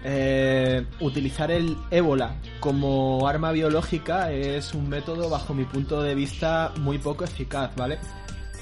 eh, 0.03 0.85
utilizar 1.01 1.51
el 1.51 1.75
ébola 1.91 2.35
como 2.61 3.27
arma 3.27 3.51
biológica 3.51 4.31
es 4.31 4.73
un 4.73 4.87
método, 4.87 5.29
bajo 5.29 5.53
mi 5.53 5.65
punto 5.65 6.01
de 6.01 6.15
vista, 6.15 6.71
muy 6.79 6.97
poco 6.97 7.25
eficaz, 7.25 7.75
¿vale? 7.75 7.99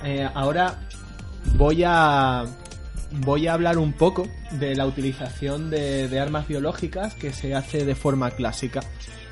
Eh, 0.04 0.28
ahora 0.34 0.80
voy 1.56 1.84
a 1.86 2.46
voy 3.12 3.48
a 3.48 3.54
hablar 3.54 3.78
un 3.78 3.94
poco 3.94 4.28
de 4.52 4.76
la 4.76 4.86
utilización 4.86 5.70
de, 5.70 6.08
de 6.08 6.20
armas 6.20 6.48
biológicas 6.48 7.14
que 7.14 7.32
se 7.32 7.56
hace 7.56 7.86
de 7.86 7.96
forma 7.96 8.32
clásica. 8.32 8.82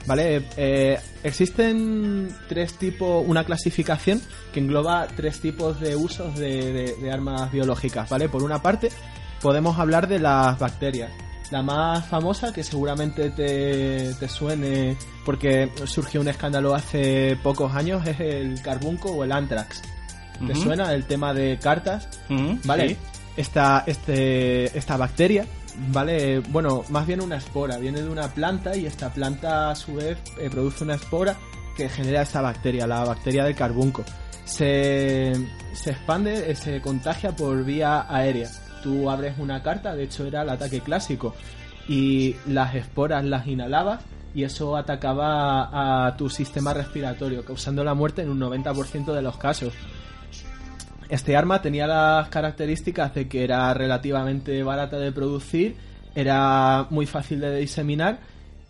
¿Vale? 0.06 0.43
Eh, 0.58 0.99
existen 1.24 2.30
tres 2.47 2.74
tipos, 2.74 3.24
una 3.28 3.43
clasificación 3.43 4.22
que 4.53 4.60
engloba 4.60 5.08
tres 5.16 5.39
tipos 5.39 5.80
de 5.80 5.95
usos 5.95 6.36
de, 6.38 6.72
de- 6.74 6.95
de 6.95 7.12
armas 7.12 7.51
biológicas, 7.51 8.10
¿vale? 8.10 8.30
Por 8.30 8.43
una 8.43 8.62
parte, 8.62 8.89
podemos 9.41 9.80
hablar 9.80 10.08
de 10.08 10.20
las 10.20 10.58
bacterias. 10.60 11.12
La 11.51 11.62
más 11.62 12.06
famosa, 12.08 12.51
que 12.51 12.64
seguramente 12.64 13.30
te, 13.30 14.14
te 14.16 14.28
suene 14.30 14.97
porque 15.26 15.72
surgió 15.86 16.22
un 16.22 16.28
escándalo 16.28 16.74
hace 16.74 17.38
pocos 17.43 17.74
años, 17.76 18.06
es 18.08 18.20
el 18.20 18.62
carbunco 18.62 19.12
o 19.12 19.24
el 19.24 19.32
anthrax. 19.32 19.82
¿Te 20.45 20.53
suena 20.56 20.91
el 20.93 21.06
tema 21.06 21.34
de 21.34 21.58
cartas? 21.60 22.10
¿Vale? 22.66 22.89
sí. 22.89 22.97
Esta, 23.38 23.84
este, 23.86 24.78
esta 24.78 24.97
bacteria, 24.97 25.45
¿vale? 25.91 26.39
Bueno, 26.39 26.84
más 26.89 27.05
bien 27.07 27.21
una 27.21 27.38
espora, 27.38 27.78
viene 27.78 28.01
de 28.01 28.09
una 28.09 28.28
planta 28.30 28.76
y 28.76 28.86
esta 28.86 29.11
planta 29.11 29.71
a 29.71 29.76
su 29.76 29.95
vez 29.95 30.17
eh, 30.39 30.49
produce 30.49 30.84
una 30.84 30.95
espora 30.95 31.36
que 31.76 31.89
genera 31.89 32.21
esta 32.21 32.41
bacteria, 32.41 32.88
la 32.88 33.03
bacteria 33.03 33.43
del 33.43 33.55
carbunco. 33.55 34.03
Se, 34.45 35.34
se 35.73 35.91
expande, 35.91 36.51
eh, 36.51 36.55
se 36.55 36.82
contagia 36.82 37.36
por 37.36 37.63
vía 37.63 38.05
aérea. 38.07 38.49
Tú 38.84 39.09
abres 39.09 39.38
una 39.39 39.63
carta, 39.63 39.95
de 39.95 40.03
hecho 40.03 40.26
era 40.26 40.43
el 40.43 40.49
ataque 40.49 40.82
clásico, 40.82 41.34
y 41.88 42.36
las 42.47 42.76
esporas 42.76 43.23
las 43.26 43.47
inhalabas 43.47 44.01
y 44.34 44.43
eso 44.43 44.76
atacaba 44.76 46.07
a 46.07 46.17
tu 46.17 46.30
sistema 46.30 46.73
respiratorio, 46.73 47.45
causando 47.45 47.84
la 47.84 47.93
muerte 47.93 48.21
en 48.21 48.30
un 48.30 48.39
90% 48.39 49.13
de 49.13 49.21
los 49.21 49.38
casos. 49.38 49.73
Este 51.10 51.38
arma 51.38 51.62
tenía 51.62 51.86
las 51.86 52.30
características 52.30 53.14
de 53.14 53.28
que 53.28 53.43
era 53.43 53.74
relativamente 53.74 54.64
barata 54.64 54.97
de 54.97 55.12
producir, 55.12 55.76
era 56.16 56.88
muy 56.89 57.06
fácil 57.06 57.41
de 57.41 57.58
diseminar, 57.58 58.20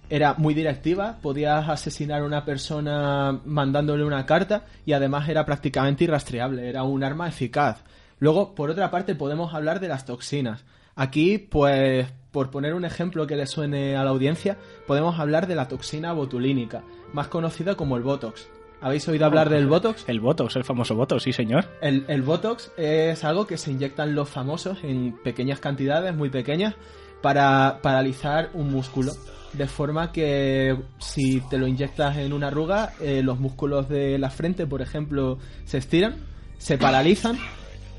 era 0.09 0.35
muy 0.37 0.53
directiva, 0.53 1.17
podías 1.21 1.69
asesinar 1.69 2.21
a 2.21 2.25
una 2.25 2.43
persona 2.43 3.39
mandándole 3.45 4.03
una 4.03 4.25
carta 4.25 4.65
y 4.85 4.93
además 4.93 5.29
era 5.29 5.45
prácticamente 5.45 6.03
irrastreable, 6.03 6.67
era 6.67 6.83
un 6.83 7.03
arma 7.03 7.27
eficaz. 7.27 7.83
Luego, 8.19 8.53
por 8.53 8.69
otra 8.69 8.91
parte, 8.91 9.15
podemos 9.15 9.53
hablar 9.53 9.79
de 9.79 9.87
las 9.87 10.05
toxinas. 10.05 10.63
Aquí, 10.95 11.37
pues, 11.37 12.07
por 12.31 12.51
poner 12.51 12.73
un 12.73 12.85
ejemplo 12.85 13.27
que 13.27 13.35
le 13.35 13.47
suene 13.47 13.95
a 13.95 14.03
la 14.03 14.11
audiencia, 14.11 14.57
podemos 14.87 15.19
hablar 15.19 15.47
de 15.47 15.55
la 15.55 15.67
toxina 15.67 16.13
botulínica, 16.13 16.83
más 17.13 17.27
conocida 17.27 17.75
como 17.75 17.97
el 17.97 18.03
Botox. 18.03 18.47
¿Habéis 18.81 19.07
oído 19.07 19.25
hablar 19.25 19.49
del 19.49 19.67
Botox? 19.67 20.03
El 20.07 20.19
Botox, 20.19 20.55
el 20.55 20.63
famoso 20.63 20.95
Botox, 20.95 21.23
sí, 21.23 21.33
señor. 21.33 21.65
El, 21.81 22.05
el 22.07 22.21
Botox 22.21 22.71
es 22.77 23.23
algo 23.23 23.47
que 23.47 23.57
se 23.57 23.71
inyectan 23.71 24.15
los 24.15 24.29
famosos 24.29 24.79
en 24.83 25.13
pequeñas 25.23 25.59
cantidades, 25.59 26.15
muy 26.15 26.29
pequeñas, 26.29 26.75
para 27.21 27.79
paralizar 27.81 28.49
un 28.53 28.71
músculo. 28.71 29.13
De 29.53 29.67
forma 29.67 30.11
que 30.11 30.77
si 30.99 31.39
te 31.49 31.57
lo 31.57 31.67
inyectas 31.67 32.17
en 32.17 32.33
una 32.33 32.47
arruga, 32.47 32.93
eh, 32.99 33.21
los 33.23 33.39
músculos 33.39 33.87
de 33.87 34.19
la 34.19 34.29
frente, 34.29 34.67
por 34.67 34.81
ejemplo, 34.81 35.39
se 35.63 35.77
estiran, 35.77 36.17
se 36.57 36.77
paralizan 36.77 37.37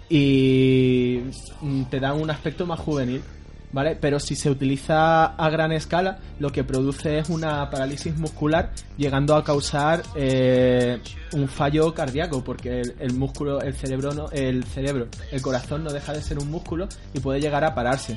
y 0.08 1.22
mm, 1.62 1.84
te 1.84 1.98
dan 1.98 2.20
un 2.20 2.30
aspecto 2.30 2.66
más 2.66 2.78
juvenil. 2.78 3.22
¿Vale? 3.76 3.94
Pero 3.94 4.18
si 4.18 4.36
se 4.36 4.48
utiliza 4.48 5.26
a 5.26 5.50
gran 5.50 5.70
escala, 5.70 6.18
lo 6.38 6.50
que 6.50 6.64
produce 6.64 7.18
es 7.18 7.28
una 7.28 7.68
parálisis 7.68 8.16
muscular, 8.16 8.72
llegando 8.96 9.36
a 9.36 9.44
causar 9.44 10.02
eh, 10.14 10.98
un 11.34 11.46
fallo 11.46 11.92
cardíaco, 11.92 12.42
porque 12.42 12.80
el, 12.98 13.12
músculo, 13.12 13.60
el 13.60 13.74
cerebro, 13.74 14.14
no, 14.14 14.30
el 14.30 14.64
cerebro, 14.64 15.08
el 15.30 15.42
corazón 15.42 15.84
no 15.84 15.92
deja 15.92 16.14
de 16.14 16.22
ser 16.22 16.38
un 16.38 16.50
músculo 16.50 16.88
y 17.12 17.20
puede 17.20 17.38
llegar 17.38 17.64
a 17.64 17.74
pararse. 17.74 18.16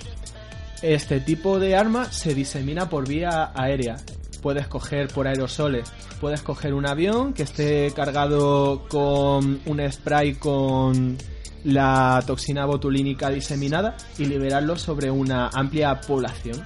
Este 0.81 1.19
tipo 1.19 1.59
de 1.59 1.75
arma 1.75 2.05
se 2.05 2.33
disemina 2.33 2.87
por 2.87 3.05
vía 3.05 3.51
aérea. 3.53 3.97
Puedes 4.41 4.65
coger 4.67 5.09
por 5.09 5.27
aerosoles, 5.27 5.91
puedes 6.21 6.41
coger 6.41 6.73
un 6.73 6.85
avión 6.85 7.33
que 7.33 7.43
esté 7.43 7.91
cargado 7.93 8.87
con 8.87 9.59
un 9.65 9.91
spray 9.91 10.35
con 10.35 11.17
la 11.63 12.23
toxina 12.25 12.65
botulínica 12.65 13.29
diseminada 13.29 13.95
y 14.17 14.25
liberarlo 14.25 14.77
sobre 14.77 15.11
una 15.11 15.49
amplia 15.49 15.99
población. 16.01 16.63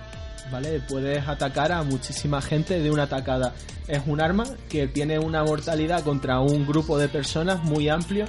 ¿Vale? 0.52 0.82
Puedes 0.88 1.28
atacar 1.28 1.72
a 1.72 1.84
muchísima 1.84 2.42
gente 2.42 2.80
de 2.80 2.92
una 2.92 3.04
atacada. 3.04 3.56
Es 3.88 4.04
un 4.06 4.22
arma 4.22 4.44
que 4.70 4.88
tiene 4.88 5.18
una 5.18 5.44
mortalidad 5.44 6.04
contra 6.04 6.40
un 6.42 6.68
grupo 6.68 6.98
de 6.98 7.08
personas 7.08 7.64
muy 7.64 7.90
amplio 7.90 8.26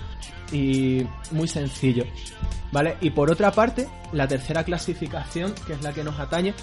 y 0.51 1.07
muy 1.33 1.49
sencillo. 1.49 2.05
¿Vale? 2.73 2.97
Y 3.01 3.11
por 3.11 3.31
otra 3.31 3.53
parte, 3.53 3.89
la 4.13 4.27
tercera 4.27 4.65
clasificación, 4.65 5.55
que 5.67 5.75
es 5.75 5.83
la 5.83 5.93
que 5.93 6.03
nos 6.03 6.19
atañe, 6.19 6.55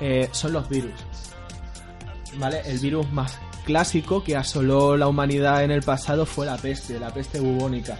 eh, 0.00 0.28
son 0.32 0.54
los 0.54 0.68
virus. 0.68 0.92
¿Vale? 2.38 2.62
El 2.64 2.78
virus 2.78 3.10
más 3.12 3.38
clásico 3.64 4.24
que 4.24 4.36
asoló 4.36 4.96
la 4.96 5.08
humanidad 5.08 5.62
en 5.62 5.70
el 5.70 5.82
pasado 5.82 6.26
fue 6.26 6.46
la 6.46 6.56
peste, 6.56 6.98
la 6.98 7.10
peste 7.10 7.40
bubónica. 7.40 7.98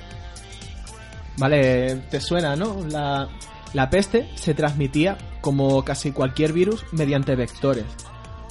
Vale, 1.39 1.97
te 2.11 2.21
suena, 2.21 2.57
¿no? 2.57 2.87
La, 2.89 3.29
la 3.73 3.91
peste 3.91 4.29
se 4.35 4.55
transmitía, 4.55 5.17
como 5.41 5.85
casi 5.85 6.13
cualquier 6.13 6.53
virus, 6.53 6.85
mediante 6.93 7.35
vectores. 7.37 7.85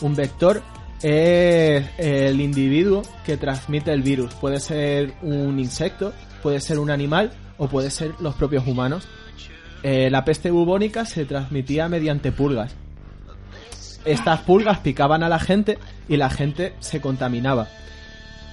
Un 0.02 0.16
vector 0.16 0.64
es 1.02 1.86
el 1.98 2.42
individuo 2.42 3.04
que 3.26 3.38
transmite 3.38 3.92
el 3.92 4.02
virus. 4.02 4.34
Puede 4.36 4.60
ser 4.60 5.14
un 5.22 5.60
insecto, 5.60 6.14
puede 6.42 6.60
ser 6.60 6.80
un 6.80 6.90
animal 6.90 7.32
o 7.58 7.68
puede 7.68 7.92
ser 7.92 8.14
los 8.20 8.36
propios 8.36 8.66
humanos. 8.68 9.08
Eh, 9.84 10.10
la 10.10 10.26
peste 10.26 10.52
bubónica 10.52 11.06
se 11.06 11.26
transmitía 11.26 11.88
mediante 11.88 12.32
pulgas. 12.32 12.76
Estas 14.06 14.42
pulgas 14.42 14.80
picaban 14.80 15.24
a 15.24 15.30
la 15.30 15.40
gente 15.40 15.78
y 16.08 16.18
la 16.18 16.30
gente 16.30 16.74
se 16.80 17.02
contaminaba. 17.02 17.68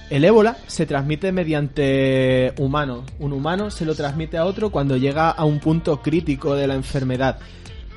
El 0.09 0.25
ébola 0.25 0.57
se 0.65 0.87
transmite 0.87 1.31
mediante 1.31 2.53
humanos. 2.57 3.03
Un 3.19 3.31
humano 3.31 3.69
se 3.69 3.85
lo 3.85 3.93
transmite 3.93 4.37
a 4.37 4.45
otro 4.45 4.71
cuando 4.71 4.97
llega 4.97 5.29
a 5.29 5.45
un 5.45 5.59
punto 5.59 6.01
crítico 6.01 6.55
de 6.55 6.67
la 6.67 6.73
enfermedad. 6.73 7.37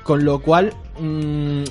Con 0.03 0.23
lo 0.23 0.39
cual, 0.39 0.73
mm, 0.99 1.63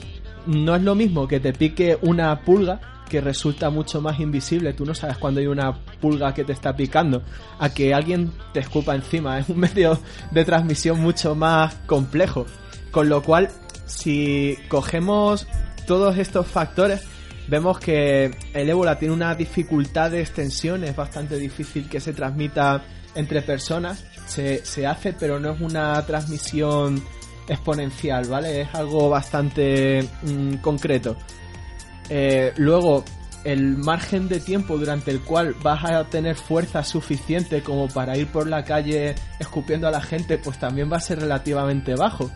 no 0.47 0.77
es 0.77 0.83
lo 0.83 0.95
mismo 0.97 1.29
que 1.29 1.39
te 1.39 1.53
pique 1.53 1.97
una 2.03 2.41
pulga, 2.41 2.81
que 3.09 3.21
resulta 3.21 3.71
mucho 3.71 4.01
más 4.01 4.19
invisible. 4.19 4.73
Tú 4.73 4.85
no 4.85 4.95
sabes 4.95 5.19
cuándo 5.19 5.41
hay 5.41 5.47
una 5.47 5.79
pulga 6.01 6.35
que 6.35 6.45
te 6.45 6.53
está 6.53 6.75
picando, 6.75 7.23
a 7.59 7.69
que 7.69 7.95
alguien 7.95 8.33
te 8.53 8.61
escupa 8.61 8.95
encima. 8.97 9.39
Es 9.39 9.49
un 9.49 9.59
medio 9.61 9.99
de 10.33 10.45
transmisión 10.45 10.99
mucho 10.99 11.37
más 11.37 11.75
complejo. 11.87 12.47
Con 12.91 13.09
lo 13.09 13.23
cual, 13.23 13.51
si 13.87 14.57
cogemos 14.69 15.47
todos 15.87 16.19
estos 16.19 16.47
factores, 16.47 17.07
vemos 17.49 17.79
que 17.79 18.31
el 18.55 18.71
ébola 18.71 18.99
tiene 18.99 19.15
una 19.15 19.35
dificultad 19.35 20.11
de 20.11 20.21
extensión, 20.21 20.85
es 20.85 20.95
bastante 20.95 21.37
difícil 21.39 21.89
que 21.89 22.01
se 22.01 22.13
transmita 22.13 22.85
entre 23.15 23.43
personas, 23.43 24.05
se, 24.27 24.65
se 24.65 24.87
hace, 24.87 25.13
pero 25.13 25.39
no 25.39 25.53
es 25.53 25.61
una 25.61 26.05
transmisión 26.07 27.03
exponencial, 27.49 28.27
¿vale? 28.27 28.63
Es 28.63 28.75
algo 28.75 29.09
bastante 29.09 30.09
mm, 30.23 30.55
concreto. 30.57 31.17
Eh, 32.09 32.53
luego, 32.57 33.05
el 33.45 33.77
margen 33.77 34.29
de 34.29 34.41
tiempo 34.41 34.79
durante 34.79 35.11
el 35.11 35.21
cual 35.21 35.55
vas 35.63 35.85
a 35.85 36.05
tener 36.05 36.37
fuerza 36.37 36.85
suficiente 36.85 37.63
como 37.63 37.89
para 37.89 38.17
ir 38.17 38.29
por 38.29 38.47
la 38.47 38.65
calle 38.65 39.15
escupiendo 39.39 39.89
a 39.89 39.91
la 39.91 40.01
gente, 40.01 40.39
pues 40.39 40.59
también 40.59 40.91
va 40.91 40.99
a 40.99 41.01
ser 41.01 41.21
relativamente 41.21 41.95
bajo 41.95 42.31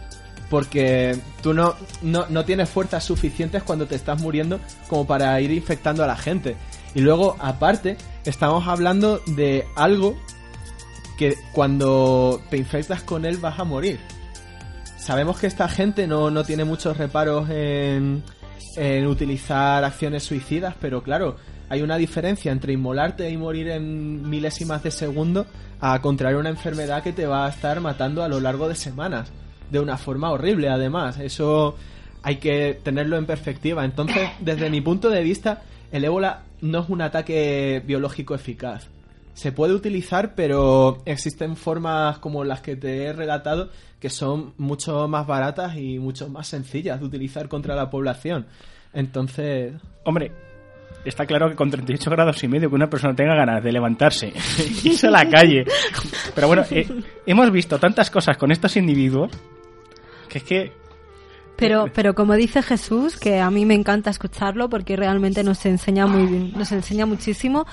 porque 0.51 1.19
tú 1.43 1.53
no, 1.53 1.75
no, 2.03 2.27
no, 2.29 2.45
tienes 2.45 2.69
fuerzas 2.69 3.05
suficientes 3.05 3.63
cuando 3.63 3.87
te 3.87 3.97
estás 3.97 4.21
muriendo 4.21 4.61
como 4.89 5.07
para 5.07 5.41
ir 5.41 5.51
infectando 5.51 6.05
a 6.05 6.07
la 6.07 6.17
gente. 6.17 6.57
Y 6.95 7.01
luego, 7.01 7.37
aparte, 7.39 7.97
estamos 8.25 8.67
hablando 8.69 9.21
de 9.27 9.67
algo 9.75 10.17
que 11.19 11.35
cuando 11.53 12.41
te 12.51 12.57
infectas 12.57 13.03
con 13.03 13.25
él 13.25 13.39
vas 13.39 13.59
a 13.59 13.65
morir. 13.65 13.99
Sabemos 14.97 15.39
que 15.39 15.47
esta 15.47 15.69
gente 15.69 16.07
no, 16.07 16.31
no 16.31 16.45
tiene 16.45 16.65
muchos 16.65 16.97
reparos 16.97 17.49
en, 17.51 18.23
en 18.77 19.07
utilizar 19.07 19.85
acciones 19.85 20.25
suicidas, 20.25 20.75
pero 20.81 21.03
claro, 21.03 21.37
hay 21.69 21.83
una 21.83 21.97
diferencia 21.97 22.53
entre 22.53 22.73
inmolarte 22.73 23.29
y 23.31 23.37
morir 23.37 23.69
en 23.69 24.29
milésimas 24.29 24.83
de 24.83 24.91
segundo 24.91 25.47
a 25.81 26.01
contraer 26.01 26.37
una 26.37 26.49
enfermedad 26.49 27.03
que 27.03 27.13
te 27.13 27.27
va 27.27 27.47
a 27.47 27.51
estar 27.51 27.81
matando 27.81 28.23
a 28.23 28.29
lo 28.29 28.41
largo 28.41 28.69
de 28.69 28.75
semanas 28.75 29.31
de 29.71 29.81
una 29.81 29.97
forma 29.97 30.31
horrible 30.31 30.69
además. 30.69 31.19
Eso 31.19 31.77
hay 32.23 32.37
que 32.37 32.79
tenerlo 32.83 33.17
en 33.17 33.27
perspectiva. 33.27 33.85
Entonces, 33.85 34.31
desde 34.41 34.71
mi 34.71 34.81
punto 34.81 35.11
de 35.11 35.23
vista, 35.23 35.63
el 35.93 36.05
ébola 36.05 36.43
no 36.61 36.81
es 36.81 36.89
un 36.89 37.03
ataque 37.03 37.83
biológico 37.87 38.35
eficaz. 38.35 38.89
Se 39.35 39.53
puede 39.53 39.75
utilizar, 39.75 40.35
pero 40.35 41.03
existen 41.05 41.57
formas 41.57 42.19
como 42.19 42.43
las 42.43 42.63
que 42.63 42.75
te 42.75 43.05
he 43.05 43.13
relatado 43.13 43.71
que 44.01 44.11
son 44.11 44.55
mucho 44.59 45.09
más 45.09 45.27
baratas 45.27 45.77
y 45.77 45.99
mucho 45.99 46.29
más 46.29 46.49
sencillas 46.49 47.01
de 47.01 47.07
utilizar 47.07 47.49
contra 47.49 47.75
la 47.75 47.91
población. 47.91 48.47
Entonces... 48.93 49.75
Hombre, 50.05 50.33
está 51.05 51.27
claro 51.27 51.49
que 51.49 51.57
con 51.57 51.71
38 51.71 52.11
grados 52.11 52.43
y 52.43 52.49
medio 52.49 52.69
que 52.69 52.75
una 52.75 52.91
persona 52.91 53.15
tenga 53.15 53.35
ganas 53.35 53.63
de 53.63 53.73
levantarse 53.73 54.33
y 54.85 54.89
irse 54.89 55.07
a 55.07 55.11
la 55.11 55.29
calle. 55.29 55.65
Pero 56.35 56.47
bueno, 56.47 56.65
eh, 56.71 56.87
hemos 57.27 57.51
visto 57.51 57.79
tantas 57.79 58.11
cosas 58.11 58.37
con 58.37 58.51
estos 58.51 58.77
individuos 58.77 59.31
que 60.27 60.39
es 60.39 60.45
que 60.45 60.73
pero, 61.57 61.87
pero 61.95 62.15
como 62.15 62.35
dice 62.35 62.63
Jesús, 62.63 63.17
que 63.17 63.41
a 63.41 63.51
mí 63.51 63.65
me 63.65 63.75
encanta 63.75 64.11
escucharlo 64.11 64.69
porque 64.69 64.95
realmente 64.95 65.43
nos 65.43 65.65
enseña 65.65 66.07
muy 66.07 66.53
nos 66.55 66.71
enseña 66.71 67.07
muchísimo. 67.07 67.67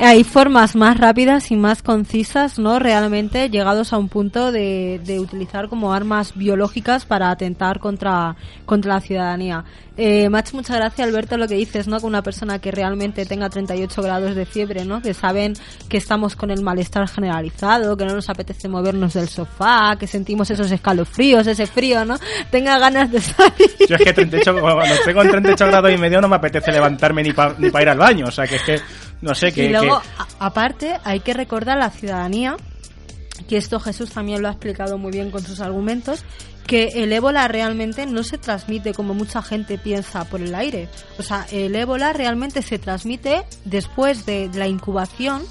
Hay 0.00 0.24
formas 0.24 0.74
más 0.74 0.98
rápidas 0.98 1.50
y 1.50 1.56
más 1.56 1.80
concisas, 1.80 2.58
¿no? 2.58 2.78
Realmente 2.78 3.48
llegados 3.48 3.92
a 3.92 3.98
un 3.98 4.08
punto 4.08 4.50
de, 4.52 5.00
de 5.04 5.20
utilizar 5.20 5.68
como 5.68 5.94
armas 5.94 6.36
biológicas 6.36 7.06
para 7.06 7.30
atentar 7.30 7.78
contra, 7.78 8.36
contra 8.66 8.94
la 8.94 9.00
ciudadanía. 9.00 9.64
Eh, 9.98 10.28
me 10.28 10.36
ha 10.36 10.40
hecho 10.40 10.56
mucha 10.56 10.76
gracia, 10.76 11.04
Alberto, 11.04 11.38
lo 11.38 11.48
que 11.48 11.54
dices, 11.54 11.88
¿no? 11.88 12.00
Con 12.00 12.08
una 12.08 12.22
persona 12.22 12.58
que 12.58 12.70
realmente 12.70 13.24
tenga 13.24 13.48
38 13.48 14.02
grados 14.02 14.34
de 14.34 14.44
fiebre, 14.44 14.84
¿no? 14.84 15.00
Que 15.00 15.14
saben 15.14 15.54
que 15.88 15.96
estamos 15.96 16.36
con 16.36 16.50
el 16.50 16.62
malestar 16.62 17.08
generalizado, 17.08 17.96
que 17.96 18.04
no 18.04 18.14
nos 18.14 18.28
apetece 18.28 18.68
movernos 18.68 19.14
del 19.14 19.28
sofá, 19.28 19.96
que 19.98 20.06
sentimos 20.06 20.50
esos 20.50 20.70
escalofríos, 20.70 21.46
ese 21.46 21.66
frío, 21.66 22.04
¿no? 22.04 22.18
Tenga 22.50 22.78
ganas 22.78 23.10
de 23.10 23.20
salir. 23.22 23.70
Yo 23.88 23.96
es 23.96 24.04
que 24.04 24.12
38, 24.12 24.60
cuando 24.60 24.94
tengo 25.04 25.22
38 25.22 25.66
grados 25.66 25.92
y 25.92 25.96
medio 25.96 26.20
no 26.20 26.28
me 26.28 26.36
apetece 26.36 26.70
levantarme 26.72 27.22
ni 27.22 27.32
para 27.32 27.54
ni 27.58 27.68
ir 27.68 27.88
al 27.88 27.98
baño, 27.98 28.26
o 28.26 28.30
sea 28.30 28.46
que 28.46 28.56
es 28.56 28.62
que, 28.62 28.80
no 29.22 29.34
sé, 29.34 29.52
que... 29.52 29.64
Y 29.64 29.68
luego, 29.70 30.02
aparte, 30.38 30.98
hay 31.04 31.20
que 31.20 31.32
recordar 31.32 31.78
a 31.78 31.80
la 31.80 31.90
ciudadanía 31.90 32.56
que 33.48 33.56
esto 33.56 33.78
Jesús 33.80 34.10
también 34.10 34.42
lo 34.42 34.48
ha 34.48 34.52
explicado 34.52 34.98
muy 34.98 35.12
bien 35.12 35.30
con 35.30 35.42
sus 35.42 35.60
argumentos, 35.60 36.24
que 36.66 37.02
el 37.02 37.12
ébola 37.12 37.46
realmente 37.48 38.06
no 38.06 38.22
se 38.24 38.38
transmite 38.38 38.92
como 38.92 39.14
mucha 39.14 39.42
gente 39.42 39.78
piensa 39.78 40.24
por 40.24 40.40
el 40.40 40.54
aire. 40.54 40.88
O 41.18 41.22
sea, 41.22 41.46
el 41.50 41.74
ébola 41.76 42.12
realmente 42.12 42.62
se 42.62 42.78
transmite 42.78 43.44
después 43.64 44.26
de 44.26 44.50
la 44.52 44.66
incubación 44.66 45.42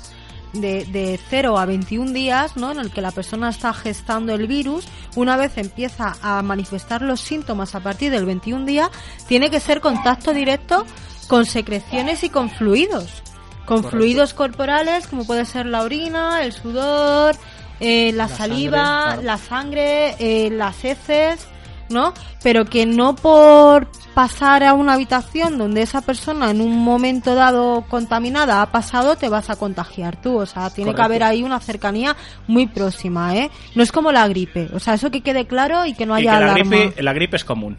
de, 0.53 0.85
de 0.85 1.19
0 1.29 1.57
a 1.57 1.65
21 1.65 2.11
días, 2.11 2.57
¿no? 2.57 2.71
En 2.71 2.79
el 2.79 2.91
que 2.91 3.01
la 3.01 3.11
persona 3.11 3.49
está 3.49 3.73
gestando 3.73 4.33
el 4.33 4.47
virus, 4.47 4.85
una 5.15 5.37
vez 5.37 5.57
empieza 5.57 6.15
a 6.21 6.41
manifestar 6.41 7.01
los 7.01 7.21
síntomas 7.21 7.75
a 7.75 7.79
partir 7.79 8.11
del 8.11 8.25
21 8.25 8.65
día, 8.65 8.89
tiene 9.27 9.49
que 9.49 9.59
ser 9.59 9.81
contacto 9.81 10.33
directo 10.33 10.85
con 11.27 11.45
secreciones 11.45 12.23
y 12.23 12.29
con 12.29 12.49
fluidos. 12.49 13.23
Con 13.65 13.83
fluidos 13.83 14.35
corporales, 14.35 15.07
como 15.07 15.25
puede 15.25 15.43
ser 15.43 15.65
la 15.65 15.81
orina, 15.81 16.43
el 16.43 16.53
sudor, 16.53 17.35
eh, 17.79 18.11
la, 18.13 18.27
saliva, 18.27 19.17
la 19.21 19.37
sangre, 19.37 20.15
eh, 20.19 20.49
las 20.49 20.83
heces, 20.83 21.47
¿no? 21.89 22.13
Pero 22.41 22.65
que 22.65 22.85
no 22.85 23.15
por 23.15 23.87
pasar 24.13 24.63
a 24.63 24.73
una 24.73 24.93
habitación 24.93 25.57
donde 25.57 25.81
esa 25.81 26.01
persona 26.01 26.49
en 26.49 26.61
un 26.61 26.77
momento 26.83 27.35
dado 27.35 27.83
contaminada 27.89 28.61
ha 28.61 28.71
pasado, 28.71 29.17
te 29.17 29.29
vas 29.29 29.49
a 29.49 29.57
contagiar 29.57 30.21
tú. 30.21 30.37
O 30.37 30.45
sea, 30.45 30.69
tiene 30.69 30.95
que 30.95 31.01
haber 31.01 31.23
ahí 31.23 31.43
una 31.43 31.59
cercanía 31.59 32.15
muy 32.47 32.67
próxima, 32.67 33.35
¿eh? 33.35 33.51
No 33.75 33.83
es 33.83 33.91
como 33.91 34.11
la 34.11 34.27
gripe. 34.27 34.69
O 34.73 34.79
sea, 34.79 34.93
eso 34.93 35.11
que 35.11 35.21
quede 35.21 35.45
claro 35.45 35.85
y 35.85 35.93
que 35.93 36.05
no 36.05 36.15
haya 36.15 36.39
la 36.39 36.53
Gripe, 36.53 37.01
la 37.01 37.13
gripe 37.13 37.35
es 37.35 37.43
común 37.43 37.77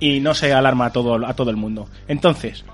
y 0.00 0.20
no 0.20 0.34
se 0.34 0.52
alarma 0.52 0.86
a 0.86 0.92
todo, 0.92 1.26
a 1.26 1.34
todo 1.34 1.50
el 1.50 1.56
mundo. 1.56 1.88
Entonces, 2.08 2.64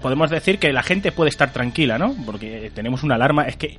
podemos 0.00 0.30
decir 0.30 0.58
que 0.58 0.72
la 0.72 0.82
gente 0.82 1.12
puede 1.12 1.30
estar 1.30 1.52
tranquila, 1.52 1.98
¿no? 1.98 2.14
Porque 2.26 2.70
tenemos 2.74 3.02
una 3.02 3.14
alarma. 3.14 3.44
Es 3.44 3.56
que 3.56 3.78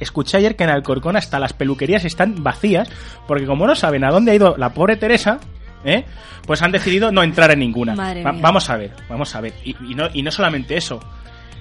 escuché 0.00 0.38
ayer 0.38 0.56
que 0.56 0.64
en 0.64 0.70
Alcorcón 0.70 1.16
hasta 1.16 1.38
las 1.38 1.52
peluquerías 1.52 2.04
están 2.04 2.42
vacías, 2.42 2.88
porque 3.26 3.46
como 3.46 3.66
no 3.66 3.74
saben 3.74 4.04
a 4.04 4.10
dónde 4.10 4.32
ha 4.32 4.34
ido 4.34 4.56
la 4.56 4.74
pobre 4.74 4.96
Teresa, 4.96 5.38
¿eh? 5.84 6.04
pues 6.46 6.62
han 6.62 6.72
decidido 6.72 7.12
no 7.12 7.22
entrar 7.22 7.50
en 7.50 7.60
ninguna. 7.60 7.94
vamos 7.94 8.70
a 8.70 8.76
ver, 8.76 8.92
vamos 9.08 9.34
a 9.34 9.40
ver. 9.40 9.54
Y, 9.64 9.74
no, 9.94 10.08
y 10.12 10.22
no 10.22 10.30
solamente 10.30 10.76
eso. 10.76 11.00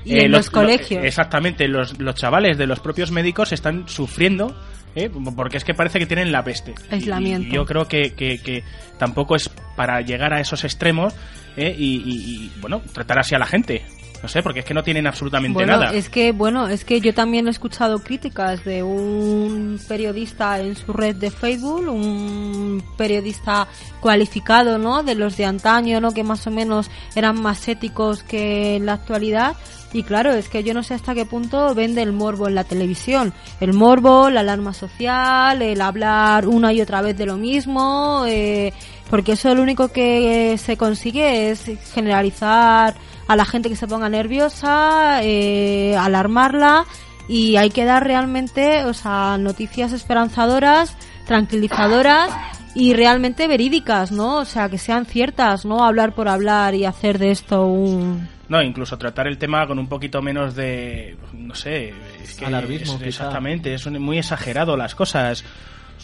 Y 0.03 0.13
en 0.13 0.25
eh, 0.25 0.29
los, 0.29 0.49
colegios. 0.49 1.03
exactamente, 1.03 1.67
los, 1.67 1.99
los 1.99 2.15
chavales 2.15 2.57
de 2.57 2.65
los 2.65 2.79
propios 2.79 3.11
médicos 3.11 3.51
están 3.51 3.87
sufriendo 3.87 4.55
¿eh? 4.95 5.09
porque 5.35 5.57
es 5.57 5.63
que 5.63 5.73
parece 5.73 5.99
que 5.99 6.05
tienen 6.05 6.31
la 6.31 6.43
peste. 6.43 6.73
Aislamiento. 6.89 7.47
Y, 7.47 7.51
yo 7.51 7.65
creo 7.65 7.87
que, 7.87 8.13
que, 8.13 8.63
tampoco 8.97 9.35
es 9.35 9.49
para 9.75 10.01
llegar 10.01 10.33
a 10.33 10.39
esos 10.39 10.63
extremos 10.63 11.13
¿eh? 11.57 11.73
y, 11.77 12.01
y, 12.05 12.51
bueno, 12.59 12.81
tratar 12.93 13.19
así 13.19 13.35
a 13.35 13.39
la 13.39 13.45
gente. 13.45 13.83
No 14.21 14.29
sé, 14.29 14.43
porque 14.43 14.59
es 14.59 14.65
que 14.65 14.73
no 14.73 14.83
tienen 14.83 15.07
absolutamente 15.07 15.53
bueno, 15.53 15.73
nada. 15.73 15.93
Es 15.93 16.09
que, 16.09 16.31
bueno, 16.31 16.67
es 16.67 16.85
que 16.85 17.01
yo 17.01 17.13
también 17.13 17.47
he 17.47 17.49
escuchado 17.49 17.99
críticas 17.99 18.63
de 18.63 18.83
un 18.83 19.79
periodista 19.87 20.59
en 20.59 20.75
su 20.75 20.93
red 20.93 21.15
de 21.15 21.31
Facebook, 21.31 21.87
un 21.87 22.83
periodista 22.97 23.67
cualificado, 23.99 24.77
¿no? 24.77 25.01
De 25.01 25.15
los 25.15 25.37
de 25.37 25.45
antaño, 25.45 25.99
¿no? 25.99 26.11
Que 26.11 26.23
más 26.23 26.45
o 26.45 26.51
menos 26.51 26.91
eran 27.15 27.41
más 27.41 27.67
éticos 27.67 28.21
que 28.21 28.75
en 28.75 28.85
la 28.85 28.93
actualidad. 28.93 29.55
Y 29.93 30.03
claro, 30.03 30.31
es 30.31 30.47
que 30.47 30.63
yo 30.63 30.73
no 30.73 30.83
sé 30.83 30.93
hasta 30.93 31.15
qué 31.15 31.25
punto 31.25 31.73
vende 31.75 32.01
el 32.01 32.13
morbo 32.13 32.47
en 32.47 32.55
la 32.55 32.63
televisión. 32.63 33.33
El 33.59 33.73
morbo, 33.73 34.29
la 34.29 34.41
alarma 34.41 34.73
social, 34.73 35.61
el 35.61 35.81
hablar 35.81 36.47
una 36.47 36.71
y 36.71 36.81
otra 36.81 37.01
vez 37.01 37.17
de 37.17 37.25
lo 37.25 37.37
mismo, 37.37 38.23
eh, 38.27 38.71
porque 39.09 39.33
eso 39.33 39.53
lo 39.53 39.61
único 39.61 39.89
que 39.89 40.57
se 40.57 40.77
consigue 40.77 41.49
es 41.49 41.65
generalizar 41.93 42.95
a 43.31 43.35
la 43.35 43.45
gente 43.45 43.69
que 43.69 43.75
se 43.75 43.87
ponga 43.87 44.09
nerviosa, 44.09 45.21
eh, 45.23 45.95
alarmarla 45.97 46.85
y 47.27 47.55
hay 47.55 47.69
que 47.69 47.85
dar 47.85 48.03
realmente, 48.03 48.83
o 48.83 48.93
sea, 48.93 49.37
noticias 49.37 49.93
esperanzadoras, 49.93 50.97
tranquilizadoras 51.25 52.29
y 52.75 52.93
realmente 52.93 53.47
verídicas, 53.47 54.11
¿no? 54.11 54.39
O 54.39 54.45
sea, 54.45 54.67
que 54.67 54.77
sean 54.77 55.05
ciertas, 55.05 55.63
no 55.63 55.85
hablar 55.85 56.13
por 56.13 56.27
hablar 56.27 56.75
y 56.75 56.83
hacer 56.83 57.19
de 57.19 57.31
esto 57.31 57.65
un 57.65 58.27
no, 58.49 58.61
incluso 58.61 58.97
tratar 58.97 59.27
el 59.27 59.37
tema 59.37 59.65
con 59.65 59.79
un 59.79 59.87
poquito 59.87 60.21
menos 60.21 60.55
de, 60.55 61.15
no 61.31 61.55
sé, 61.55 61.93
es 62.21 62.35
que 62.35 62.45
alarmismo, 62.45 62.99
exactamente, 63.01 63.73
es 63.73 63.87
muy 63.87 64.17
exagerado 64.17 64.75
las 64.75 64.93
cosas. 64.93 65.45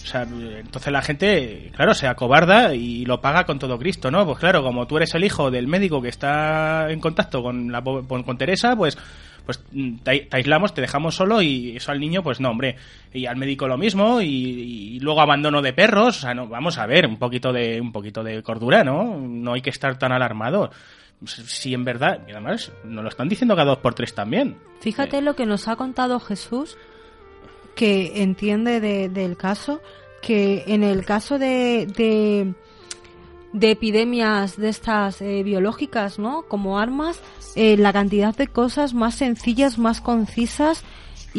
O 0.04 0.08
sea, 0.08 0.24
entonces 0.24 0.92
la 0.92 1.02
gente, 1.02 1.72
claro, 1.76 1.94
se 1.94 2.08
acobarda 2.08 2.74
y 2.74 3.06
lo 3.06 3.20
paga 3.20 3.46
con 3.46 3.60
todo 3.60 3.78
Cristo, 3.78 4.10
¿no? 4.12 4.26
Pues 4.26 4.40
claro, 4.40 4.64
como 4.64 4.88
tú 4.88 4.98
eres 4.98 5.14
el 5.16 5.24
hijo 5.24 5.52
del 5.52 5.68
médico 5.68 6.02
que 6.02 6.10
está 6.10 6.90
en 6.90 7.00
contacto 7.00 7.44
con, 7.44 7.72
la, 7.72 7.82
con, 7.82 8.38
Teresa, 8.38 8.76
pues 8.76 8.98
pues 9.46 9.64
te, 10.04 10.28
aislamos, 10.32 10.74
te 10.74 10.82
dejamos 10.82 11.16
solo 11.16 11.42
y 11.42 11.78
eso 11.78 11.92
al 11.92 12.02
niño, 12.02 12.22
pues 12.22 12.42
no, 12.42 12.50
hombre. 12.50 12.76
Y 13.14 13.28
al 13.28 13.38
médico 13.38 13.68
lo 13.68 13.78
mismo 13.78 14.20
y, 14.22 15.00
luego 15.00 15.22
abandono 15.22 15.62
de 15.62 15.72
perros. 15.72 16.18
O 16.18 16.22
sea, 16.22 16.34
no, 16.34 16.48
vamos 16.48 16.78
a 16.78 16.86
ver, 16.86 17.08
un 17.08 17.18
poquito 17.18 17.54
de, 17.54 17.80
un 17.80 17.94
poquito 17.94 18.24
de 18.24 18.44
cordura, 18.44 18.84
¿no? 18.84 19.18
No 19.18 19.54
hay 19.54 19.62
que 19.62 19.70
estar 19.70 19.98
tan 19.98 20.12
alarmado. 20.12 20.70
Si 21.26 21.74
en 21.74 21.86
verdad, 21.86 22.20
y 22.28 22.32
además, 22.32 22.74
nos 22.84 23.04
lo 23.04 23.10
están 23.10 23.30
diciendo 23.30 23.56
cada 23.56 23.70
dos 23.70 23.80
por 23.80 23.94
tres 23.94 24.14
también. 24.14 24.58
Fíjate 24.82 25.22
lo 25.22 25.36
que 25.36 25.46
nos 25.46 25.70
ha 25.70 25.78
contado 25.78 26.20
Jesús 26.20 26.78
que 27.78 28.24
entiende 28.24 28.82
del 28.82 29.38
caso, 29.38 29.82
que 30.22 30.64
en 30.68 30.84
el 30.84 31.06
caso 31.06 31.38
de, 31.38 31.86
de, 33.54 33.72
epidemias 33.72 34.58
de 34.58 34.70
estas 34.70 35.22
eh, 35.22 35.44
biológicas, 35.44 36.18
¿no? 36.18 36.42
Como 36.48 36.80
armas, 36.80 37.22
eh, 37.56 37.78
la 37.78 37.94
cantidad 37.94 38.36
de 38.36 38.48
cosas 38.48 38.96
más 38.96 39.14
sencillas, 39.16 39.78
más 39.78 40.02
concisas 40.02 40.84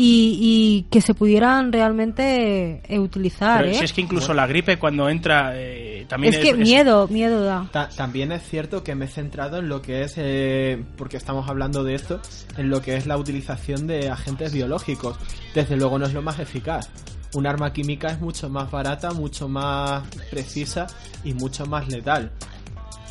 y, 0.00 0.86
que 0.90 1.00
se 1.00 1.14
pudieran 1.14 1.72
realmente 1.72 2.82
eh, 2.88 2.98
utilizar. 2.98 3.62
Pero 3.62 3.74
si 3.74 3.84
es 3.84 3.92
que 3.92 4.00
incluso 4.00 4.32
la 4.32 4.46
gripe 4.46 4.78
cuando 4.78 5.08
entra 5.08 5.52
eh, 5.54 6.06
también 6.08 6.34
es 6.34 6.40
que 6.40 6.54
miedo, 6.54 7.08
miedo 7.08 7.42
da. 7.42 7.68
también 7.96 8.32
es 8.32 8.42
cierto 8.42 8.84
que 8.84 8.94
me 8.94 9.06
he 9.06 9.08
centrado 9.08 9.58
en 9.58 9.68
lo 9.68 9.82
que 9.82 10.02
es, 10.02 10.14
eh, 10.16 10.82
porque 10.96 11.16
estamos 11.16 11.48
hablando 11.48 11.84
de 11.84 11.94
esto, 11.94 12.20
en 12.56 12.70
lo 12.70 12.80
que 12.80 12.96
es 12.96 13.06
la 13.06 13.16
utilización 13.16 13.86
de 13.86 14.08
agentes 14.08 14.52
biológicos. 14.52 15.16
Desde 15.54 15.76
luego 15.76 15.98
no 15.98 16.06
es 16.06 16.14
lo 16.14 16.22
más 16.22 16.38
eficaz. 16.38 16.90
Un 17.34 17.46
arma 17.46 17.72
química 17.72 18.08
es 18.08 18.20
mucho 18.20 18.48
más 18.48 18.70
barata, 18.70 19.12
mucho 19.12 19.48
más 19.48 20.02
precisa 20.30 20.86
y 21.24 21.34
mucho 21.34 21.66
más 21.66 21.88
letal. 21.88 22.30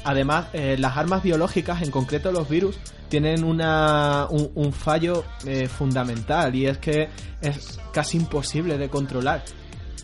Además, 0.08 0.48
las 0.54 0.96
armas 0.96 1.22
biológicas, 1.22 1.82
en 1.82 1.92
concreto 1.92 2.32
los 2.32 2.48
virus, 2.48 2.80
tienen 3.10 3.44
una, 3.44 4.28
un, 4.30 4.74
fallo 4.74 5.24
eh, 5.46 5.68
fundamental 5.68 6.54
y 6.56 6.66
es 6.66 6.78
que 6.78 7.10
es 7.42 7.80
casi 7.92 8.18
imposible 8.18 8.78
de 8.78 8.90
controlar. 8.90 9.44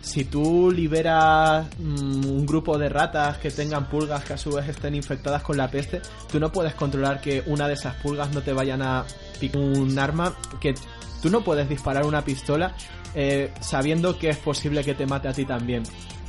Si 0.01 0.25
tú 0.25 0.71
liberas 0.71 1.65
mm, 1.79 2.25
un 2.25 2.45
grupo 2.45 2.77
de 2.77 2.89
ratas 2.89 3.37
que 3.37 3.51
tengan 3.51 3.87
pulgas 3.87 4.23
que 4.23 4.33
a 4.33 4.37
su 4.37 4.51
vez 4.51 4.67
estén 4.67 4.95
infectadas 4.95 5.43
con 5.43 5.57
la 5.57 5.69
peste, 5.69 6.01
tú 6.31 6.39
no 6.39 6.51
puedes 6.51 6.75
controlar 6.75 7.21
que 7.21 7.43
una 7.45 7.67
de 7.67 7.75
esas 7.75 7.95
pulgas 7.95 8.33
no 8.33 8.41
te 8.41 8.53
vayan 8.53 8.81
a 8.81 9.05
picar 9.39 9.61
un 9.61 9.97
arma 9.97 10.35
que 10.59 10.73
tú 11.21 11.29
no 11.29 11.43
puedes 11.43 11.69
disparar 11.69 12.05
una 12.05 12.23
pistola 12.23 12.75
eh, 13.15 13.53
sabiendo 13.61 14.17
que 14.17 14.29
es 14.29 14.37
posible 14.37 14.83
que 14.83 14.93
te 14.93 15.05
mate 15.05 15.27
a 15.27 15.33
ti 15.33 15.45
también. 15.45 15.83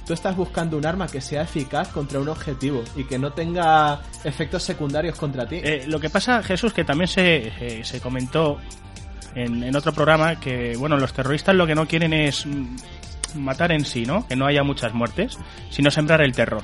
Tú 0.06 0.12
estás 0.12 0.36
buscando 0.36 0.76
un 0.76 0.84
arma 0.84 1.06
que 1.06 1.20
sea 1.20 1.42
eficaz 1.42 1.88
contra 1.88 2.20
un 2.20 2.28
objetivo 2.28 2.82
y 2.94 3.04
que 3.04 3.18
no 3.18 3.32
tenga 3.32 4.00
efectos 4.22 4.62
secundarios 4.62 5.16
contra 5.16 5.46
ti. 5.46 5.60
Eh, 5.62 5.84
lo 5.86 5.98
que 5.98 6.10
pasa, 6.10 6.42
Jesús, 6.42 6.72
que 6.74 6.84
también 6.84 7.08
se, 7.08 7.52
eh, 7.60 7.84
se 7.84 8.00
comentó 8.00 8.58
en, 9.34 9.62
en 9.62 9.74
otro 9.74 9.92
programa 9.92 10.38
que, 10.38 10.76
bueno, 10.76 10.96
los 10.98 11.12
terroristas 11.12 11.54
lo 11.54 11.66
que 11.66 11.74
no 11.74 11.86
quieren 11.86 12.12
es 12.12 12.44
mm, 12.44 12.76
matar 13.36 13.72
en 13.72 13.84
sí, 13.84 14.04
¿no? 14.04 14.26
Que 14.26 14.36
no 14.36 14.46
haya 14.46 14.62
muchas 14.62 14.92
muertes, 14.92 15.38
sino 15.70 15.90
sembrar 15.90 16.20
el 16.20 16.32
terror. 16.32 16.62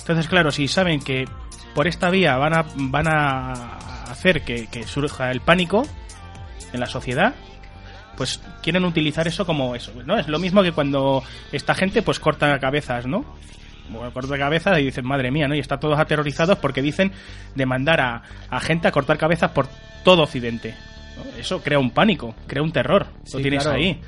Entonces, 0.00 0.28
claro, 0.28 0.50
si 0.50 0.68
saben 0.68 1.00
que 1.00 1.26
por 1.74 1.86
esta 1.86 2.10
vía 2.10 2.36
van 2.36 2.54
a, 2.54 2.66
van 2.76 3.08
a 3.08 4.02
hacer 4.10 4.42
que, 4.42 4.66
que 4.66 4.84
surja 4.84 5.30
el 5.30 5.40
pánico 5.40 5.86
en 6.72 6.80
la 6.80 6.86
sociedad, 6.86 7.34
pues 8.18 8.40
quieren 8.62 8.84
utilizar 8.84 9.28
eso 9.28 9.46
como 9.46 9.76
eso, 9.76 9.92
¿no? 10.04 10.18
Es 10.18 10.26
lo 10.26 10.40
mismo 10.40 10.64
que 10.64 10.72
cuando 10.72 11.22
esta 11.52 11.72
gente 11.76 12.02
pues 12.02 12.18
corta 12.18 12.58
cabezas, 12.58 13.06
¿no? 13.06 13.24
Bueno, 13.90 14.12
corta 14.12 14.36
cabezas 14.36 14.76
y 14.80 14.86
dicen, 14.86 15.06
madre 15.06 15.30
mía, 15.30 15.46
¿no? 15.46 15.54
Y 15.54 15.60
están 15.60 15.78
todos 15.78 16.00
aterrorizados 16.00 16.58
porque 16.58 16.82
dicen 16.82 17.12
de 17.54 17.64
mandar 17.64 18.00
a, 18.00 18.22
a 18.50 18.58
gente 18.58 18.88
a 18.88 18.90
cortar 18.90 19.18
cabezas 19.18 19.52
por 19.52 19.68
todo 20.02 20.24
Occidente. 20.24 20.74
¿no? 21.16 21.38
Eso 21.38 21.62
crea 21.62 21.78
un 21.78 21.92
pánico, 21.92 22.34
crea 22.48 22.62
un 22.62 22.72
terror. 22.72 23.06
Sí, 23.22 23.36
lo 23.36 23.42
tienes 23.42 23.62
claro. 23.62 23.78
ahí. 23.78 24.00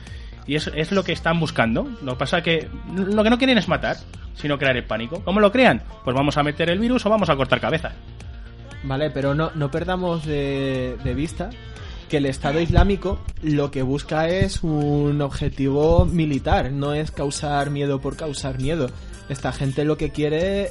Y 0.45 0.57
eso 0.57 0.73
es 0.75 0.91
lo 0.91 1.05
que 1.05 1.13
están 1.13 1.39
buscando. 1.39 1.89
Lo 2.03 2.15
que 2.15 2.19
pasa 2.19 2.39
es 2.39 2.45
que 2.45 2.69
lo 2.93 3.23
que 3.23 3.31
no 3.31 3.39
quieren 3.39 3.59
es 3.59 3.69
matar, 3.69 3.97
sino 4.35 4.59
crear 4.59 4.77
el 4.77 4.85
pánico. 4.85 5.23
¿Cómo 5.25 5.39
lo 5.39 5.53
crean? 5.53 5.85
Pues 6.03 6.17
vamos 6.17 6.37
a 6.37 6.43
meter 6.43 6.69
el 6.69 6.81
virus 6.81 7.07
o 7.07 7.11
vamos 7.11 7.31
a 7.31 7.37
cortar 7.37 7.61
cabezas. 7.61 7.93
Vale, 8.83 9.11
pero 9.11 9.37
no, 9.37 9.53
no 9.55 9.71
perdamos 9.71 10.27
de, 10.27 10.97
de 11.05 11.15
vista 11.15 11.51
que 12.11 12.19
el 12.19 12.27
Estado 12.27 12.61
Islámico 12.61 13.21
lo 13.43 13.71
que 13.71 13.83
busca 13.83 14.29
es 14.29 14.63
un 14.63 15.23
objetivo 15.23 16.05
militar, 16.05 16.71
no 16.73 16.93
es 16.93 17.11
causar 17.11 17.71
miedo 17.71 18.01
por 18.01 18.17
causar 18.17 18.61
miedo. 18.61 18.89
Esta 19.29 19.53
gente 19.53 19.85
lo 19.85 19.97
que 19.97 20.11
quiere 20.11 20.71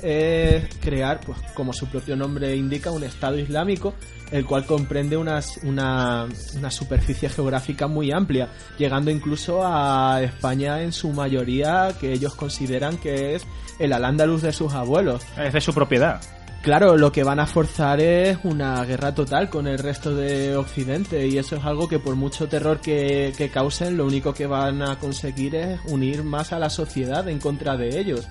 es 0.58 0.68
crear, 0.82 1.22
pues 1.22 1.40
como 1.54 1.72
su 1.72 1.88
propio 1.88 2.18
nombre 2.18 2.58
indica, 2.58 2.92
un 2.92 3.04
Estado 3.04 3.40
Islámico, 3.40 3.94
el 4.32 4.46
cual 4.46 4.66
comprende 4.66 5.16
unas- 5.16 5.62
una, 5.64 6.28
una 6.58 6.70
superficie 6.70 7.30
geográfica 7.30 7.88
muy 7.88 8.12
amplia, 8.12 8.50
llegando 8.78 9.12
incluso 9.12 9.62
a 9.66 10.22
España 10.22 10.82
en 10.84 10.92
su 10.92 11.10
mayoría, 11.14 11.94
que 12.02 12.12
ellos 12.12 12.36
consideran 12.36 12.98
que 12.98 13.36
es 13.36 13.48
el 13.80 13.94
Al-Ándalus 13.94 14.42
de 14.42 14.52
sus 14.52 14.74
abuelos. 14.74 15.22
Es 15.38 15.54
de 15.54 15.62
su 15.62 15.74
propiedad. 15.74 16.22
Claro, 16.62 16.98
lo 16.98 17.12
que 17.12 17.24
van 17.24 17.40
a 17.40 17.48
forzar 17.48 18.02
es 18.02 18.38
una 18.44 18.84
guerra 18.84 19.16
total 19.16 19.50
con 19.50 19.66
el 19.66 19.78
resto 19.78 20.14
de 20.14 20.58
Occidente 20.58 21.26
y 21.26 21.38
eso 21.38 21.56
es 21.56 21.64
algo 21.64 21.88
que 21.88 22.00
por 22.00 22.16
mucho 22.16 22.50
terror 22.50 22.82
que, 22.82 23.34
que 23.38 23.50
causen, 23.50 23.96
lo 23.96 24.06
único 24.06 24.34
que 24.34 24.46
van 24.46 24.82
a 24.82 25.00
conseguir 25.00 25.56
es 25.56 25.80
unir 25.86 26.24
más 26.24 26.52
a 26.52 26.60
la 26.60 26.70
sociedad 26.70 27.28
en 27.30 27.40
contra 27.40 27.78
de 27.78 27.98
ellos. 27.98 28.28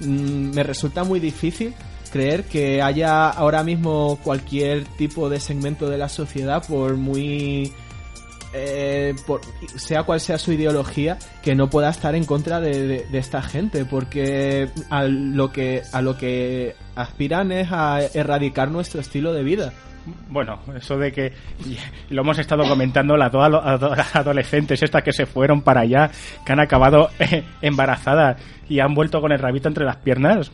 Mm, 0.00 0.54
me 0.54 0.62
resulta 0.62 1.04
muy 1.04 1.20
difícil 1.20 1.74
creer 2.10 2.44
que 2.44 2.80
haya 2.80 3.28
ahora 3.28 3.62
mismo 3.62 4.18
cualquier 4.22 4.84
tipo 4.84 5.28
de 5.28 5.38
segmento 5.38 5.90
de 5.90 5.98
la 5.98 6.08
sociedad, 6.08 6.64
por 6.66 6.96
muy... 6.96 7.72
eh, 8.52 9.14
por- 9.26 9.40
sea 9.76 10.02
cual 10.04 10.20
sea 10.20 10.38
su 10.38 10.52
ideología, 10.52 11.18
que 11.42 11.54
no 11.54 11.68
pueda 11.70 11.90
estar 11.90 12.14
en 12.14 12.24
contra 12.24 12.60
de, 12.60 12.86
de- 12.86 13.06
de 13.10 13.18
esta 13.18 13.42
gente, 13.42 13.84
porque 13.84 14.68
a 14.90 15.04
lo 15.04 15.52
que 15.52 15.82
a 15.92 16.00
lo 16.02 16.16
que 16.16 16.74
aspiran 16.96 17.52
es 17.52 17.68
a 17.70 18.00
erradicar 18.14 18.70
nuestro 18.70 19.00
estilo 19.00 19.32
de 19.32 19.42
vida. 19.42 19.72
Bueno, 20.30 20.58
eso 20.74 20.96
de 20.96 21.12
que 21.12 21.32
lo 22.08 22.22
hemos 22.22 22.38
estado 22.38 22.66
comentando 22.66 23.14
las 23.18 23.30
dos 23.30 23.44
ado- 23.44 23.62
ado- 23.62 23.94
adolescentes 24.14 24.82
estas 24.82 25.02
que 25.02 25.12
se 25.12 25.26
fueron 25.26 25.60
para 25.60 25.82
allá, 25.82 26.10
que 26.46 26.52
han 26.52 26.60
acabado 26.60 27.10
eh, 27.18 27.44
embarazadas 27.60 28.40
y 28.68 28.80
han 28.80 28.94
vuelto 28.94 29.20
con 29.20 29.32
el 29.32 29.38
rabito 29.38 29.68
entre 29.68 29.84
las 29.84 29.96
piernas. 29.96 30.50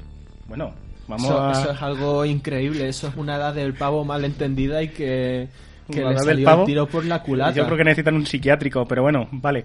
Bueno, 0.49 0.73
vamos 1.07 1.27
Eso, 1.27 1.41
a 1.45 1.53
eso 1.53 1.71
es 1.71 1.83
algo 1.83 2.25
increíble, 2.25 2.89
eso 2.89 3.07
es 3.09 3.15
una 3.17 3.37
edad 3.37 3.55
del 3.55 3.75
pavo 3.75 4.05
mal 4.05 4.25
entendida 4.25 4.83
y 4.83 4.89
que, 4.89 5.49
que 5.91 6.03
le 6.05 6.19
salió 6.19 6.45
pavo. 6.45 6.63
el 6.63 6.67
tiro 6.67 6.87
por 6.87 7.05
la 7.05 7.23
culata. 7.23 7.53
Yo 7.53 7.65
creo 7.67 7.77
que 7.79 7.85
necesitan 7.85 8.15
un 8.15 8.27
psiquiátrico, 8.27 8.87
pero 8.87 9.03
bueno, 9.03 9.29
vale. 9.33 9.65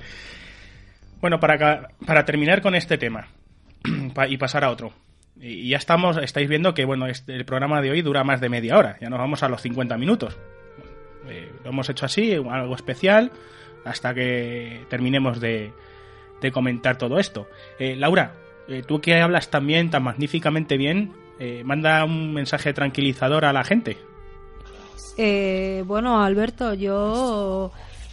Bueno, 1.22 1.40
para, 1.40 1.90
para 2.06 2.26
terminar 2.26 2.62
con 2.62 2.76
este 2.76 2.98
tema 2.98 3.28
y 4.30 4.38
pasar 4.38 4.64
a 4.64 4.70
otro. 4.72 4.94
Y 5.40 5.48
y 5.52 5.70
ya 5.70 5.78
estamos, 5.78 6.18
estáis 6.18 6.50
viendo 6.50 6.74
que 6.74 6.86
bueno, 6.86 7.08
este- 7.08 7.36
el 7.36 7.46
programa 7.46 7.82
de 7.82 7.92
hoy 7.92 8.02
dura 8.02 8.24
más 8.24 8.42
de 8.42 8.50
media 8.50 8.78
hora. 8.78 8.98
Ya 9.02 9.10
nos 9.10 9.20
vamos 9.20 9.42
a 9.44 9.50
los 9.50 9.62
50 9.62 9.98
minutos. 9.98 10.38
Eh, 11.28 11.52
lo 11.64 11.70
hemos 11.70 11.90
hecho 11.90 12.06
así, 12.06 12.34
algo 12.34 12.76
especial, 12.76 13.32
hasta 13.86 14.14
que 14.14 14.82
terminemos 14.90 15.40
de, 15.40 15.72
de 16.42 16.52
comentar 16.52 16.98
todo 16.98 17.20
esto. 17.20 17.48
Eh, 17.78 17.96
Laura, 17.96 18.34
eh, 18.68 18.84
tú 18.86 19.00
que 19.02 19.22
hablas 19.22 19.50
también 19.50 19.90
tan 19.90 20.04
magníficamente 20.04 20.78
bien, 20.78 21.12
eh, 21.40 21.62
manda 21.66 22.04
un 22.04 22.34
mensaje 22.34 22.74
tranquilizador 22.74 23.46
a 23.46 23.54
la 23.54 23.64
gente. 23.64 23.98
Eh, 25.18 25.84
bueno, 25.86 26.22
Alberto, 26.22 26.74
yo 26.74 27.72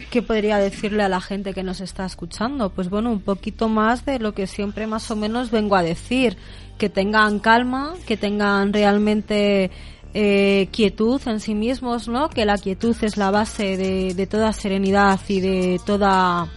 ¿qué 0.09 0.21
podría 0.21 0.57
decirle 0.57 1.03
a 1.03 1.09
la 1.09 1.21
gente 1.21 1.53
que 1.53 1.63
nos 1.63 1.81
está 1.81 2.05
escuchando? 2.05 2.69
Pues 2.69 2.89
bueno, 2.89 3.11
un 3.11 3.21
poquito 3.21 3.67
más 3.69 4.05
de 4.05 4.19
lo 4.19 4.33
que 4.33 4.47
siempre 4.47 4.87
más 4.87 5.09
o 5.11 5.15
menos 5.15 5.51
vengo 5.51 5.75
a 5.75 5.83
decir, 5.83 6.37
que 6.77 6.89
tengan 6.89 7.39
calma, 7.39 7.93
que 8.05 8.17
tengan 8.17 8.73
realmente 8.73 9.71
eh, 10.13 10.67
quietud 10.71 11.21
en 11.25 11.39
sí 11.39 11.55
mismos, 11.55 12.07
¿no? 12.07 12.29
Que 12.29 12.45
la 12.45 12.57
quietud 12.57 12.95
es 13.01 13.17
la 13.17 13.31
base 13.31 13.77
de, 13.77 14.13
de 14.13 14.27
toda 14.27 14.53
serenidad 14.53 15.19
y 15.27 15.39
de 15.39 15.79
toda 15.85 16.47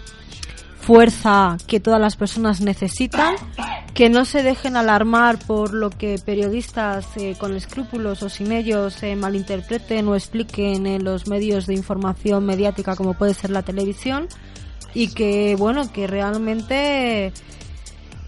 fuerza 0.80 1.56
que 1.66 1.78
todas 1.80 2.00
las 2.00 2.16
personas 2.16 2.60
necesitan, 2.60 3.36
que 3.94 4.08
no 4.08 4.24
se 4.24 4.42
dejen 4.42 4.76
alarmar 4.76 5.38
por 5.38 5.74
lo 5.74 5.90
que 5.90 6.18
periodistas 6.18 7.06
eh, 7.16 7.36
con 7.38 7.54
escrúpulos 7.54 8.22
o 8.22 8.28
sin 8.28 8.52
ellos 8.52 9.02
eh, 9.02 9.14
malinterpreten 9.16 10.08
o 10.08 10.14
expliquen 10.14 10.86
en 10.86 11.04
los 11.04 11.26
medios 11.26 11.66
de 11.66 11.74
información 11.74 12.46
mediática 12.46 12.96
como 12.96 13.14
puede 13.14 13.34
ser 13.34 13.50
la 13.50 13.62
televisión. 13.62 14.28
Y 14.94 15.08
que 15.08 15.54
bueno 15.56 15.92
que 15.92 16.06
realmente 16.06 17.32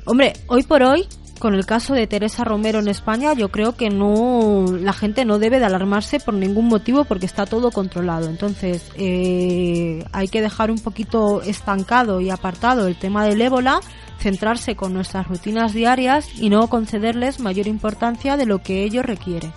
hombre 0.04 0.34
hoy 0.46 0.62
por 0.62 0.82
hoy 0.82 1.08
con 1.42 1.54
el 1.56 1.66
caso 1.66 1.94
de 1.94 2.06
Teresa 2.06 2.44
Romero 2.44 2.78
en 2.78 2.86
España, 2.86 3.32
yo 3.32 3.48
creo 3.48 3.74
que 3.74 3.90
no 3.90 4.64
la 4.78 4.92
gente 4.92 5.24
no 5.24 5.40
debe 5.40 5.58
de 5.58 5.64
alarmarse 5.64 6.20
por 6.20 6.34
ningún 6.34 6.68
motivo 6.68 7.02
porque 7.02 7.26
está 7.26 7.46
todo 7.46 7.72
controlado. 7.72 8.28
Entonces, 8.28 8.92
eh, 8.94 10.04
hay 10.12 10.28
que 10.28 10.40
dejar 10.40 10.70
un 10.70 10.78
poquito 10.78 11.42
estancado 11.42 12.20
y 12.20 12.30
apartado 12.30 12.86
el 12.86 12.94
tema 12.94 13.24
del 13.24 13.42
ébola, 13.42 13.80
centrarse 14.20 14.76
con 14.76 14.94
nuestras 14.94 15.26
rutinas 15.26 15.72
diarias 15.72 16.28
y 16.38 16.48
no 16.48 16.68
concederles 16.68 17.40
mayor 17.40 17.66
importancia 17.66 18.36
de 18.36 18.46
lo 18.46 18.62
que 18.62 18.84
ello 18.84 19.02
requiere. 19.02 19.50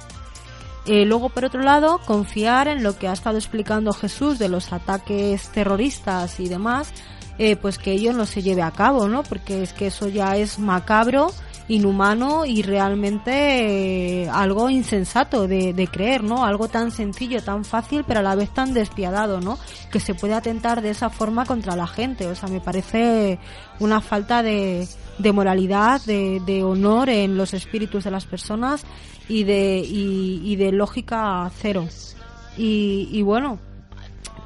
Eh, 0.88 1.05
luego, 1.05 1.29
por 1.29 1.45
otro 1.45 1.61
lado, 1.61 1.99
confiar 2.03 2.67
en 2.67 2.81
lo 2.81 2.97
que 2.97 3.07
ha 3.07 3.13
estado 3.13 3.38
explicando 3.38 3.93
Jesús 3.93 4.39
de 4.39 4.49
los 4.49 4.73
ataques 4.73 5.49
terroristas 5.49 6.39
y 6.39 6.49
demás, 6.49 6.91
eh, 7.38 7.55
pues 7.57 7.77
que 7.77 7.91
ello 7.91 8.11
no 8.11 8.25
se 8.25 8.41
lleve 8.41 8.63
a 8.63 8.71
cabo, 8.71 9.07
¿no? 9.07 9.21
Porque 9.21 9.61
es 9.61 9.71
que 9.71 9.86
eso 9.88 10.07
ya 10.07 10.36
es 10.36 10.57
macabro, 10.57 11.31
inhumano 11.68 12.45
y 12.45 12.61
realmente 12.61 14.24
eh, 14.24 14.30
algo 14.30 14.70
insensato 14.70 15.47
de, 15.47 15.74
de 15.74 15.88
creer, 15.88 16.24
¿no? 16.24 16.45
Algo 16.45 16.68
tan 16.68 16.91
sencillo, 16.91 17.43
tan 17.43 17.66
fácil, 17.66 18.03
pero 18.07 18.20
a 18.20 18.24
la 18.24 18.36
vez 18.36 18.51
tan 18.51 18.74
despiadado, 18.74 19.41
¿no? 19.41 19.57
Que 19.91 19.99
se 19.99 20.13
puede 20.13 20.36
atentar 20.36 20.82
de 20.82 20.91
esa 20.91 21.09
forma 21.09 21.45
contra 21.45 21.76
la 21.76 21.88
gente. 21.88 22.28
O 22.28 22.36
sea, 22.36 22.49
me 22.49 22.59
parece 22.59 23.39
una 23.80 24.01
falta 24.01 24.43
de, 24.43 24.88
moralidad, 25.34 26.01
de, 26.01 26.63
honor 26.63 27.09
en 27.09 27.38
los 27.38 27.53
espíritus 27.53 28.03
de 28.03 28.11
las 28.11 28.26
personas 28.26 28.84
y 29.28 29.43
de, 29.43 29.80
y, 29.80 30.41
y 30.43 30.55
de 30.57 30.72
lógica 30.72 31.49
cero. 31.61 31.88
Y, 32.57 33.09
y 33.11 33.22
bueno, 33.24 33.59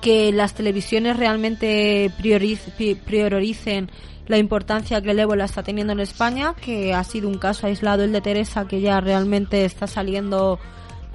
que 0.02 0.32
las 0.32 0.54
televisiones 0.54 1.18
realmente 1.18 2.12
prioricen 2.18 3.92
la 4.30 4.38
importancia 4.38 5.02
que 5.02 5.12
el 5.12 5.20
ébola 5.20 5.46
está 5.46 5.64
teniendo 5.64 5.92
en 5.92 6.00
España, 6.00 6.54
que 6.54 6.94
ha 6.94 7.04
sido 7.04 7.28
un 7.28 7.40
caso 7.40 7.66
aislado 7.66 8.04
el 8.04 8.12
de 8.12 8.22
Teresa, 8.22 8.68
que 8.68 8.80
ya 8.80 9.02
realmente 9.02 9.66
está 9.66 9.88
saliendo, 9.88 10.60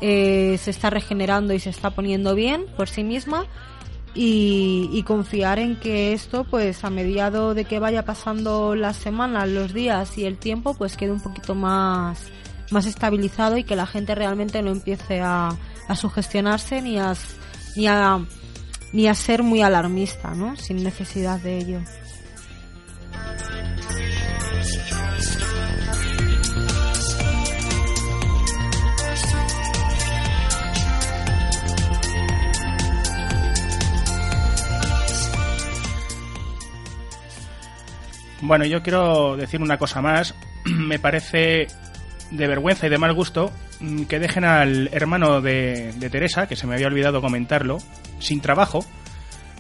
eh, 0.01 0.59
se 0.61 0.73
está 0.73 0.91
regenerando 0.91 1.55
y 1.55 1.61
se 1.61 1.71
está 1.71 1.91
poniendo 1.91 2.35
bien 2.35 2.67
por 2.77 2.89
sí 2.89 3.05
misma. 3.05 3.47
Y, 4.17 4.91
y 4.93 5.03
confiar 5.05 5.59
en 5.59 5.77
que 5.77 6.12
esto, 6.12 6.45
pues 6.45 6.85
a 6.85 6.91
mediado 6.91 7.55
de 7.55 7.65
que 7.65 7.79
vaya 7.79 8.05
pasando 8.05 8.75
las 8.75 8.97
semanas, 8.97 9.49
los 9.49 9.73
días 9.73 10.19
y 10.19 10.25
el 10.25 10.37
tiempo, 10.37 10.75
pues 10.75 10.97
quede 10.97 11.11
un 11.12 11.21
poquito 11.21 11.55
más, 11.55 12.31
más 12.71 12.87
estabilizado 12.87 13.57
y 13.57 13.65
que 13.65 13.75
la 13.75 13.87
gente 13.87 14.15
realmente 14.15 14.61
no 14.62 14.71
empiece 14.71 15.21
a, 15.21 15.51
a 15.89 15.97
sugestionarse 15.97 16.83
ni 16.83 16.99
a, 16.99 17.15
ni 17.77 17.87
a 17.87 18.21
ni 18.93 19.09
a 19.09 19.15
ser 19.15 19.43
muy 19.43 19.61
alarmista, 19.61 20.35
¿no? 20.35 20.55
Sin 20.57 20.85
necesidad 20.85 21.41
de 21.41 21.59
ello. 21.59 21.81
Bueno, 38.47 38.66
yo 38.66 38.82
quiero 38.82 39.39
decir 39.39 39.62
una 39.62 39.78
cosa 39.78 40.03
más. 40.03 40.35
Me 40.64 40.99
parece 40.99 41.66
de 42.30 42.47
vergüenza 42.47 42.87
y 42.87 42.91
de 42.91 42.99
mal 42.99 43.14
gusto 43.14 43.51
mm, 43.80 44.03
que 44.03 44.18
dejen 44.18 44.45
al 44.45 44.91
hermano 44.93 45.41
de, 45.41 45.93
de 45.97 46.11
Teresa, 46.11 46.47
que 46.47 46.55
se 46.55 46.66
me 46.66 46.74
había 46.74 46.89
olvidado 46.89 47.22
comentarlo, 47.22 47.78
sin 48.18 48.43
trabajo 48.43 48.85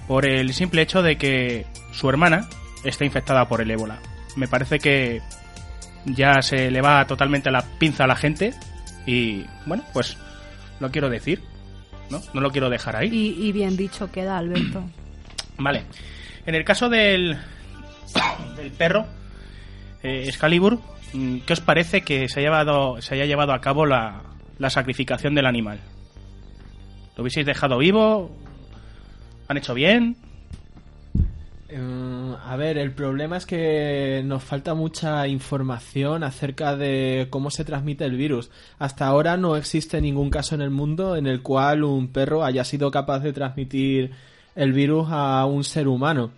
por 0.06 0.26
el 0.26 0.52
simple 0.52 0.82
hecho 0.82 1.02
de 1.02 1.16
que 1.16 1.66
su 1.92 2.10
hermana 2.10 2.46
está 2.84 3.04
infectada 3.04 3.48
por 3.48 3.60
el 3.60 3.70
ébola. 3.70 3.98
Me 4.36 4.48
parece 4.48 4.78
que 4.78 5.22
ya 6.04 6.42
se 6.42 6.70
le 6.70 6.80
va 6.80 7.06
totalmente 7.06 7.50
la 7.50 7.62
pinza 7.78 8.04
a 8.04 8.06
la 8.06 8.16
gente 8.16 8.54
y 9.06 9.44
bueno, 9.66 9.84
pues 9.92 10.16
lo 10.80 10.90
quiero 10.90 11.08
decir, 11.08 11.42
¿no? 12.10 12.20
No 12.32 12.40
lo 12.40 12.50
quiero 12.50 12.68
dejar 12.70 12.96
ahí. 12.96 13.08
Y, 13.10 13.48
y 13.48 13.52
bien 13.52 13.76
dicho 13.76 14.10
queda, 14.10 14.38
Alberto. 14.38 14.84
Vale. 15.58 15.84
En 16.46 16.54
el 16.54 16.64
caso 16.64 16.88
del, 16.88 17.38
del 18.56 18.70
perro, 18.72 19.06
eh, 20.02 20.24
Excalibur, 20.26 20.78
mm, 21.12 21.38
¿qué 21.46 21.52
os 21.52 21.60
parece 21.60 22.02
que 22.02 22.28
se 22.28 22.40
haya 22.40 22.48
llevado, 22.48 23.00
se 23.00 23.14
haya 23.14 23.24
llevado 23.24 23.52
a 23.52 23.60
cabo 23.60 23.86
la, 23.86 24.22
la 24.58 24.70
sacrificación 24.70 25.34
del 25.34 25.46
animal? 25.46 25.80
¿Lo 27.16 27.22
hubieseis 27.22 27.46
dejado 27.46 27.78
vivo? 27.78 28.36
¿Han 29.48 29.56
hecho 29.56 29.74
bien? 29.74 30.16
Eh, 31.68 31.78
a 32.44 32.56
ver, 32.56 32.78
el 32.78 32.92
problema 32.92 33.36
es 33.36 33.46
que 33.46 34.22
nos 34.24 34.42
falta 34.42 34.74
mucha 34.74 35.26
información 35.28 36.22
acerca 36.22 36.76
de 36.76 37.28
cómo 37.30 37.50
se 37.50 37.64
transmite 37.64 38.04
el 38.04 38.16
virus. 38.16 38.50
Hasta 38.78 39.06
ahora 39.06 39.36
no 39.36 39.56
existe 39.56 40.00
ningún 40.00 40.30
caso 40.30 40.54
en 40.54 40.62
el 40.62 40.70
mundo 40.70 41.16
en 41.16 41.26
el 41.26 41.42
cual 41.42 41.84
un 41.84 42.08
perro 42.08 42.44
haya 42.44 42.64
sido 42.64 42.90
capaz 42.90 43.20
de 43.20 43.32
transmitir 43.32 44.12
el 44.54 44.72
virus 44.72 45.08
a 45.10 45.44
un 45.46 45.64
ser 45.64 45.88
humano. 45.88 46.30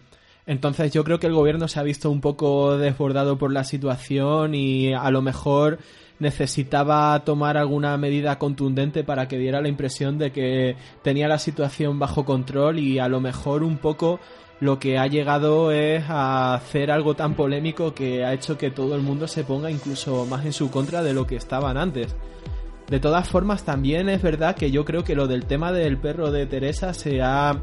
Entonces 0.47 0.93
yo 0.93 1.05
creo 1.05 1.19
que 1.19 1.27
el 1.27 1.35
gobierno 1.35 1.69
se 1.69 1.81
ha 1.81 1.83
visto 1.83 2.11
un 2.11 2.21
poco 2.21 2.79
desbordado 2.79 3.37
por 3.37 3.53
la 3.53 3.65
situación 3.65 4.55
y 4.55 4.93
a 4.95 5.11
lo 5.11 5.23
mejor 5.23 5.79
necesitaba 6.19 7.23
tomar 7.25 7.57
alguna 7.57 7.97
medida 7.99 8.39
contundente 8.39 9.05
para 9.05 9.29
que 9.29 9.39
diera 9.39 9.61
la 9.61 9.69
impresión 9.69 10.19
de 10.19 10.33
que 10.33 10.77
tenía 11.03 11.29
la 11.29 11.39
situación 11.39 11.99
bajo 11.99 12.25
control 12.25 12.79
y 12.79 12.99
a 12.99 13.09
lo 13.09 13.21
mejor 13.21 13.63
un 13.63 13.79
poco 13.79 14.21
lo 14.61 14.79
que 14.79 14.99
ha 14.99 15.07
llegado 15.07 15.71
es 15.71 16.05
a 16.09 16.55
hacer 16.55 16.91
algo 16.91 17.15
tan 17.15 17.35
polémico 17.35 17.95
que 17.95 18.25
ha 18.25 18.33
hecho 18.33 18.57
que 18.57 18.71
todo 18.71 18.95
el 18.95 19.03
mundo 19.03 19.29
se 19.29 19.45
ponga 19.45 19.71
incluso 19.71 20.25
más 20.27 20.47
en 20.47 20.53
su 20.53 20.71
contra 20.71 21.03
de 21.03 21.13
lo 21.13 21.27
que 21.27 21.37
estaban 21.37 21.77
antes. 21.77 22.17
De 22.89 23.01
todas 23.01 23.29
formas, 23.29 23.65
también 23.65 24.09
es 24.09 24.23
verdad 24.23 24.55
que 24.55 24.71
yo 24.71 24.85
creo 24.85 25.03
que 25.03 25.17
lo 25.17 25.27
del 25.27 25.45
tema 25.45 25.73
del 25.73 25.99
perro 25.99 26.31
de 26.31 26.47
Teresa 26.47 26.95
se 26.95 27.21
ha 27.21 27.61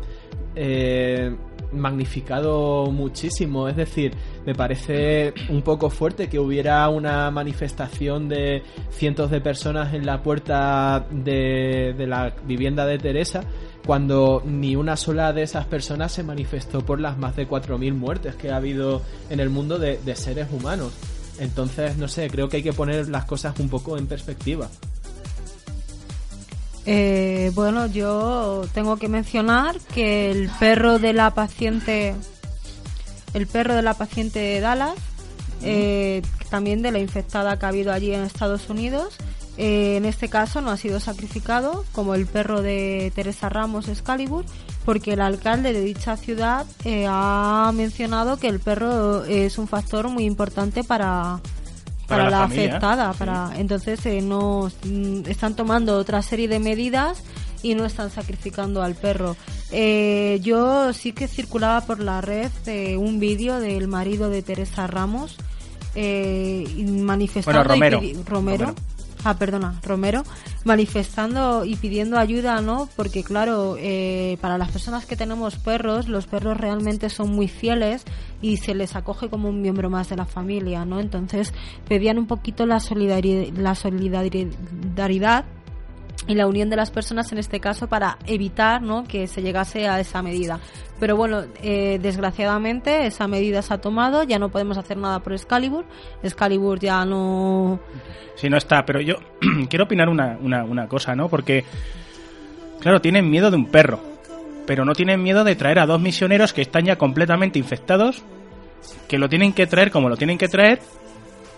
eh, 0.54 1.34
magnificado 1.72 2.92
muchísimo. 2.92 3.70
Es 3.70 3.78
decir, 3.78 4.12
me 4.46 4.54
parece 4.54 5.34
un 5.50 5.62
poco 5.62 5.90
fuerte 5.90 6.28
que 6.28 6.40
hubiera 6.40 6.88
una 6.90 7.32
manifestación 7.32 8.28
de 8.28 8.64
cientos 8.92 9.32
de 9.32 9.40
personas 9.40 9.94
en 9.94 10.06
la 10.06 10.22
puerta 10.22 11.08
de, 11.10 11.96
de 11.98 12.06
la 12.06 12.36
vivienda 12.46 12.86
de 12.86 12.98
Teresa 12.98 13.46
cuando 13.86 14.42
ni 14.46 14.76
una 14.76 14.96
sola 14.98 15.34
de 15.34 15.44
esas 15.44 15.66
personas 15.66 16.12
se 16.12 16.24
manifestó 16.24 16.86
por 16.86 17.00
las 17.00 17.18
más 17.18 17.36
de 17.36 17.48
4.000 17.48 17.94
muertes 17.94 18.36
que 18.36 18.52
ha 18.52 18.58
habido 18.58 19.02
en 19.30 19.40
el 19.40 19.50
mundo 19.50 19.80
de, 19.80 19.98
de 19.98 20.16
seres 20.16 20.48
humanos. 20.52 20.94
Entonces, 21.40 21.98
no 21.98 22.08
sé, 22.08 22.30
creo 22.30 22.48
que 22.50 22.58
hay 22.58 22.64
que 22.64 22.74
poner 22.74 23.10
las 23.10 23.26
cosas 23.26 23.60
un 23.60 23.70
poco 23.70 23.98
en 23.98 24.08
perspectiva. 24.08 24.70
Eh, 26.86 27.52
bueno, 27.54 27.88
yo 27.88 28.66
tengo 28.74 28.98
que 28.98 29.08
mencionar 29.08 29.80
que 29.94 30.32
el 30.32 30.50
perro 30.60 31.00
de 31.00 31.14
la 31.14 31.34
paciente, 31.34 32.14
el 33.34 33.48
perro 33.48 33.76
de 33.76 33.82
la 33.82 33.94
paciente 33.94 34.60
Dallas, 34.60 34.96
eh, 35.62 36.22
también 36.50 36.82
de 36.82 36.92
la 36.92 37.00
infectada 37.00 37.58
que 37.58 37.66
ha 37.66 37.70
habido 37.70 37.94
allí 37.94 38.14
en 38.14 38.24
Estados 38.24 38.70
Unidos, 38.70 39.16
eh, 39.58 39.98
en 39.98 40.06
este 40.06 40.30
caso 40.30 40.62
no 40.62 40.72
ha 40.72 40.78
sido 40.78 41.00
sacrificado 41.00 41.86
como 41.92 42.16
el 42.16 42.26
perro 42.26 42.62
de 42.62 43.12
Teresa 43.16 43.50
Ramos 43.50 43.88
Excalibur, 43.88 44.46
porque 44.86 45.14
el 45.14 45.22
alcalde 45.22 45.74
de 45.74 45.82
dicha 45.82 46.18
ciudad 46.18 46.66
eh, 46.86 47.06
ha 47.08 47.72
mencionado 47.74 48.38
que 48.38 48.48
el 48.48 48.60
perro 48.60 49.24
es 49.26 49.58
un 49.58 49.68
factor 49.68 50.10
muy 50.10 50.26
importante 50.26 50.84
para 50.84 51.40
para, 52.08 52.26
Para 52.26 52.30
la 52.30 52.40
familia, 52.48 52.70
afectada, 52.72 53.14
sí. 53.14 53.20
para 53.20 53.52
entonces 53.58 54.06
eh, 54.06 54.22
no 54.22 54.70
mm, 54.86 55.22
están 55.30 55.56
tomando 55.56 55.96
otra 55.98 56.22
serie 56.22 56.50
de 56.50 56.60
medidas 56.60 57.24
y 57.62 57.76
no 57.76 57.86
están 57.86 58.10
sacrificando 58.12 58.84
al 58.84 58.96
perro. 58.96 59.38
Eh, 59.72 60.40
yo 60.44 60.92
sí 60.92 61.14
que 61.14 61.30
circulaba 61.30 61.80
por 61.82 62.00
la 62.02 62.20
red 62.20 62.52
eh, 62.66 62.98
un 62.98 63.20
vídeo 63.22 63.60
del 63.62 63.88
marido 63.88 64.30
de 64.30 64.42
Teresa 64.42 64.86
Ramos 64.86 65.38
eh, 65.96 66.66
manifestando 66.88 67.60
Bueno, 67.60 67.74
Romero. 67.74 68.00
y 68.04 68.14
pidi- 68.14 68.26
Romero. 68.26 68.66
Romero. 68.66 68.82
Ah, 69.26 69.36
perdona, 69.36 69.80
Romero, 69.84 70.24
manifestando 70.66 71.64
y 71.64 71.78
pidiendo 71.78 72.18
ayuda, 72.18 72.60
¿no? 72.60 72.90
Porque 72.98 73.24
claro, 73.24 73.78
eh, 73.80 74.38
para 74.42 74.58
las 74.58 74.70
personas 74.70 75.06
que 75.06 75.16
tenemos 75.16 75.56
perros, 75.56 76.10
los 76.10 76.28
perros 76.28 76.58
realmente 76.58 77.10
son 77.10 77.32
muy 77.32 77.48
fieles 77.48 78.04
y 78.42 78.58
se 78.58 78.76
les 78.76 78.98
acoge 78.98 79.30
como 79.30 79.48
un 79.48 79.62
miembro 79.62 79.90
más 79.90 80.10
de 80.10 80.18
la 80.18 80.26
familia, 80.26 80.84
¿no? 80.84 81.00
Entonces 81.00 81.54
pedían 81.88 82.18
un 82.18 82.28
poquito 82.28 82.66
la 82.66 82.82
la 83.56 83.76
solidaridad 83.76 85.46
y 86.28 86.36
la 86.36 86.48
unión 86.48 86.70
de 86.70 86.76
las 86.76 86.92
personas 86.92 87.32
en 87.32 87.38
este 87.38 87.60
caso 87.60 87.88
para 87.88 88.18
evitar 88.26 88.82
¿no? 88.82 89.04
que 89.04 89.28
se 89.28 89.42
llegase 89.42 89.88
a 89.88 90.00
esa 90.00 90.22
medida. 90.22 90.60
Pero 91.00 91.18
bueno, 91.18 91.44
eh, 91.62 92.00
desgraciadamente 92.02 93.06
esa 93.08 93.28
medida 93.28 93.62
se 93.62 93.74
ha 93.74 93.80
tomado, 93.80 94.24
ya 94.24 94.40
no 94.40 94.50
podemos 94.50 94.78
hacer 94.78 94.98
nada 94.98 95.20
por 95.20 95.34
Excalibur, 95.34 95.86
Excalibur 96.22 96.80
ya 96.80 97.04
no... 97.06 97.80
Sí, 98.36 98.50
no 98.50 98.58
está, 98.58 98.86
pero 98.86 99.02
yo 99.02 99.16
quiero 99.70 99.86
opinar 99.86 100.10
una, 100.10 100.38
una, 100.42 100.64
una 100.64 100.88
cosa, 100.88 101.16
¿no? 101.16 101.28
Porque, 101.30 101.66
claro, 102.80 103.02
tienen 103.02 103.30
miedo 103.30 103.52
de 103.52 103.58
un 103.58 103.66
perro, 103.66 104.00
pero 104.66 104.86
no 104.86 104.94
tienen 104.94 105.22
miedo 105.22 105.44
de 105.44 105.56
traer 105.56 105.80
a 105.80 105.86
dos 105.86 106.00
misioneros 106.00 106.54
que 106.54 106.62
están 106.62 106.86
ya 106.86 106.98
completamente 106.98 107.60
infectados, 107.60 108.24
que 109.08 109.18
lo 109.18 109.30
tienen 109.30 109.54
que 109.54 109.68
traer 109.68 109.92
como 109.92 110.10
lo 110.10 110.18
tienen 110.18 110.38
que 110.38 110.48
traer, 110.48 110.80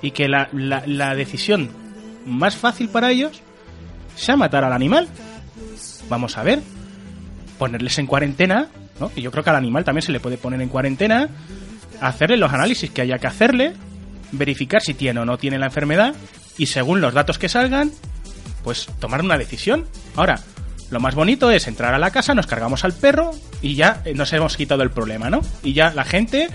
y 0.02 0.12
que 0.12 0.28
la, 0.28 0.50
la, 0.52 0.84
la 0.86 1.16
decisión 1.16 1.70
más 2.26 2.58
fácil 2.58 2.90
para 2.90 3.12
ellos 3.12 3.42
sea 4.16 4.36
matar 4.36 4.64
al 4.64 4.74
animal. 4.74 5.08
Vamos 6.10 6.38
a 6.38 6.44
ver, 6.44 6.62
ponerles 7.58 7.98
en 8.00 8.08
cuarentena, 8.08 8.68
¿no? 9.00 9.12
Y 9.16 9.22
yo 9.22 9.32
creo 9.32 9.44
que 9.44 9.50
al 9.50 9.56
animal 9.56 9.84
también 9.84 10.04
se 10.04 10.12
le 10.12 10.20
puede 10.20 10.38
poner 10.38 10.62
en 10.62 10.70
cuarentena, 10.70 11.30
hacerle 12.02 12.38
los 12.38 12.54
análisis 12.54 12.92
que 12.92 13.02
haya 13.02 13.18
que 13.18 13.28
hacerle, 13.28 13.74
verificar 14.32 14.82
si 14.82 14.94
tiene 14.94 15.20
o 15.20 15.26
no 15.26 15.38
tiene 15.38 15.58
la 15.58 15.68
enfermedad 15.68 16.16
y 16.58 16.68
según 16.68 17.02
los 17.02 17.14
datos 17.14 17.38
que 17.38 17.50
salgan, 17.50 17.92
pues 18.64 18.88
tomar 19.00 19.22
una 19.22 19.38
decisión. 19.38 19.86
Ahora, 20.16 20.40
lo 20.92 21.00
más 21.00 21.16
bonito 21.16 21.52
es 21.52 21.68
entrar 21.68 21.94
a 21.94 22.00
la 22.00 22.12
casa, 22.12 22.34
nos 22.34 22.48
cargamos 22.48 22.84
al 22.84 22.94
perro 22.94 23.32
y 23.62 23.76
ya 23.76 24.02
eh, 24.06 24.14
nos 24.14 24.32
hemos 24.34 24.56
quitado 24.56 24.84
el 24.84 24.92
problema, 24.92 25.30
¿no? 25.30 25.42
Y 25.64 25.74
ya 25.74 25.92
la 25.94 26.04
gente, 26.04 26.50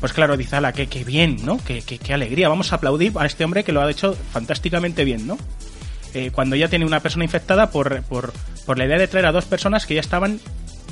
pues 0.00 0.12
claro, 0.12 0.36
dice, 0.36 0.56
ala, 0.56 0.72
qué, 0.72 0.86
bien, 1.04 1.36
¿no? 1.44 1.58
Qué, 1.64 1.82
qué 1.82 2.14
alegría, 2.14 2.48
vamos 2.48 2.72
a 2.72 2.76
aplaudir 2.76 3.12
a 3.16 3.26
este 3.26 3.44
hombre 3.44 3.64
que 3.64 3.72
lo 3.72 3.82
ha 3.82 3.90
hecho 3.90 4.16
fantásticamente 4.32 5.04
bien, 5.04 5.26
¿no? 5.26 5.38
Eh, 6.14 6.30
cuando 6.32 6.56
ya 6.56 6.68
tiene 6.68 6.86
una 6.86 7.00
persona 7.00 7.24
infectada 7.24 7.70
por, 7.70 8.02
por, 8.04 8.32
por 8.64 8.78
la 8.78 8.86
idea 8.86 8.98
de 8.98 9.08
traer 9.08 9.26
a 9.26 9.32
dos 9.32 9.44
personas 9.44 9.84
que 9.84 9.94
ya 9.94 10.00
estaban, 10.00 10.40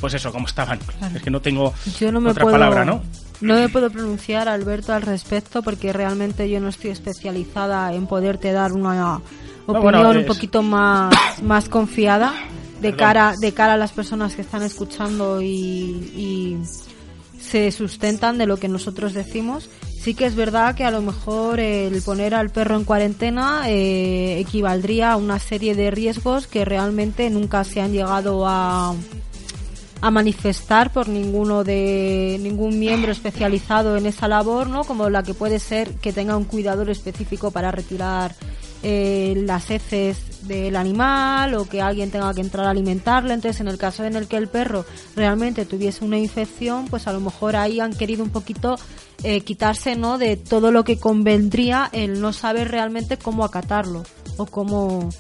pues 0.01 0.15
eso, 0.15 0.33
como 0.33 0.47
estaban. 0.47 0.81
Claro. 0.99 1.17
Es 1.17 1.23
que 1.23 1.31
no 1.31 1.41
tengo 1.41 1.73
Yo 1.99 2.11
no 2.11 2.21
me 2.21 2.31
otra 2.31 2.43
puedo, 2.43 2.55
palabra, 2.55 2.85
¿no? 2.85 3.03
No 3.41 3.55
me 3.55 3.69
puedo 3.69 3.91
pronunciar, 3.91 4.49
Alberto, 4.49 4.93
al 4.93 5.03
respecto 5.03 5.63
porque 5.63 5.93
realmente 5.93 6.49
yo 6.51 6.61
no 6.61 6.69
estoy 6.69 6.91
especializada 6.91 7.93
en 7.95 8.07
poderte 8.07 8.53
dar 8.53 8.73
una 8.73 9.21
opinión 9.67 9.83
bueno, 9.93 10.11
un 10.11 10.27
poquito 10.27 10.63
más, 10.63 11.13
más 11.43 11.69
confiada 11.69 12.35
de 12.81 12.91
Perdón. 12.91 12.99
cara, 12.99 13.33
de 13.41 13.53
cara 13.53 13.75
a 13.75 13.77
las 13.77 13.93
personas 13.93 14.35
que 14.35 14.43
están 14.43 14.63
escuchando 14.63 15.41
y, 15.41 15.47
y 15.47 16.59
se 17.53 17.71
sustentan 17.71 18.39
de 18.39 18.47
lo 18.47 18.57
que 18.57 18.67
nosotros 18.67 19.13
decimos. 19.13 19.69
Sí 20.01 20.15
que 20.15 20.25
es 20.25 20.35
verdad 20.35 20.75
que 20.75 20.85
a 20.85 20.91
lo 20.91 21.03
mejor 21.03 21.61
el 21.61 22.01
poner 22.01 22.35
al 22.35 22.49
perro 22.49 22.77
en 22.77 22.85
cuarentena 22.85 23.65
eh, 23.69 24.39
equivaldría 24.39 25.13
a 25.13 25.17
una 25.17 25.39
serie 25.39 25.75
de 25.75 25.91
riesgos 25.91 26.47
que 26.47 26.65
realmente 26.65 27.29
nunca 27.29 27.63
se 27.65 27.83
han 27.83 27.93
llegado 27.93 28.49
a, 28.49 28.95
a 30.01 30.11
manifestar 30.11 30.95
por 30.95 31.09
ninguno 31.09 31.63
de 31.63 32.39
ningún 32.41 32.79
miembro 32.79 33.13
especializado 33.13 33.99
en 33.99 34.07
esa 34.07 34.29
labor, 34.29 34.69
¿no? 34.69 34.85
Como 34.85 35.11
la 35.11 35.23
que 35.23 35.35
puede 35.35 35.59
ser 35.59 35.93
que 35.97 36.15
tenga 36.15 36.39
un 36.39 36.45
cuidador 36.45 36.89
específico 36.89 37.51
para 37.51 37.71
retirar 37.71 38.35
eh, 38.83 39.35
las 39.37 39.71
heces 39.71 40.47
del 40.49 40.77
animal 40.77 41.55
o 41.55 41.67
que 41.67 41.81
alguien 41.81 42.11
tenga 42.11 42.35
que 42.35 42.41
entrar 42.41 42.67
a 42.67 42.71
alimentarlo. 42.71 43.33
Entonces, 43.33 43.61
en 43.61 43.69
el 43.69 43.79
caso 43.79 44.05
en 44.05 44.17
el 44.17 44.27
que 44.27 44.37
el 44.37 44.49
perro 44.49 44.85
realmente 45.15 45.65
tuviese 45.65 46.05
una 46.05 46.19
infección, 46.19 46.87
pues 46.89 47.07
a 47.07 47.13
lo 47.13 47.21
mejor 47.21 47.57
ahí 47.57 47.81
han 47.81 47.95
querido 47.95 48.25
un 48.25 48.31
poquito 48.31 48.77
eh, 49.23 49.43
quitarse, 49.43 49.95
¿no? 49.95 50.19
De 50.19 50.37
todo 50.37 50.73
lo 50.73 50.85
que 50.85 50.99
convendría 50.99 51.89
el 51.93 52.21
no 52.21 52.33
saber 52.33 52.71
realmente 52.71 53.17
cómo 53.17 53.45
acatarlo 53.45 54.03
o 54.37 54.47
cómo 54.47 55.11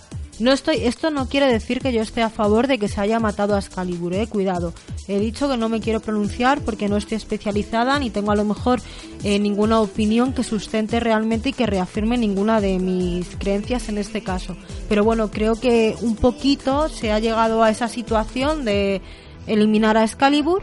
no 0.42 0.52
estoy, 0.52 0.84
esto 0.84 1.10
no 1.10 1.28
quiere 1.28 1.46
decir 1.46 1.80
que 1.80 1.92
yo 1.92 2.02
esté 2.02 2.22
a 2.22 2.30
favor 2.30 2.66
de 2.66 2.78
que 2.78 2.88
se 2.88 3.00
haya 3.00 3.20
matado 3.20 3.54
a 3.54 3.58
Excalibur, 3.58 4.14
eh, 4.14 4.26
cuidado. 4.26 4.74
He 5.08 5.18
dicho 5.18 5.48
que 5.48 5.56
no 5.56 5.68
me 5.68 5.80
quiero 5.80 6.00
pronunciar 6.00 6.60
porque 6.60 6.88
no 6.88 6.96
estoy 6.96 7.16
especializada 7.16 7.98
ni 7.98 8.10
tengo 8.10 8.32
a 8.32 8.36
lo 8.36 8.44
mejor 8.44 8.80
eh, 9.24 9.38
ninguna 9.38 9.80
opinión 9.80 10.32
que 10.32 10.44
sustente 10.44 11.00
realmente 11.00 11.50
y 11.50 11.52
que 11.52 11.66
reafirme 11.66 12.18
ninguna 12.18 12.60
de 12.60 12.78
mis 12.78 13.36
creencias 13.36 13.88
en 13.88 13.98
este 13.98 14.22
caso. 14.22 14.56
Pero 14.88 15.04
bueno, 15.04 15.30
creo 15.30 15.54
que 15.56 15.96
un 16.00 16.16
poquito 16.16 16.88
se 16.88 17.12
ha 17.12 17.18
llegado 17.18 17.62
a 17.62 17.70
esa 17.70 17.88
situación 17.88 18.64
de 18.64 19.00
eliminar 19.46 19.96
a 19.96 20.04
Excalibur 20.04 20.62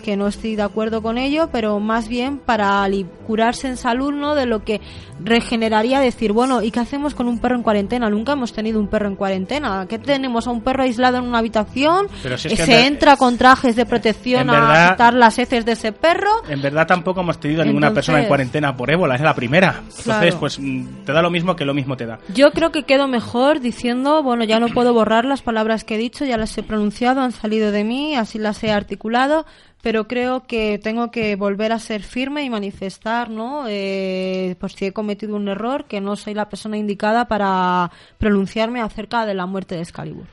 que 0.00 0.16
no 0.16 0.26
estoy 0.26 0.56
de 0.56 0.62
acuerdo 0.62 1.02
con 1.02 1.18
ello, 1.18 1.48
pero 1.52 1.78
más 1.80 2.08
bien 2.08 2.38
para 2.38 2.86
curarse 3.26 3.68
en 3.68 3.76
salud, 3.76 4.12
¿no? 4.12 4.34
De 4.34 4.46
lo 4.46 4.64
que 4.64 4.80
regeneraría 5.22 6.00
decir, 6.00 6.32
bueno, 6.32 6.62
¿y 6.62 6.70
qué 6.70 6.80
hacemos 6.80 7.14
con 7.14 7.28
un 7.28 7.38
perro 7.38 7.56
en 7.56 7.62
cuarentena? 7.62 8.10
Nunca 8.10 8.32
hemos 8.32 8.52
tenido 8.52 8.80
un 8.80 8.88
perro 8.88 9.08
en 9.08 9.16
cuarentena. 9.16 9.86
¿Qué 9.88 9.98
tenemos? 9.98 10.46
¿A 10.46 10.50
un 10.50 10.62
perro 10.62 10.82
aislado 10.82 11.18
en 11.18 11.24
una 11.24 11.38
habitación? 11.38 12.08
se 12.38 12.86
entra 12.86 13.16
con 13.16 13.36
trajes 13.38 13.76
de 13.76 13.86
protección 13.86 14.50
a 14.50 14.90
quitar 14.90 15.14
las 15.14 15.38
heces 15.38 15.64
de 15.64 15.72
ese 15.72 15.92
perro. 15.92 16.30
En 16.48 16.62
verdad 16.62 16.86
tampoco 16.86 17.20
hemos 17.20 17.38
tenido 17.38 17.64
ninguna 17.64 17.92
persona 17.92 18.20
en 18.20 18.26
cuarentena 18.26 18.76
por 18.76 18.90
ébola, 18.90 19.14
es 19.14 19.20
la 19.20 19.34
primera. 19.34 19.82
Entonces, 19.98 20.34
pues 20.34 20.58
mm, 20.58 21.04
te 21.04 21.12
da 21.12 21.22
lo 21.22 21.30
mismo 21.30 21.56
que 21.56 21.64
lo 21.64 21.74
mismo 21.74 21.96
te 21.96 22.06
da. 22.06 22.18
Yo 22.34 22.50
creo 22.52 22.72
que 22.72 22.84
quedo 22.84 23.08
mejor 23.08 23.60
diciendo, 23.60 24.22
bueno, 24.22 24.44
ya 24.44 24.60
no 24.60 24.68
puedo 24.68 24.92
borrar 24.92 25.24
las 25.24 25.42
palabras 25.42 25.84
que 25.84 25.96
he 25.96 25.98
dicho, 25.98 26.24
ya 26.24 26.36
las 26.36 26.56
he 26.58 26.62
pronunciado, 26.62 27.20
han 27.20 27.32
salido 27.32 27.72
de 27.72 27.84
mí, 27.84 28.16
así 28.16 28.38
las 28.38 28.62
he 28.64 28.72
articulado 28.72 29.46
pero 29.82 30.06
creo 30.06 30.46
que 30.46 30.78
tengo 30.78 31.10
que 31.10 31.36
volver 31.36 31.72
a 31.72 31.78
ser 31.78 32.02
firme 32.02 32.42
y 32.42 32.50
manifestar, 32.50 33.30
¿no? 33.30 33.64
Eh, 33.68 34.56
pues 34.60 34.72
si 34.72 34.86
he 34.86 34.92
cometido 34.92 35.36
un 35.36 35.48
error, 35.48 35.86
que 35.86 36.00
no 36.00 36.16
soy 36.16 36.34
la 36.34 36.48
persona 36.48 36.76
indicada 36.76 37.28
para 37.28 37.90
pronunciarme 38.18 38.80
acerca 38.80 39.24
de 39.24 39.34
la 39.34 39.46
muerte 39.46 39.76
de 39.76 39.82
Excalibur. 39.82 40.26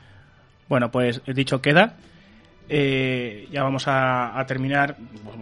Bueno, 0.68 0.90
pues 0.90 1.22
dicho 1.26 1.62
queda. 1.62 1.94
Eh, 2.68 3.48
ya 3.50 3.62
vamos 3.62 3.84
a, 3.86 4.44
terminar 4.46 4.96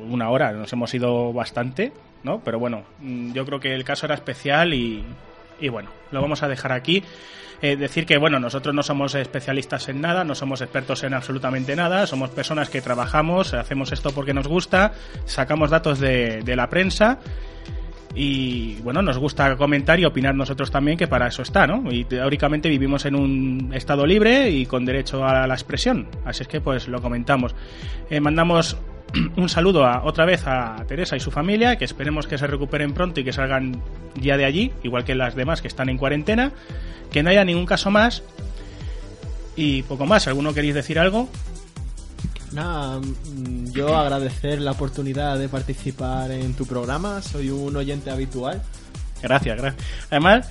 una 0.08 0.30
hora, 0.30 0.52
nos 0.52 0.72
hemos 0.72 0.94
ido 0.94 1.32
bastante, 1.32 1.92
¿no? 2.22 2.40
Pero 2.44 2.60
bueno, 2.60 2.84
mm, 3.00 3.32
yo 3.32 3.44
creo 3.44 3.58
que 3.58 3.74
el 3.74 3.82
caso 3.82 4.06
era 4.06 4.14
especial 4.14 4.72
y, 4.72 5.04
y 5.60 5.68
bueno, 5.68 5.90
lo 6.12 6.22
vamos 6.22 6.44
a 6.44 6.48
dejar 6.48 6.70
aquí. 6.70 7.02
Eh, 7.62 7.76
decir 7.76 8.06
que, 8.06 8.18
bueno, 8.18 8.38
nosotros 8.38 8.74
no 8.74 8.82
somos 8.82 9.14
especialistas 9.14 9.88
en 9.88 10.00
nada, 10.00 10.24
no 10.24 10.34
somos 10.34 10.60
expertos 10.60 11.02
en 11.04 11.14
absolutamente 11.14 11.74
nada, 11.74 12.06
somos 12.06 12.30
personas 12.30 12.68
que 12.68 12.82
trabajamos, 12.82 13.54
hacemos 13.54 13.92
esto 13.92 14.10
porque 14.10 14.34
nos 14.34 14.46
gusta, 14.46 14.92
sacamos 15.24 15.70
datos 15.70 15.98
de, 15.98 16.42
de 16.42 16.56
la 16.56 16.68
prensa 16.68 17.18
y 18.14 18.76
bueno, 18.76 19.02
nos 19.02 19.18
gusta 19.18 19.56
comentar 19.56 20.00
y 20.00 20.06
opinar 20.06 20.34
nosotros 20.34 20.70
también 20.70 20.96
que 20.96 21.06
para 21.06 21.28
eso 21.28 21.42
está, 21.42 21.66
¿no? 21.66 21.92
Y 21.92 22.04
teóricamente 22.04 22.68
vivimos 22.68 23.04
en 23.04 23.14
un 23.14 23.70
estado 23.74 24.06
libre 24.06 24.50
y 24.50 24.64
con 24.64 24.86
derecho 24.86 25.24
a 25.24 25.46
la 25.46 25.54
expresión, 25.54 26.08
así 26.24 26.42
es 26.42 26.48
que 26.48 26.60
pues 26.60 26.88
lo 26.88 27.00
comentamos. 27.02 27.54
Eh, 28.08 28.20
mandamos 28.20 28.76
un 29.36 29.48
saludo 29.48 29.84
a, 29.84 30.04
otra 30.04 30.24
vez 30.24 30.46
a 30.46 30.84
Teresa 30.88 31.16
y 31.16 31.20
su 31.20 31.30
familia, 31.30 31.76
que 31.76 31.84
esperemos 31.84 32.26
que 32.26 32.38
se 32.38 32.46
recuperen 32.46 32.92
pronto 32.92 33.20
y 33.20 33.24
que 33.24 33.32
salgan 33.32 33.80
ya 34.20 34.36
de 34.36 34.44
allí, 34.44 34.72
igual 34.82 35.04
que 35.04 35.14
las 35.14 35.34
demás 35.34 35.62
que 35.62 35.68
están 35.68 35.88
en 35.88 35.98
cuarentena, 35.98 36.52
que 37.10 37.22
no 37.22 37.30
haya 37.30 37.44
ningún 37.44 37.66
caso 37.66 37.90
más 37.90 38.22
y 39.56 39.82
poco 39.82 40.06
más. 40.06 40.26
¿Alguno 40.26 40.54
queréis 40.54 40.74
decir 40.74 40.98
algo? 40.98 41.28
Nada, 42.52 43.00
mm, 43.00 43.72
yo 43.72 43.96
agradecer 43.96 44.60
la 44.60 44.72
oportunidad 44.72 45.38
de 45.38 45.48
participar 45.48 46.30
en 46.30 46.54
tu 46.54 46.66
programa, 46.66 47.22
soy 47.22 47.50
un 47.50 47.74
oyente 47.76 48.10
habitual. 48.10 48.62
Gracias, 49.22 49.56
gracias. 49.56 49.84
Además, 50.10 50.48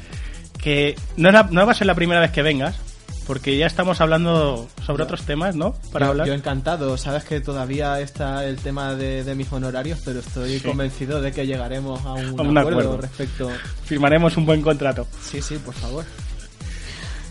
que 0.62 0.96
no, 1.18 1.32
no 1.32 1.66
va 1.66 1.72
a 1.72 1.76
ser 1.76 1.88
la 1.88 1.96
primera 1.96 2.20
vez 2.20 2.32
que 2.32 2.42
vengas, 2.42 2.76
porque 3.26 3.58
ya 3.58 3.66
estamos 3.66 4.02
hablando 4.02 4.70
sobre 4.86 5.04
otros 5.04 5.24
temas, 5.24 5.56
¿no? 5.56 5.74
Para 5.92 6.06
yo, 6.06 6.12
hablar. 6.12 6.28
Yo 6.28 6.34
encantado. 6.34 6.98
Sabes 6.98 7.24
que 7.24 7.42
todavía 7.42 8.00
está 8.00 8.46
el 8.46 8.58
tema 8.58 8.96
de, 8.96 9.34
mis 9.36 9.52
honorarios, 9.52 10.00
pero 10.06 10.20
estoy 10.20 10.60
convencido 10.60 11.22
de 11.22 11.32
que 11.32 11.48
llegaremos 11.48 12.04
a 12.06 12.14
un, 12.14 12.58
acuerdo, 12.58 12.98
respecto. 12.98 13.50
Firmaremos 13.84 14.38
un 14.38 14.46
buen 14.46 14.62
contrato. 14.62 15.08
Sí, 15.22 15.42
sí, 15.42 15.58
por 15.58 15.74
favor. 15.74 16.06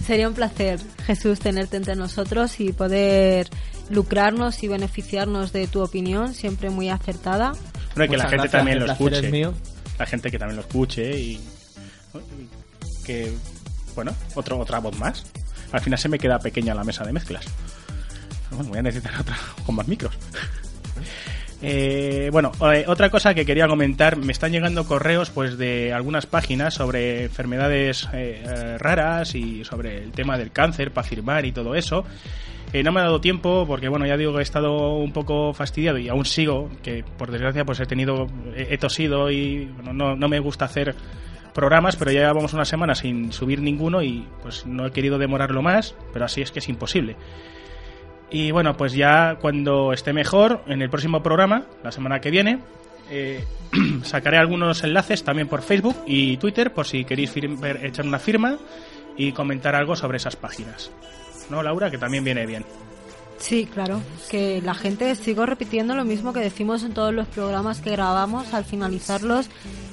Sería 0.05 0.29
un 0.29 0.35
placer, 0.35 0.81
Jesús, 1.07 1.39
tenerte 1.39 1.77
entre 1.77 1.97
nosotros 1.97 2.61
y 2.61 2.73
poder 2.73 3.49
lucrarnos 3.89 4.63
y 4.63 4.69
beneficiarnos 4.69 5.53
de 5.53 5.67
tu 5.67 5.83
opinión, 5.83 6.35
siempre 6.35 6.71
muy 6.71 6.91
acertada. 6.91 7.53
Bueno, 7.95 8.05
y 8.05 8.09
que 8.09 8.17
la 8.17 8.29
gente 8.29 8.49
también 8.49 8.81
lo 8.81 8.93
escuche. 8.93 9.51
La 9.99 10.07
gente 10.07 10.31
que 10.31 10.39
también 10.39 10.57
lo 10.57 10.63
escuche 10.63 11.19
y 11.19 11.41
que, 13.07 13.33
bueno, 13.95 14.13
otro, 14.35 14.59
otra 14.59 14.81
voz 14.81 14.99
más 14.99 15.25
al 15.73 15.81
final 15.81 15.99
se 15.99 16.09
me 16.09 16.19
queda 16.19 16.39
pequeña 16.39 16.75
la 16.75 16.85
mesa 16.85 17.05
de 17.05 17.12
mezclas. 17.12 17.47
Bueno, 18.51 18.71
voy 18.71 18.79
a 18.79 18.83
necesitar 18.83 19.21
otra 19.21 19.37
con 19.67 19.75
más 19.75 19.89
micros. 19.89 20.17
Eh, 21.67 22.29
bueno, 22.31 22.53
eh, 22.75 22.85
otra 22.87 23.09
cosa 23.09 23.33
que 23.33 23.47
quería 23.47 23.67
comentar, 23.67 24.19
me 24.19 24.33
están 24.33 24.53
llegando 24.53 24.85
correos 24.85 25.31
pues 25.31 25.57
de 25.57 25.95
algunas 25.95 26.27
páginas 26.27 26.75
sobre 26.75 27.25
enfermedades 27.25 28.07
eh, 28.12 28.77
raras 28.79 29.35
y 29.35 29.65
sobre 29.65 30.03
el 30.03 30.12
tema 30.12 30.37
del 30.37 30.53
cáncer 30.53 30.91
para 30.91 31.09
firmar 31.09 31.47
y 31.47 31.53
todo 31.53 31.75
eso. 31.75 32.05
no 32.75 32.93
me 32.93 33.01
ha 33.01 33.05
dado 33.05 33.23
tiempo 33.23 33.65
porque 33.67 33.89
bueno, 33.89 34.05
ya 34.05 34.19
digo 34.19 34.35
que 34.35 34.41
he 34.41 34.43
estado 34.43 34.97
un 34.99 35.12
poco 35.12 35.55
fastidiado 35.55 35.97
y 35.97 36.11
aún 36.11 36.27
sigo, 36.27 36.69
que 36.83 37.03
por 37.17 37.31
desgracia 37.31 37.65
pues 37.65 37.81
he 37.81 37.87
tenido, 37.87 38.27
he, 38.55 38.77
tosido 38.77 39.31
y 39.31 39.71
no, 39.91 40.17
no 40.17 40.29
me 40.29 40.41
gusta 40.41 40.67
hacer 40.67 40.95
programas, 41.55 41.97
pero 41.97 42.11
ya 42.11 42.21
llevamos 42.21 42.53
una 42.53 42.65
semana 42.65 42.95
sin 42.95 43.33
subir 43.33 43.63
ninguno 43.63 44.03
y 44.03 44.27
pues 44.43 44.67
no 44.67 44.87
he 44.87 44.91
querido 44.91 45.19
demorarlo 45.19 45.63
más, 45.63 45.95
pero 46.13 46.25
así 46.25 46.43
es 46.43 46.51
que 46.51 46.59
es 46.59 46.69
imposible. 46.69 47.17
Y 48.31 48.51
bueno, 48.51 48.77
pues 48.77 48.93
ya 48.93 49.37
cuando 49.41 49.93
esté 49.93 50.13
mejor, 50.13 50.63
en 50.67 50.83
el 50.83 50.91
próximo 50.91 51.23
programa, 51.23 51.65
la 51.83 51.93
semana 51.93 52.21
que 52.21 52.31
viene, 52.31 52.59
eh, 53.11 53.45
sacaré 54.03 54.39
algunos 54.39 54.83
enlaces 54.83 55.23
también 55.25 55.49
por 55.49 55.63
Facebook 55.63 55.97
y 56.07 56.37
Twitter 56.37 56.73
por 56.73 56.87
si 56.87 57.05
queréis 57.05 57.33
echar 57.37 58.07
una 58.07 58.19
firma 58.19 58.59
y 59.17 59.33
comentar 59.33 59.75
algo 59.75 59.95
sobre 59.95 60.17
esas 60.17 60.37
páginas. 60.37 60.91
¿No, 61.51 61.63
Laura? 61.63 61.91
Que 61.91 61.99
también 61.99 62.25
viene 62.25 62.47
bien. 62.47 62.65
Sí, 63.45 63.67
claro, 63.67 64.01
que 64.31 64.63
la 64.63 64.73
gente, 64.73 65.15
sigo 65.17 65.45
repitiendo 65.45 65.95
lo 65.95 66.07
mismo 66.07 66.33
que 66.33 66.41
decimos 66.41 66.83
en 66.83 66.95
todos 66.95 67.13
los 67.13 67.29
programas 67.29 67.83
que 67.83 67.91
grabamos 67.91 68.55
al 68.55 68.65
finalizarlos, 68.65 69.51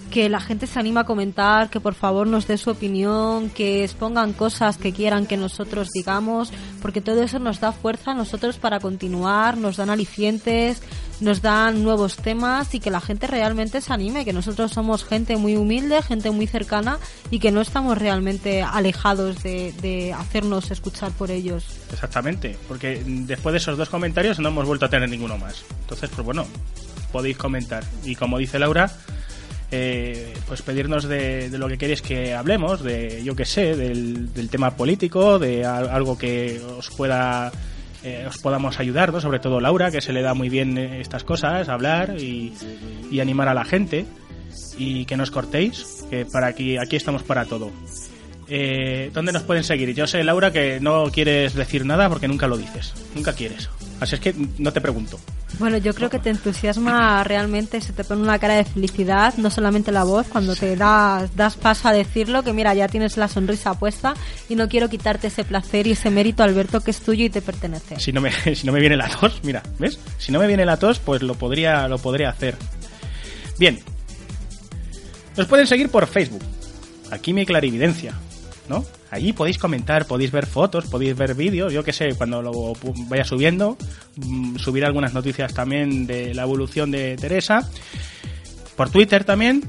que 0.10 0.30
la 0.30 0.40
gente 0.40 0.68
se 0.68 0.80
anima 0.80 1.02
a 1.02 1.06
comentar, 1.06 1.70
que 1.70 1.82
por 1.82 1.94
favor 1.94 2.28
nos 2.28 2.48
dé 2.48 2.58
su 2.58 2.70
opinión, 2.70 3.50
que 3.50 3.84
expongan 3.84 4.32
cosas 4.32 4.78
que 4.78 4.94
quieran 4.94 5.26
que 5.26 5.36
nosotros 5.36 5.90
digamos, 5.94 6.54
porque 6.82 7.02
todo 7.02 7.24
eso 7.24 7.40
nos 7.40 7.60
da 7.60 7.74
fuerza 7.74 8.12
a 8.12 8.16
nosotros 8.16 8.58
para 8.58 8.80
continuar, 8.80 9.58
nos 9.58 9.76
dan 9.76 9.90
alicientes, 9.90 10.82
nos 11.22 11.42
dan 11.42 11.84
nuevos 11.84 12.18
temas 12.18 12.74
y 12.76 12.80
que 12.80 12.92
la 12.92 13.00
gente 13.00 13.28
realmente 13.28 13.80
se 13.80 13.94
anime, 13.94 14.26
que 14.26 14.34
nosotros 14.34 14.72
somos 14.72 15.06
gente 15.06 15.38
muy 15.38 15.56
humilde, 15.56 16.02
gente 16.02 16.32
muy 16.32 16.48
cercana 16.48 17.00
y 17.30 17.40
que 17.40 17.52
no 17.52 17.62
estamos 17.62 17.98
realmente 17.98 18.64
alejados 18.64 19.42
de, 19.44 19.74
de 19.82 20.14
hacernos 20.14 20.72
escuchar 20.72 21.12
por 21.12 21.32
ellos. 21.32 21.66
Exactamente, 21.92 22.58
porque 22.68 23.02
después 23.06 23.54
de 23.54 23.58
esos 23.58 23.78
dos 23.78 23.90
comentarios 23.90 24.40
no 24.40 24.50
hemos 24.50 24.66
vuelto 24.66 24.86
a 24.86 24.90
tener 24.90 25.10
ninguno 25.10 25.38
más. 25.38 25.64
Entonces, 25.82 26.10
pues 26.14 26.26
bueno, 26.26 26.46
podéis 27.12 27.38
comentar. 27.38 27.84
Y 28.04 28.16
como 28.16 28.38
dice 28.38 28.60
Laura, 28.60 28.92
eh, 29.74 30.34
pues 30.48 30.62
pedirnos 30.62 31.06
de, 31.06 31.50
lo 31.58 31.70
que 31.70 31.78
queréis 31.78 32.02
que 32.02 32.34
hablemos, 32.34 32.84
de 32.84 33.24
yo 33.24 33.36
que 33.36 33.46
sé, 33.46 33.76
del, 33.78 34.50
tema 34.50 34.76
político, 34.76 35.40
de 35.40 35.66
algo 35.66 36.18
que 36.18 36.62
os 36.78 36.90
pueda 36.90 37.52
eh, 38.04 38.26
os 38.28 38.38
podamos 38.38 38.80
ayudar, 38.80 39.14
¿no? 39.14 39.22
sobre 39.22 39.40
todo 39.40 39.60
Laura, 39.60 39.92
que 39.92 40.02
se 40.02 40.14
le 40.14 40.22
da 40.22 40.34
muy 40.34 40.50
bien 40.50 40.78
estas 40.78 41.24
cosas, 41.24 41.70
hablar 41.70 42.16
y, 42.20 42.54
animar 43.20 43.48
a 43.48 43.54
la 43.54 43.66
gente 43.66 44.06
y 44.78 45.06
que 45.06 45.18
nos 45.18 45.32
cortéis, 45.32 46.06
que 46.10 46.26
para 46.26 46.48
aquí, 46.48 46.78
aquí 46.78 46.96
estamos 46.96 47.24
para 47.24 47.46
todo. 47.46 47.72
Eh, 48.54 49.12
¿Dónde 49.14 49.32
nos 49.32 49.44
pueden 49.44 49.64
seguir? 49.64 49.94
Yo 49.94 50.06
sé, 50.08 50.26
Laura, 50.26 50.52
que 50.52 50.82
no 50.82 51.06
quieres 51.06 51.54
decir 51.54 51.86
nada 51.86 52.10
porque 52.10 52.28
nunca 52.28 52.48
lo 52.48 52.58
dices, 52.58 52.94
nunca 53.16 53.32
quieres. 53.32 53.70
Así 54.02 54.16
es 54.16 54.20
que 54.20 54.36
no 54.58 54.74
te 54.74 54.82
pregunto. 54.82 55.18
Bueno, 55.58 55.78
yo 55.78 55.94
creo 55.94 56.10
que 56.10 56.20
te 56.20 56.32
entusiasma 56.32 57.24
realmente, 57.24 57.80
se 57.80 57.94
te 57.94 58.04
pone 58.04 58.22
una 58.22 58.40
cara 58.40 58.56
de 58.56 58.66
felicidad, 58.66 59.36
no 59.38 59.50
solamente 59.50 59.94
la 59.94 60.04
voz, 60.04 60.28
cuando 60.28 60.54
te 60.54 60.76
das, 60.76 61.34
das 61.34 61.56
paso 61.56 61.88
a 61.88 61.94
decirlo, 61.94 62.44
que 62.44 62.52
mira, 62.52 62.74
ya 62.74 62.90
tienes 62.90 63.16
la 63.16 63.30
sonrisa 63.30 63.80
puesta 63.80 64.16
y 64.50 64.56
no 64.56 64.68
quiero 64.68 64.90
quitarte 64.90 65.28
ese 65.28 65.46
placer 65.46 65.88
y 65.88 65.92
ese 65.92 66.10
mérito, 66.10 66.44
Alberto, 66.44 66.82
que 66.82 66.92
es 66.92 67.00
tuyo 67.00 67.24
y 67.24 67.30
te 67.30 67.42
pertenece. 67.42 68.02
Si 68.02 68.12
no 68.12 68.20
me, 68.20 68.32
si 68.56 68.68
no 68.68 68.74
me 68.74 68.82
viene 68.82 68.98
la 68.98 69.08
tos, 69.08 69.40
mira, 69.44 69.64
¿ves? 69.80 69.98
Si 70.18 70.34
no 70.34 70.40
me 70.40 70.48
viene 70.48 70.66
la 70.66 70.76
tos, 70.76 71.00
pues 71.00 71.22
lo 71.22 71.36
podría, 71.36 71.88
lo 71.88 72.00
podría 72.00 72.28
hacer. 72.28 72.58
Bien. 73.58 73.80
Nos 75.38 75.48
pueden 75.48 75.68
seguir 75.68 75.88
por 75.88 76.06
Facebook. 76.06 76.44
Aquí 77.12 77.32
mi 77.32 77.46
clarividencia. 77.46 78.14
¿No? 78.70 78.86
Allí 79.10 79.34
podéis 79.34 79.58
comentar, 79.58 80.06
podéis 80.06 80.32
ver 80.32 80.46
fotos, 80.46 80.86
podéis 80.86 81.16
ver 81.18 81.36
vídeos, 81.36 81.74
yo 81.74 81.84
que 81.84 81.92
sé, 81.94 82.16
cuando 82.16 82.42
lo 82.42 82.74
vaya 83.10 83.24
subiendo, 83.26 83.78
mm, 84.16 84.58
subir 84.58 84.86
algunas 84.86 85.14
noticias 85.14 85.54
también 85.54 86.08
de 86.08 86.34
la 86.34 86.44
evolución 86.44 86.92
de 86.92 87.16
Teresa. 87.18 87.68
Por 88.76 88.90
Twitter 88.90 89.24
también, 89.24 89.64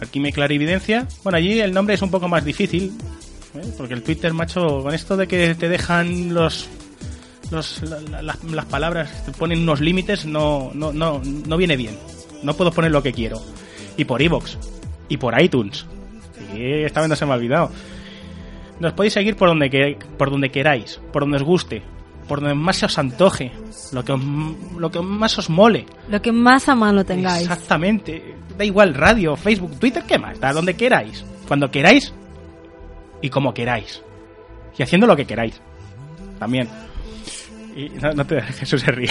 aquí 0.00 0.18
me 0.20 0.32
clarividencia. 0.32 1.06
Bueno, 1.22 1.36
allí 1.38 1.60
el 1.60 1.72
nombre 1.74 1.94
es 1.94 2.02
un 2.02 2.10
poco 2.10 2.28
más 2.28 2.44
difícil, 2.44 2.92
¿eh? 3.54 3.62
porque 3.76 3.94
el 3.94 4.02
Twitter, 4.02 4.32
macho, 4.32 4.82
con 4.82 4.94
esto 4.94 5.16
de 5.16 5.26
que 5.28 5.54
te 5.54 5.68
dejan 5.68 6.32
los 6.34 6.66
los- 7.50 7.82
la- 7.82 8.22
la- 8.22 8.38
las 8.52 8.64
palabras 8.66 9.10
ponen 9.36 9.58
unos 9.62 9.80
límites, 9.80 10.24
no, 10.24 10.70
no, 10.72 10.92
no, 10.92 11.20
no 11.24 11.56
viene 11.56 11.76
bien. 11.76 11.98
No 12.44 12.54
puedo 12.54 12.70
poner 12.70 12.92
lo 12.92 13.02
que 13.02 13.12
quiero. 13.12 13.42
Y 13.96 14.04
por 14.04 14.22
iVoox. 14.22 14.56
Y 15.08 15.16
por 15.16 15.38
iTunes. 15.42 15.84
Esta 16.56 17.00
vez 17.00 17.08
no 17.10 17.16
se 17.16 17.26
me 17.26 17.32
ha 17.32 17.34
olvidado. 17.34 17.72
Nos 18.80 18.92
podéis 18.94 19.12
seguir 19.12 19.36
por 19.36 19.48
donde, 19.48 19.70
que- 19.70 19.98
por 20.18 20.30
donde 20.30 20.50
queráis, 20.50 21.00
por 21.12 21.22
donde 21.22 21.36
os 21.36 21.42
guste, 21.42 21.82
por 22.26 22.40
donde 22.40 22.54
más 22.54 22.76
se 22.76 22.86
os 22.86 22.98
antoje, 22.98 23.52
lo 23.92 24.04
que, 24.04 24.12
os- 24.12 24.20
lo 24.78 24.90
que 24.90 25.00
más 25.00 25.38
os 25.38 25.50
mole. 25.50 25.86
Lo 26.08 26.20
que 26.22 26.32
más 26.32 26.68
a 26.68 26.74
mano 26.74 27.04
tengáis. 27.04 27.42
Exactamente. 27.42 28.34
Da 28.56 28.64
igual, 28.64 28.94
radio, 28.94 29.36
Facebook, 29.36 29.78
Twitter, 29.78 30.02
¿qué 30.06 30.18
más? 30.18 30.40
Da 30.40 30.52
donde 30.52 30.74
queráis. 30.74 31.24
Cuando 31.46 31.70
queráis 31.70 32.12
y 33.22 33.28
como 33.28 33.52
queráis. 33.54 34.02
Y 34.78 34.82
haciendo 34.82 35.06
lo 35.06 35.14
que 35.16 35.26
queráis. 35.26 35.60
También. 36.38 36.68
Y 37.76 37.88
no, 38.00 38.12
no 38.12 38.26
te 38.26 38.40
Jesús 38.58 38.80
se 38.80 38.90
ríe. 38.90 39.10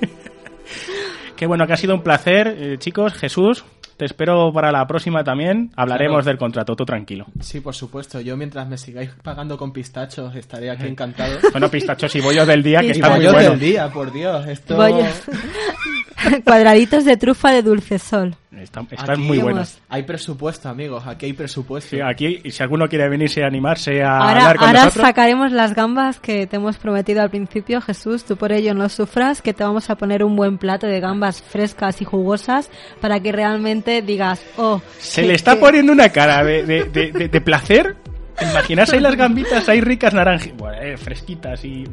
Qué 1.36 1.46
bueno, 1.46 1.66
que 1.66 1.72
ha 1.72 1.76
sido 1.76 1.94
un 1.94 2.02
placer, 2.02 2.48
eh, 2.58 2.76
chicos. 2.78 3.14
Jesús, 3.14 3.64
te 3.98 4.06
espero 4.06 4.50
para 4.54 4.72
la 4.72 4.86
próxima 4.86 5.22
también. 5.22 5.70
Hablaremos 5.76 6.18
Claro. 6.22 6.26
del 6.26 6.38
contrato, 6.38 6.74
tú 6.76 6.86
tranquilo. 6.86 7.26
Sí, 7.40 7.60
por 7.60 7.74
supuesto. 7.74 8.20
Yo 8.20 8.36
mientras 8.36 8.66
me 8.68 8.78
sigáis 8.78 9.10
pagando 9.22 9.58
con 9.58 9.72
pistachos 9.72 10.34
estaré 10.36 10.70
aquí 10.70 10.86
encantado. 10.86 11.36
Bueno, 11.52 11.68
pistachos 11.68 12.14
y 12.16 12.20
bollos 12.20 12.46
del 12.46 12.62
día, 12.62 12.80
que 12.80 12.86
y 12.86 12.90
está 12.92 13.08
muy 13.10 13.18
bollos 13.18 13.32
bueno. 13.34 13.50
del 13.50 13.60
día, 13.60 13.88
por 13.90 14.12
Dios. 14.12 14.46
Esto... 14.46 14.76
Bollos. 14.76 15.22
Cuadraditos 16.44 17.04
de 17.04 17.16
trufa 17.16 17.52
de 17.52 17.62
dulce 17.62 17.98
sol. 17.98 18.34
Está- 18.52 18.80
Están 18.90 19.10
Aquí 19.10 19.20
muy 19.20 19.38
buenos. 19.38 19.78
Hay 19.88 20.02
presupuesto, 20.02 20.68
amigos. 20.68 21.06
Aquí 21.06 21.26
hay 21.26 21.32
presupuesto. 21.32 21.90
Sí, 21.90 22.00
aquí, 22.02 22.40
y 22.42 22.50
si 22.50 22.60
alguno 22.62 22.88
quiere 22.88 23.08
venirse 23.08 23.44
a 23.44 23.46
animarse 23.46 24.02
a 24.02 24.16
Ahora, 24.18 24.30
hablar 24.40 24.56
con 24.56 24.66
ahora 24.68 24.84
nosotros, 24.86 25.06
sacaremos 25.06 25.52
las 25.52 25.74
gambas 25.76 26.18
que 26.18 26.48
te 26.48 26.56
hemos 26.56 26.76
prometido 26.76 27.22
al 27.22 27.30
principio, 27.30 27.80
Jesús. 27.80 28.24
Tú 28.24 28.36
por 28.36 28.50
ello 28.50 28.74
no 28.74 28.88
sufras, 28.88 29.42
que 29.42 29.54
te 29.54 29.62
vamos 29.62 29.90
a 29.90 29.94
poner 29.96 30.24
un 30.24 30.34
buen 30.34 30.58
plato 30.58 30.88
de 30.88 30.98
gambas 30.98 31.40
frescas 31.40 32.02
y 32.02 32.04
jugosas 32.04 32.68
para 33.00 33.20
que 33.20 33.30
realmente 33.30 33.87
digas, 34.02 34.40
oh, 34.56 34.80
se 34.98 35.22
que- 35.22 35.28
le 35.28 35.34
está 35.34 35.54
que- 35.54 35.60
poniendo 35.60 35.92
una 35.92 36.08
cara 36.10 36.42
de, 36.44 36.64
de, 36.64 36.84
de, 36.84 37.12
de- 37.12 37.28
de 37.28 37.40
placer. 37.40 37.96
Imaginarse 38.40 38.94
ahí 38.96 39.02
las 39.02 39.16
gambitas 39.16 39.68
ahí 39.68 39.80
ricas 39.80 40.14
naranjas, 40.14 40.52
bueno, 40.56 40.76
eh, 40.80 40.96
fresquitas 40.96 41.64
y... 41.64 41.84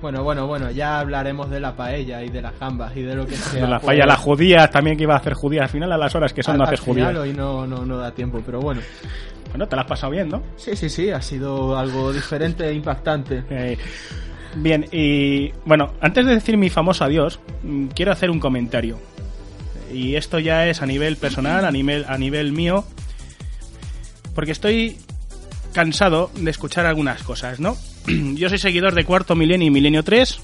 Bueno, 0.00 0.22
bueno, 0.22 0.46
bueno. 0.46 0.70
Ya 0.70 0.98
hablaremos 1.00 1.48
de 1.50 1.60
la 1.60 1.74
paella 1.76 2.22
y 2.22 2.28
de 2.28 2.40
las 2.42 2.58
gambas 2.58 2.94
y 2.96 3.02
de 3.02 3.14
lo 3.14 3.26
que 3.26 3.36
sea. 3.36 3.62
De 3.62 3.68
la 3.68 3.78
pues, 3.80 3.86
falla, 3.92 4.06
las 4.06 4.18
judías 4.18 4.70
también 4.70 4.96
que 4.98 5.02
iba 5.04 5.14
a 5.14 5.18
hacer 5.18 5.32
judías. 5.34 5.62
Al 5.64 5.68
final 5.70 5.90
a 5.92 5.96
las 5.98 6.14
horas 6.14 6.32
que 6.34 6.42
son 6.42 6.52
al- 6.52 6.58
no 6.58 6.64
al 6.64 6.68
haces 6.74 6.80
final 6.84 7.14
judías. 7.16 7.22
hoy 7.22 7.32
no, 7.34 7.66
no, 7.66 7.84
no 7.86 7.96
da 7.98 8.10
tiempo, 8.12 8.42
pero 8.44 8.60
bueno. 8.60 8.80
Bueno, 9.50 9.66
te 9.66 9.76
la 9.76 9.82
has 9.82 9.88
pasado 9.88 10.12
bien, 10.12 10.28
¿no? 10.28 10.42
Sí, 10.56 10.74
sí, 10.76 10.88
sí. 10.90 11.10
Ha 11.10 11.22
sido 11.22 11.78
algo 11.78 12.12
diferente 12.12 12.66
e 12.68 12.72
impactante. 12.74 13.44
Eh, 13.48 13.78
bien, 14.56 14.84
y 14.92 15.52
bueno, 15.64 15.92
antes 16.00 16.26
de 16.26 16.34
decir 16.34 16.56
mi 16.58 16.68
famoso 16.70 17.04
adiós, 17.04 17.40
mm, 17.62 17.86
quiero 17.94 18.12
hacer 18.12 18.30
un 18.30 18.40
comentario. 18.40 18.98
Y 19.94 20.16
esto 20.16 20.38
ya 20.38 20.66
es 20.66 20.82
a 20.82 20.86
nivel 20.86 21.16
personal, 21.16 21.64
a 21.64 21.70
nivel, 21.70 22.04
a 22.08 22.18
nivel 22.18 22.52
mío, 22.52 22.84
porque 24.34 24.52
estoy 24.52 24.98
cansado 25.72 26.30
de 26.34 26.50
escuchar 26.50 26.86
algunas 26.86 27.22
cosas, 27.22 27.60
¿no? 27.60 27.76
Yo 28.34 28.48
soy 28.48 28.58
seguidor 28.58 28.94
de 28.94 29.04
Cuarto 29.04 29.36
Milenio 29.36 29.68
y 29.68 29.70
Milenio 29.70 30.02
3, 30.02 30.40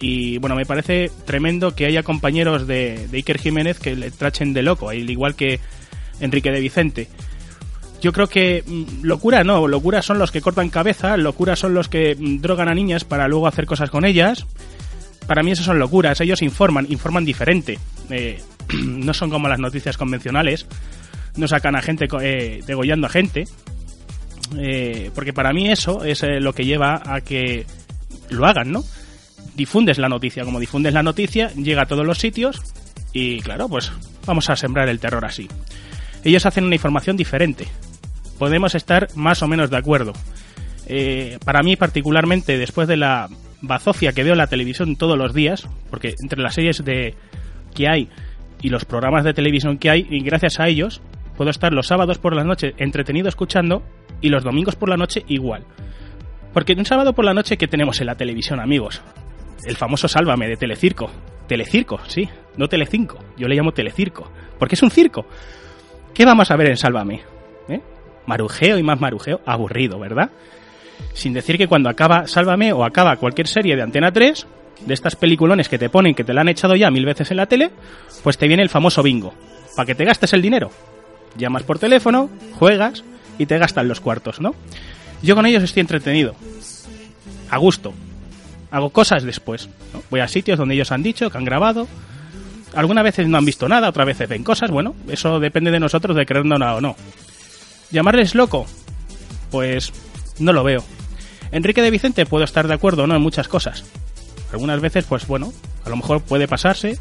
y 0.00 0.38
bueno, 0.38 0.56
me 0.56 0.66
parece 0.66 1.10
tremendo 1.24 1.74
que 1.74 1.86
haya 1.86 2.02
compañeros 2.02 2.66
de, 2.66 3.08
de 3.08 3.16
Iker 3.16 3.38
Jiménez 3.38 3.78
que 3.78 3.96
le 3.96 4.10
trachen 4.10 4.52
de 4.52 4.62
loco, 4.62 4.90
al 4.90 5.10
igual 5.10 5.34
que 5.34 5.60
Enrique 6.20 6.50
de 6.50 6.60
Vicente. 6.60 7.08
Yo 8.00 8.12
creo 8.12 8.28
que 8.28 8.62
mm, 8.66 9.02
locura 9.02 9.44
no, 9.44 9.66
locura 9.66 10.02
son 10.02 10.18
los 10.18 10.30
que 10.30 10.42
cortan 10.42 10.68
cabeza, 10.68 11.16
locura 11.16 11.56
son 11.56 11.74
los 11.74 11.88
que 11.88 12.14
mm, 12.14 12.42
drogan 12.42 12.68
a 12.68 12.74
niñas 12.74 13.04
para 13.04 13.28
luego 13.28 13.46
hacer 13.46 13.66
cosas 13.66 13.90
con 13.90 14.04
ellas. 14.04 14.46
Para 15.26 15.42
mí 15.42 15.52
eso 15.52 15.62
son 15.62 15.78
locuras, 15.78 16.20
ellos 16.20 16.42
informan, 16.42 16.86
informan 16.90 17.24
diferente. 17.24 17.78
Eh, 18.10 18.42
no 18.84 19.14
son 19.14 19.30
como 19.30 19.48
las 19.48 19.58
noticias 19.58 19.96
convencionales, 19.96 20.66
no 21.36 21.48
sacan 21.48 21.76
a 21.76 21.82
gente 21.82 22.06
eh, 22.22 22.62
degollando 22.66 23.06
a 23.06 23.10
gente. 23.10 23.44
Eh, 24.58 25.10
porque 25.14 25.32
para 25.32 25.52
mí 25.52 25.70
eso 25.70 26.04
es 26.04 26.22
eh, 26.22 26.38
lo 26.38 26.52
que 26.52 26.64
lleva 26.64 27.02
a 27.04 27.20
que 27.22 27.66
lo 28.28 28.46
hagan, 28.46 28.70
¿no? 28.70 28.84
Difundes 29.56 29.98
la 29.98 30.08
noticia, 30.08 30.44
como 30.44 30.60
difundes 30.60 30.92
la 30.92 31.02
noticia, 31.02 31.50
llega 31.54 31.82
a 31.82 31.86
todos 31.86 32.06
los 32.06 32.18
sitios 32.18 32.62
y 33.12 33.40
claro, 33.40 33.68
pues 33.68 33.90
vamos 34.26 34.50
a 34.50 34.56
sembrar 34.56 34.88
el 34.88 35.00
terror 35.00 35.24
así. 35.24 35.48
Ellos 36.24 36.46
hacen 36.46 36.64
una 36.64 36.74
información 36.74 37.16
diferente. 37.16 37.66
Podemos 38.38 38.74
estar 38.74 39.08
más 39.14 39.42
o 39.42 39.48
menos 39.48 39.70
de 39.70 39.76
acuerdo. 39.76 40.12
Para 41.44 41.62
mí 41.62 41.76
particularmente, 41.76 42.58
después 42.58 42.88
de 42.88 42.96
la 42.96 43.28
bazofia 43.62 44.12
que 44.12 44.22
veo 44.22 44.32
en 44.32 44.38
la 44.38 44.46
televisión 44.46 44.96
todos 44.96 45.16
los 45.16 45.34
días, 45.34 45.68
porque 45.90 46.14
entre 46.20 46.42
las 46.42 46.54
series 46.54 46.84
de 46.84 47.14
que 47.74 47.88
hay 47.88 48.08
y 48.62 48.68
los 48.68 48.84
programas 48.84 49.24
de 49.24 49.34
televisión 49.34 49.78
que 49.78 49.90
hay, 49.90 50.06
y 50.10 50.20
gracias 50.20 50.60
a 50.60 50.68
ellos, 50.68 51.02
puedo 51.36 51.50
estar 51.50 51.72
los 51.72 51.86
sábados 51.86 52.18
por 52.18 52.34
la 52.34 52.44
noche 52.44 52.74
entretenido 52.78 53.28
escuchando 53.28 53.82
y 54.20 54.28
los 54.28 54.44
domingos 54.44 54.76
por 54.76 54.88
la 54.88 54.96
noche 54.96 55.24
igual. 55.28 55.64
Porque 56.52 56.74
un 56.74 56.86
sábado 56.86 57.12
por 57.12 57.24
la 57.24 57.34
noche 57.34 57.56
que 57.56 57.68
tenemos 57.68 58.00
en 58.00 58.06
la 58.06 58.14
televisión, 58.14 58.60
amigos, 58.60 59.02
el 59.64 59.76
famoso 59.76 60.08
Sálvame 60.08 60.48
de 60.48 60.56
Telecirco. 60.56 61.10
Telecirco, 61.48 61.98
sí, 62.06 62.28
no 62.56 62.68
Telecinco. 62.68 63.18
Yo 63.36 63.48
le 63.48 63.56
llamo 63.56 63.72
Telecirco, 63.72 64.30
porque 64.58 64.76
es 64.76 64.82
un 64.82 64.90
circo. 64.90 65.26
¿Qué 66.14 66.24
vamos 66.24 66.50
a 66.50 66.56
ver 66.56 66.68
en 66.68 66.76
Sálvame? 66.76 67.22
¿Eh? 67.68 67.80
Marujeo 68.26 68.78
y 68.78 68.82
más 68.82 69.00
marujeo, 69.00 69.40
aburrido, 69.44 69.98
¿verdad? 69.98 70.30
Sin 71.12 71.32
decir 71.32 71.58
que 71.58 71.66
cuando 71.66 71.88
acaba 71.90 72.26
Sálvame 72.26 72.72
o 72.72 72.84
acaba 72.84 73.16
cualquier 73.16 73.48
serie 73.48 73.76
de 73.76 73.82
Antena 73.82 74.12
3, 74.12 74.46
de 74.86 74.94
estas 74.94 75.16
peliculones 75.16 75.68
que 75.68 75.78
te 75.78 75.88
ponen, 75.88 76.14
que 76.14 76.24
te 76.24 76.34
la 76.34 76.42
han 76.42 76.48
echado 76.48 76.76
ya 76.76 76.90
mil 76.90 77.04
veces 77.04 77.30
en 77.30 77.38
la 77.38 77.46
tele, 77.46 77.70
pues 78.22 78.38
te 78.38 78.48
viene 78.48 78.62
el 78.62 78.70
famoso 78.70 79.02
bingo, 79.02 79.34
para 79.76 79.86
que 79.86 79.94
te 79.94 80.04
gastes 80.04 80.32
el 80.32 80.42
dinero. 80.42 80.70
Llamas 81.36 81.62
por 81.62 81.78
teléfono, 81.78 82.30
juegas 82.58 83.04
y 83.38 83.46
te 83.46 83.58
gastan 83.58 83.88
los 83.88 84.00
cuartos, 84.00 84.40
¿no? 84.40 84.54
Yo 85.22 85.34
con 85.34 85.46
ellos 85.46 85.62
estoy 85.62 85.80
entretenido, 85.80 86.34
a 87.50 87.58
gusto. 87.58 87.94
Hago 88.70 88.90
cosas 88.90 89.22
después. 89.22 89.68
Voy 90.10 90.20
a 90.20 90.28
sitios 90.28 90.58
donde 90.58 90.74
ellos 90.74 90.90
han 90.90 91.02
dicho, 91.02 91.30
que 91.30 91.38
han 91.38 91.44
grabado. 91.44 91.86
Algunas 92.74 93.04
veces 93.04 93.28
no 93.28 93.38
han 93.38 93.44
visto 93.44 93.68
nada, 93.68 93.88
otras 93.88 94.06
veces 94.06 94.28
ven 94.28 94.42
cosas. 94.42 94.70
Bueno, 94.70 94.96
eso 95.08 95.38
depende 95.38 95.70
de 95.70 95.78
nosotros 95.78 96.16
de 96.16 96.26
creernos 96.26 96.60
o 96.60 96.80
no. 96.80 96.96
¿Llamarles 97.90 98.34
loco? 98.34 98.66
Pues 99.50 99.92
no 100.40 100.52
lo 100.52 100.64
veo. 100.64 100.84
Enrique 101.52 101.82
de 101.82 101.92
Vicente 101.92 102.26
puedo 102.26 102.44
estar 102.44 102.66
de 102.66 102.74
acuerdo 102.74 103.04
o 103.04 103.06
no 103.06 103.14
en 103.14 103.22
muchas 103.22 103.46
cosas. 103.46 103.84
Algunas 104.52 104.80
veces, 104.80 105.04
pues 105.04 105.26
bueno, 105.26 105.52
a 105.84 105.90
lo 105.90 105.96
mejor 105.96 106.22
puede 106.22 106.48
pasarse 106.48 106.98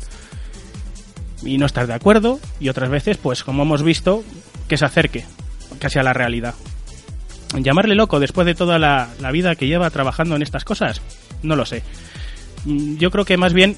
y 1.44 1.58
no 1.58 1.66
estar 1.66 1.88
de 1.88 1.94
acuerdo. 1.94 2.40
Y 2.60 2.70
otras 2.70 2.90
veces, 2.90 3.18
pues 3.18 3.44
como 3.44 3.64
hemos 3.64 3.84
visto, 3.84 4.24
que 4.68 4.78
se 4.78 4.86
acerque 4.86 5.26
casi 5.80 6.00
a 6.00 6.04
la 6.04 6.14
realidad. 6.14 6.56
¿Llamarle 7.56 7.96
loco 7.96 8.20
después 8.20 8.46
de 8.46 8.56
toda 8.56 8.80
la, 8.80 9.10
vida 9.32 9.56
que 9.56 9.68
lleva 9.68 9.90
trabajando 9.90 10.36
en 10.36 10.42
estas 10.42 10.66
cosas? 10.66 11.02
No 11.44 11.56
lo 11.56 11.66
sé. 11.66 11.84
Mm, 12.66 12.98
Yo 12.98 13.12
creo 13.12 13.26
que 13.26 13.38
más 13.38 13.54
bien 13.54 13.78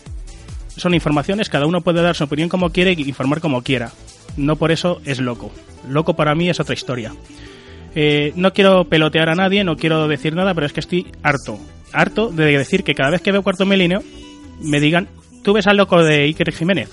son 0.78 0.94
informaciones, 0.94 1.50
cada 1.50 1.66
uno 1.66 1.82
puede 1.82 2.02
dar 2.02 2.16
su 2.16 2.24
opinión 2.24 2.50
como 2.50 2.72
quiere 2.72 2.94
y 2.94 3.02
informar 3.04 3.42
como 3.42 3.62
quiera. 3.64 3.92
No 4.38 4.56
por 4.56 4.72
eso 4.72 5.02
es 5.06 5.20
loco. 5.20 5.52
Loco 5.90 6.16
para 6.16 6.36
mí 6.36 6.50
es 6.50 6.60
otra 6.60 6.74
historia. 6.74 7.14
Eh, 7.96 8.34
no 8.36 8.54
quiero 8.54 8.86
pelotear 8.86 9.30
a 9.30 9.36
nadie, 9.36 9.64
no 9.64 9.78
quiero 9.78 10.08
decir 10.08 10.36
nada, 10.36 10.54
pero 10.54 10.66
es 10.66 10.74
que 10.74 10.82
estoy 10.82 11.08
harto. 11.24 11.58
Harto 11.94 12.30
de 12.30 12.58
decir 12.58 12.84
que 12.84 12.96
cada 12.96 13.12
vez 13.12 13.22
que 13.22 13.32
veo 13.32 13.44
Cuarto 13.44 13.66
Milenio 13.66 14.04
me 14.62 14.80
digan, 14.80 15.08
tú 15.44 15.54
ves 15.54 15.68
al 15.68 15.78
loco 15.78 16.04
de 16.04 16.24
Iker 16.24 16.52
Jiménez. 16.52 16.90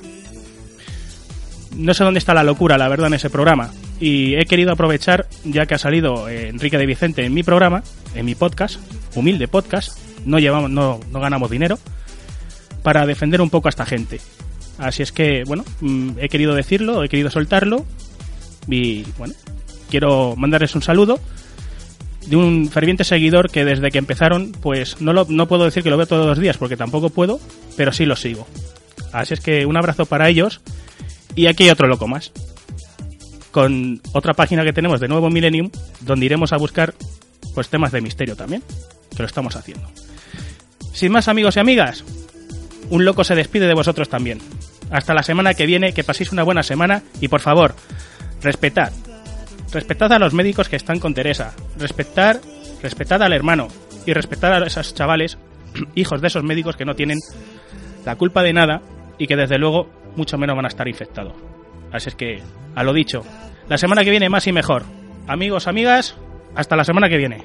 No 1.77 1.95
sé 1.95 2.05
dónde 2.05 2.19
está 2.19 2.35
la 2.35 2.45
locura, 2.45 2.77
la 2.77 2.89
verdad, 2.89 3.07
en 3.07 3.15
ese 3.15 3.31
programa. 3.31 3.71
Y 3.99 4.35
he 4.35 4.45
querido 4.45 4.73
aprovechar, 4.73 5.27
ya 5.45 5.65
que 5.67 5.75
ha 5.75 5.79
salido 5.79 6.29
eh, 6.29 6.49
Enrique 6.49 6.77
de 6.77 6.87
Vicente 6.87 7.25
en 7.25 7.33
mi 7.33 7.43
programa, 7.43 7.83
en 8.15 8.27
mi 8.27 8.35
podcast, 8.35 8.79
humilde 9.15 9.49
podcast, 9.49 9.99
no, 10.27 10.39
llevamos, 10.39 10.71
no, 10.71 11.01
no 11.11 11.21
ganamos 11.21 11.51
dinero, 11.51 11.79
para 12.83 13.07
defender 13.07 13.41
un 13.41 13.49
poco 13.49 13.69
a 13.69 13.71
esta 13.71 13.87
gente. 13.87 14.21
Así 14.79 15.03
es 15.03 15.13
que, 15.13 15.45
bueno, 15.47 15.65
mm, 15.81 16.11
he 16.19 16.29
querido 16.29 16.55
decirlo, 16.55 17.05
he 17.05 17.09
querido 17.09 17.31
soltarlo 17.31 17.87
y, 18.69 19.05
bueno, 19.17 19.35
quiero 19.89 20.35
mandarles 20.37 20.75
un 20.75 20.83
saludo 20.83 21.21
de 22.27 22.37
un 22.37 22.69
ferviente 22.69 23.05
seguidor 23.05 23.51
que 23.51 23.65
desde 23.65 23.91
que 23.91 23.99
empezaron, 23.99 24.53
pues 24.53 25.01
no, 25.01 25.13
lo, 25.13 25.27
no 25.29 25.49
puedo 25.49 25.65
decir 25.65 25.83
que 25.83 25.91
lo 25.91 25.97
veo 25.97 26.07
todos 26.07 26.27
los 26.27 26.39
días 26.39 26.57
porque 26.57 26.77
tampoco 26.77 27.11
puedo, 27.11 27.41
pero 27.77 27.93
sí 27.93 28.05
lo 28.05 28.17
sigo. 28.17 28.47
Así 29.13 29.35
es 29.35 29.41
que 29.41 29.67
un 29.67 29.77
abrazo 29.77 30.07
para 30.07 30.29
ellos 30.29 30.61
y 31.35 31.47
aquí 31.47 31.65
hay 31.65 31.71
otro 31.71 31.89
loco 31.89 32.07
más. 32.07 32.33
Con 33.51 34.01
otra 34.13 34.33
página 34.35 34.65
que 34.65 34.73
tenemos 34.73 35.01
de 35.01 35.09
Nuevo 35.09 35.29
Millennium, 35.29 35.71
donde 36.01 36.27
iremos 36.27 36.53
a 36.53 36.57
buscar 36.57 36.95
pues 37.55 37.69
temas 37.69 37.93
de 37.93 38.01
misterio 38.01 38.37
también, 38.37 38.63
que 39.15 39.23
lo 39.23 39.27
estamos 39.27 39.57
haciendo. 39.57 39.87
Sin 40.93 41.13
más 41.13 41.29
amigos 41.29 41.57
y 41.57 41.61
amigas, 41.61 42.05
un 42.89 43.05
loco 43.05 43.25
se 43.25 43.35
despide 43.35 43.67
de 43.67 43.75
vosotros 43.75 44.09
también. 44.09 44.41
Hasta 44.91 45.15
la 45.15 45.23
semana 45.23 45.55
que 45.55 45.67
viene, 45.67 45.93
que 45.93 46.05
paséis 46.05 46.33
una 46.33 46.43
buena 46.43 46.63
semana 46.63 47.03
y 47.21 47.29
por 47.29 47.41
favor, 47.41 47.75
respetad. 48.43 48.93
Respetad 49.73 50.13
a 50.13 50.19
los 50.19 50.35
médicos 50.35 50.69
que 50.69 50.77
están 50.77 50.99
con 50.99 51.15
Teresa. 51.15 51.55
Respetad, 51.79 52.41
respetad 52.83 53.23
al 53.23 53.33
hermano 53.33 53.69
y 54.05 54.13
respetad 54.13 54.53
a 54.53 54.67
esos 54.67 54.95
chavales 54.95 55.39
hijos 55.95 56.21
de 56.21 56.27
esos 56.27 56.45
médicos 56.45 56.77
que 56.77 56.85
no 56.85 56.95
tienen 56.95 57.19
la 58.05 58.17
culpa 58.17 58.43
de 58.43 58.53
nada 58.53 58.83
y 59.17 59.27
que 59.27 59.37
desde 59.37 59.59
luego 59.59 59.89
mucho 60.17 60.37
menos 60.37 60.57
van 60.57 60.67
a 60.67 60.69
estar 60.69 60.87
infectados. 60.89 61.33
Así 61.91 62.11
es 62.11 62.15
que, 62.15 62.43
a 62.75 62.83
lo 62.83 62.93
dicho, 62.93 63.23
la 63.69 63.79
semana 63.79 64.05
que 64.05 64.11
viene 64.11 64.29
más 64.29 64.47
y 64.47 64.53
mejor. 64.53 64.83
Amigos, 65.27 65.67
amigas, 65.67 66.17
hasta 66.55 66.77
la 66.77 66.85
semana 66.85 67.09
que 67.09 67.17
viene. 67.17 67.45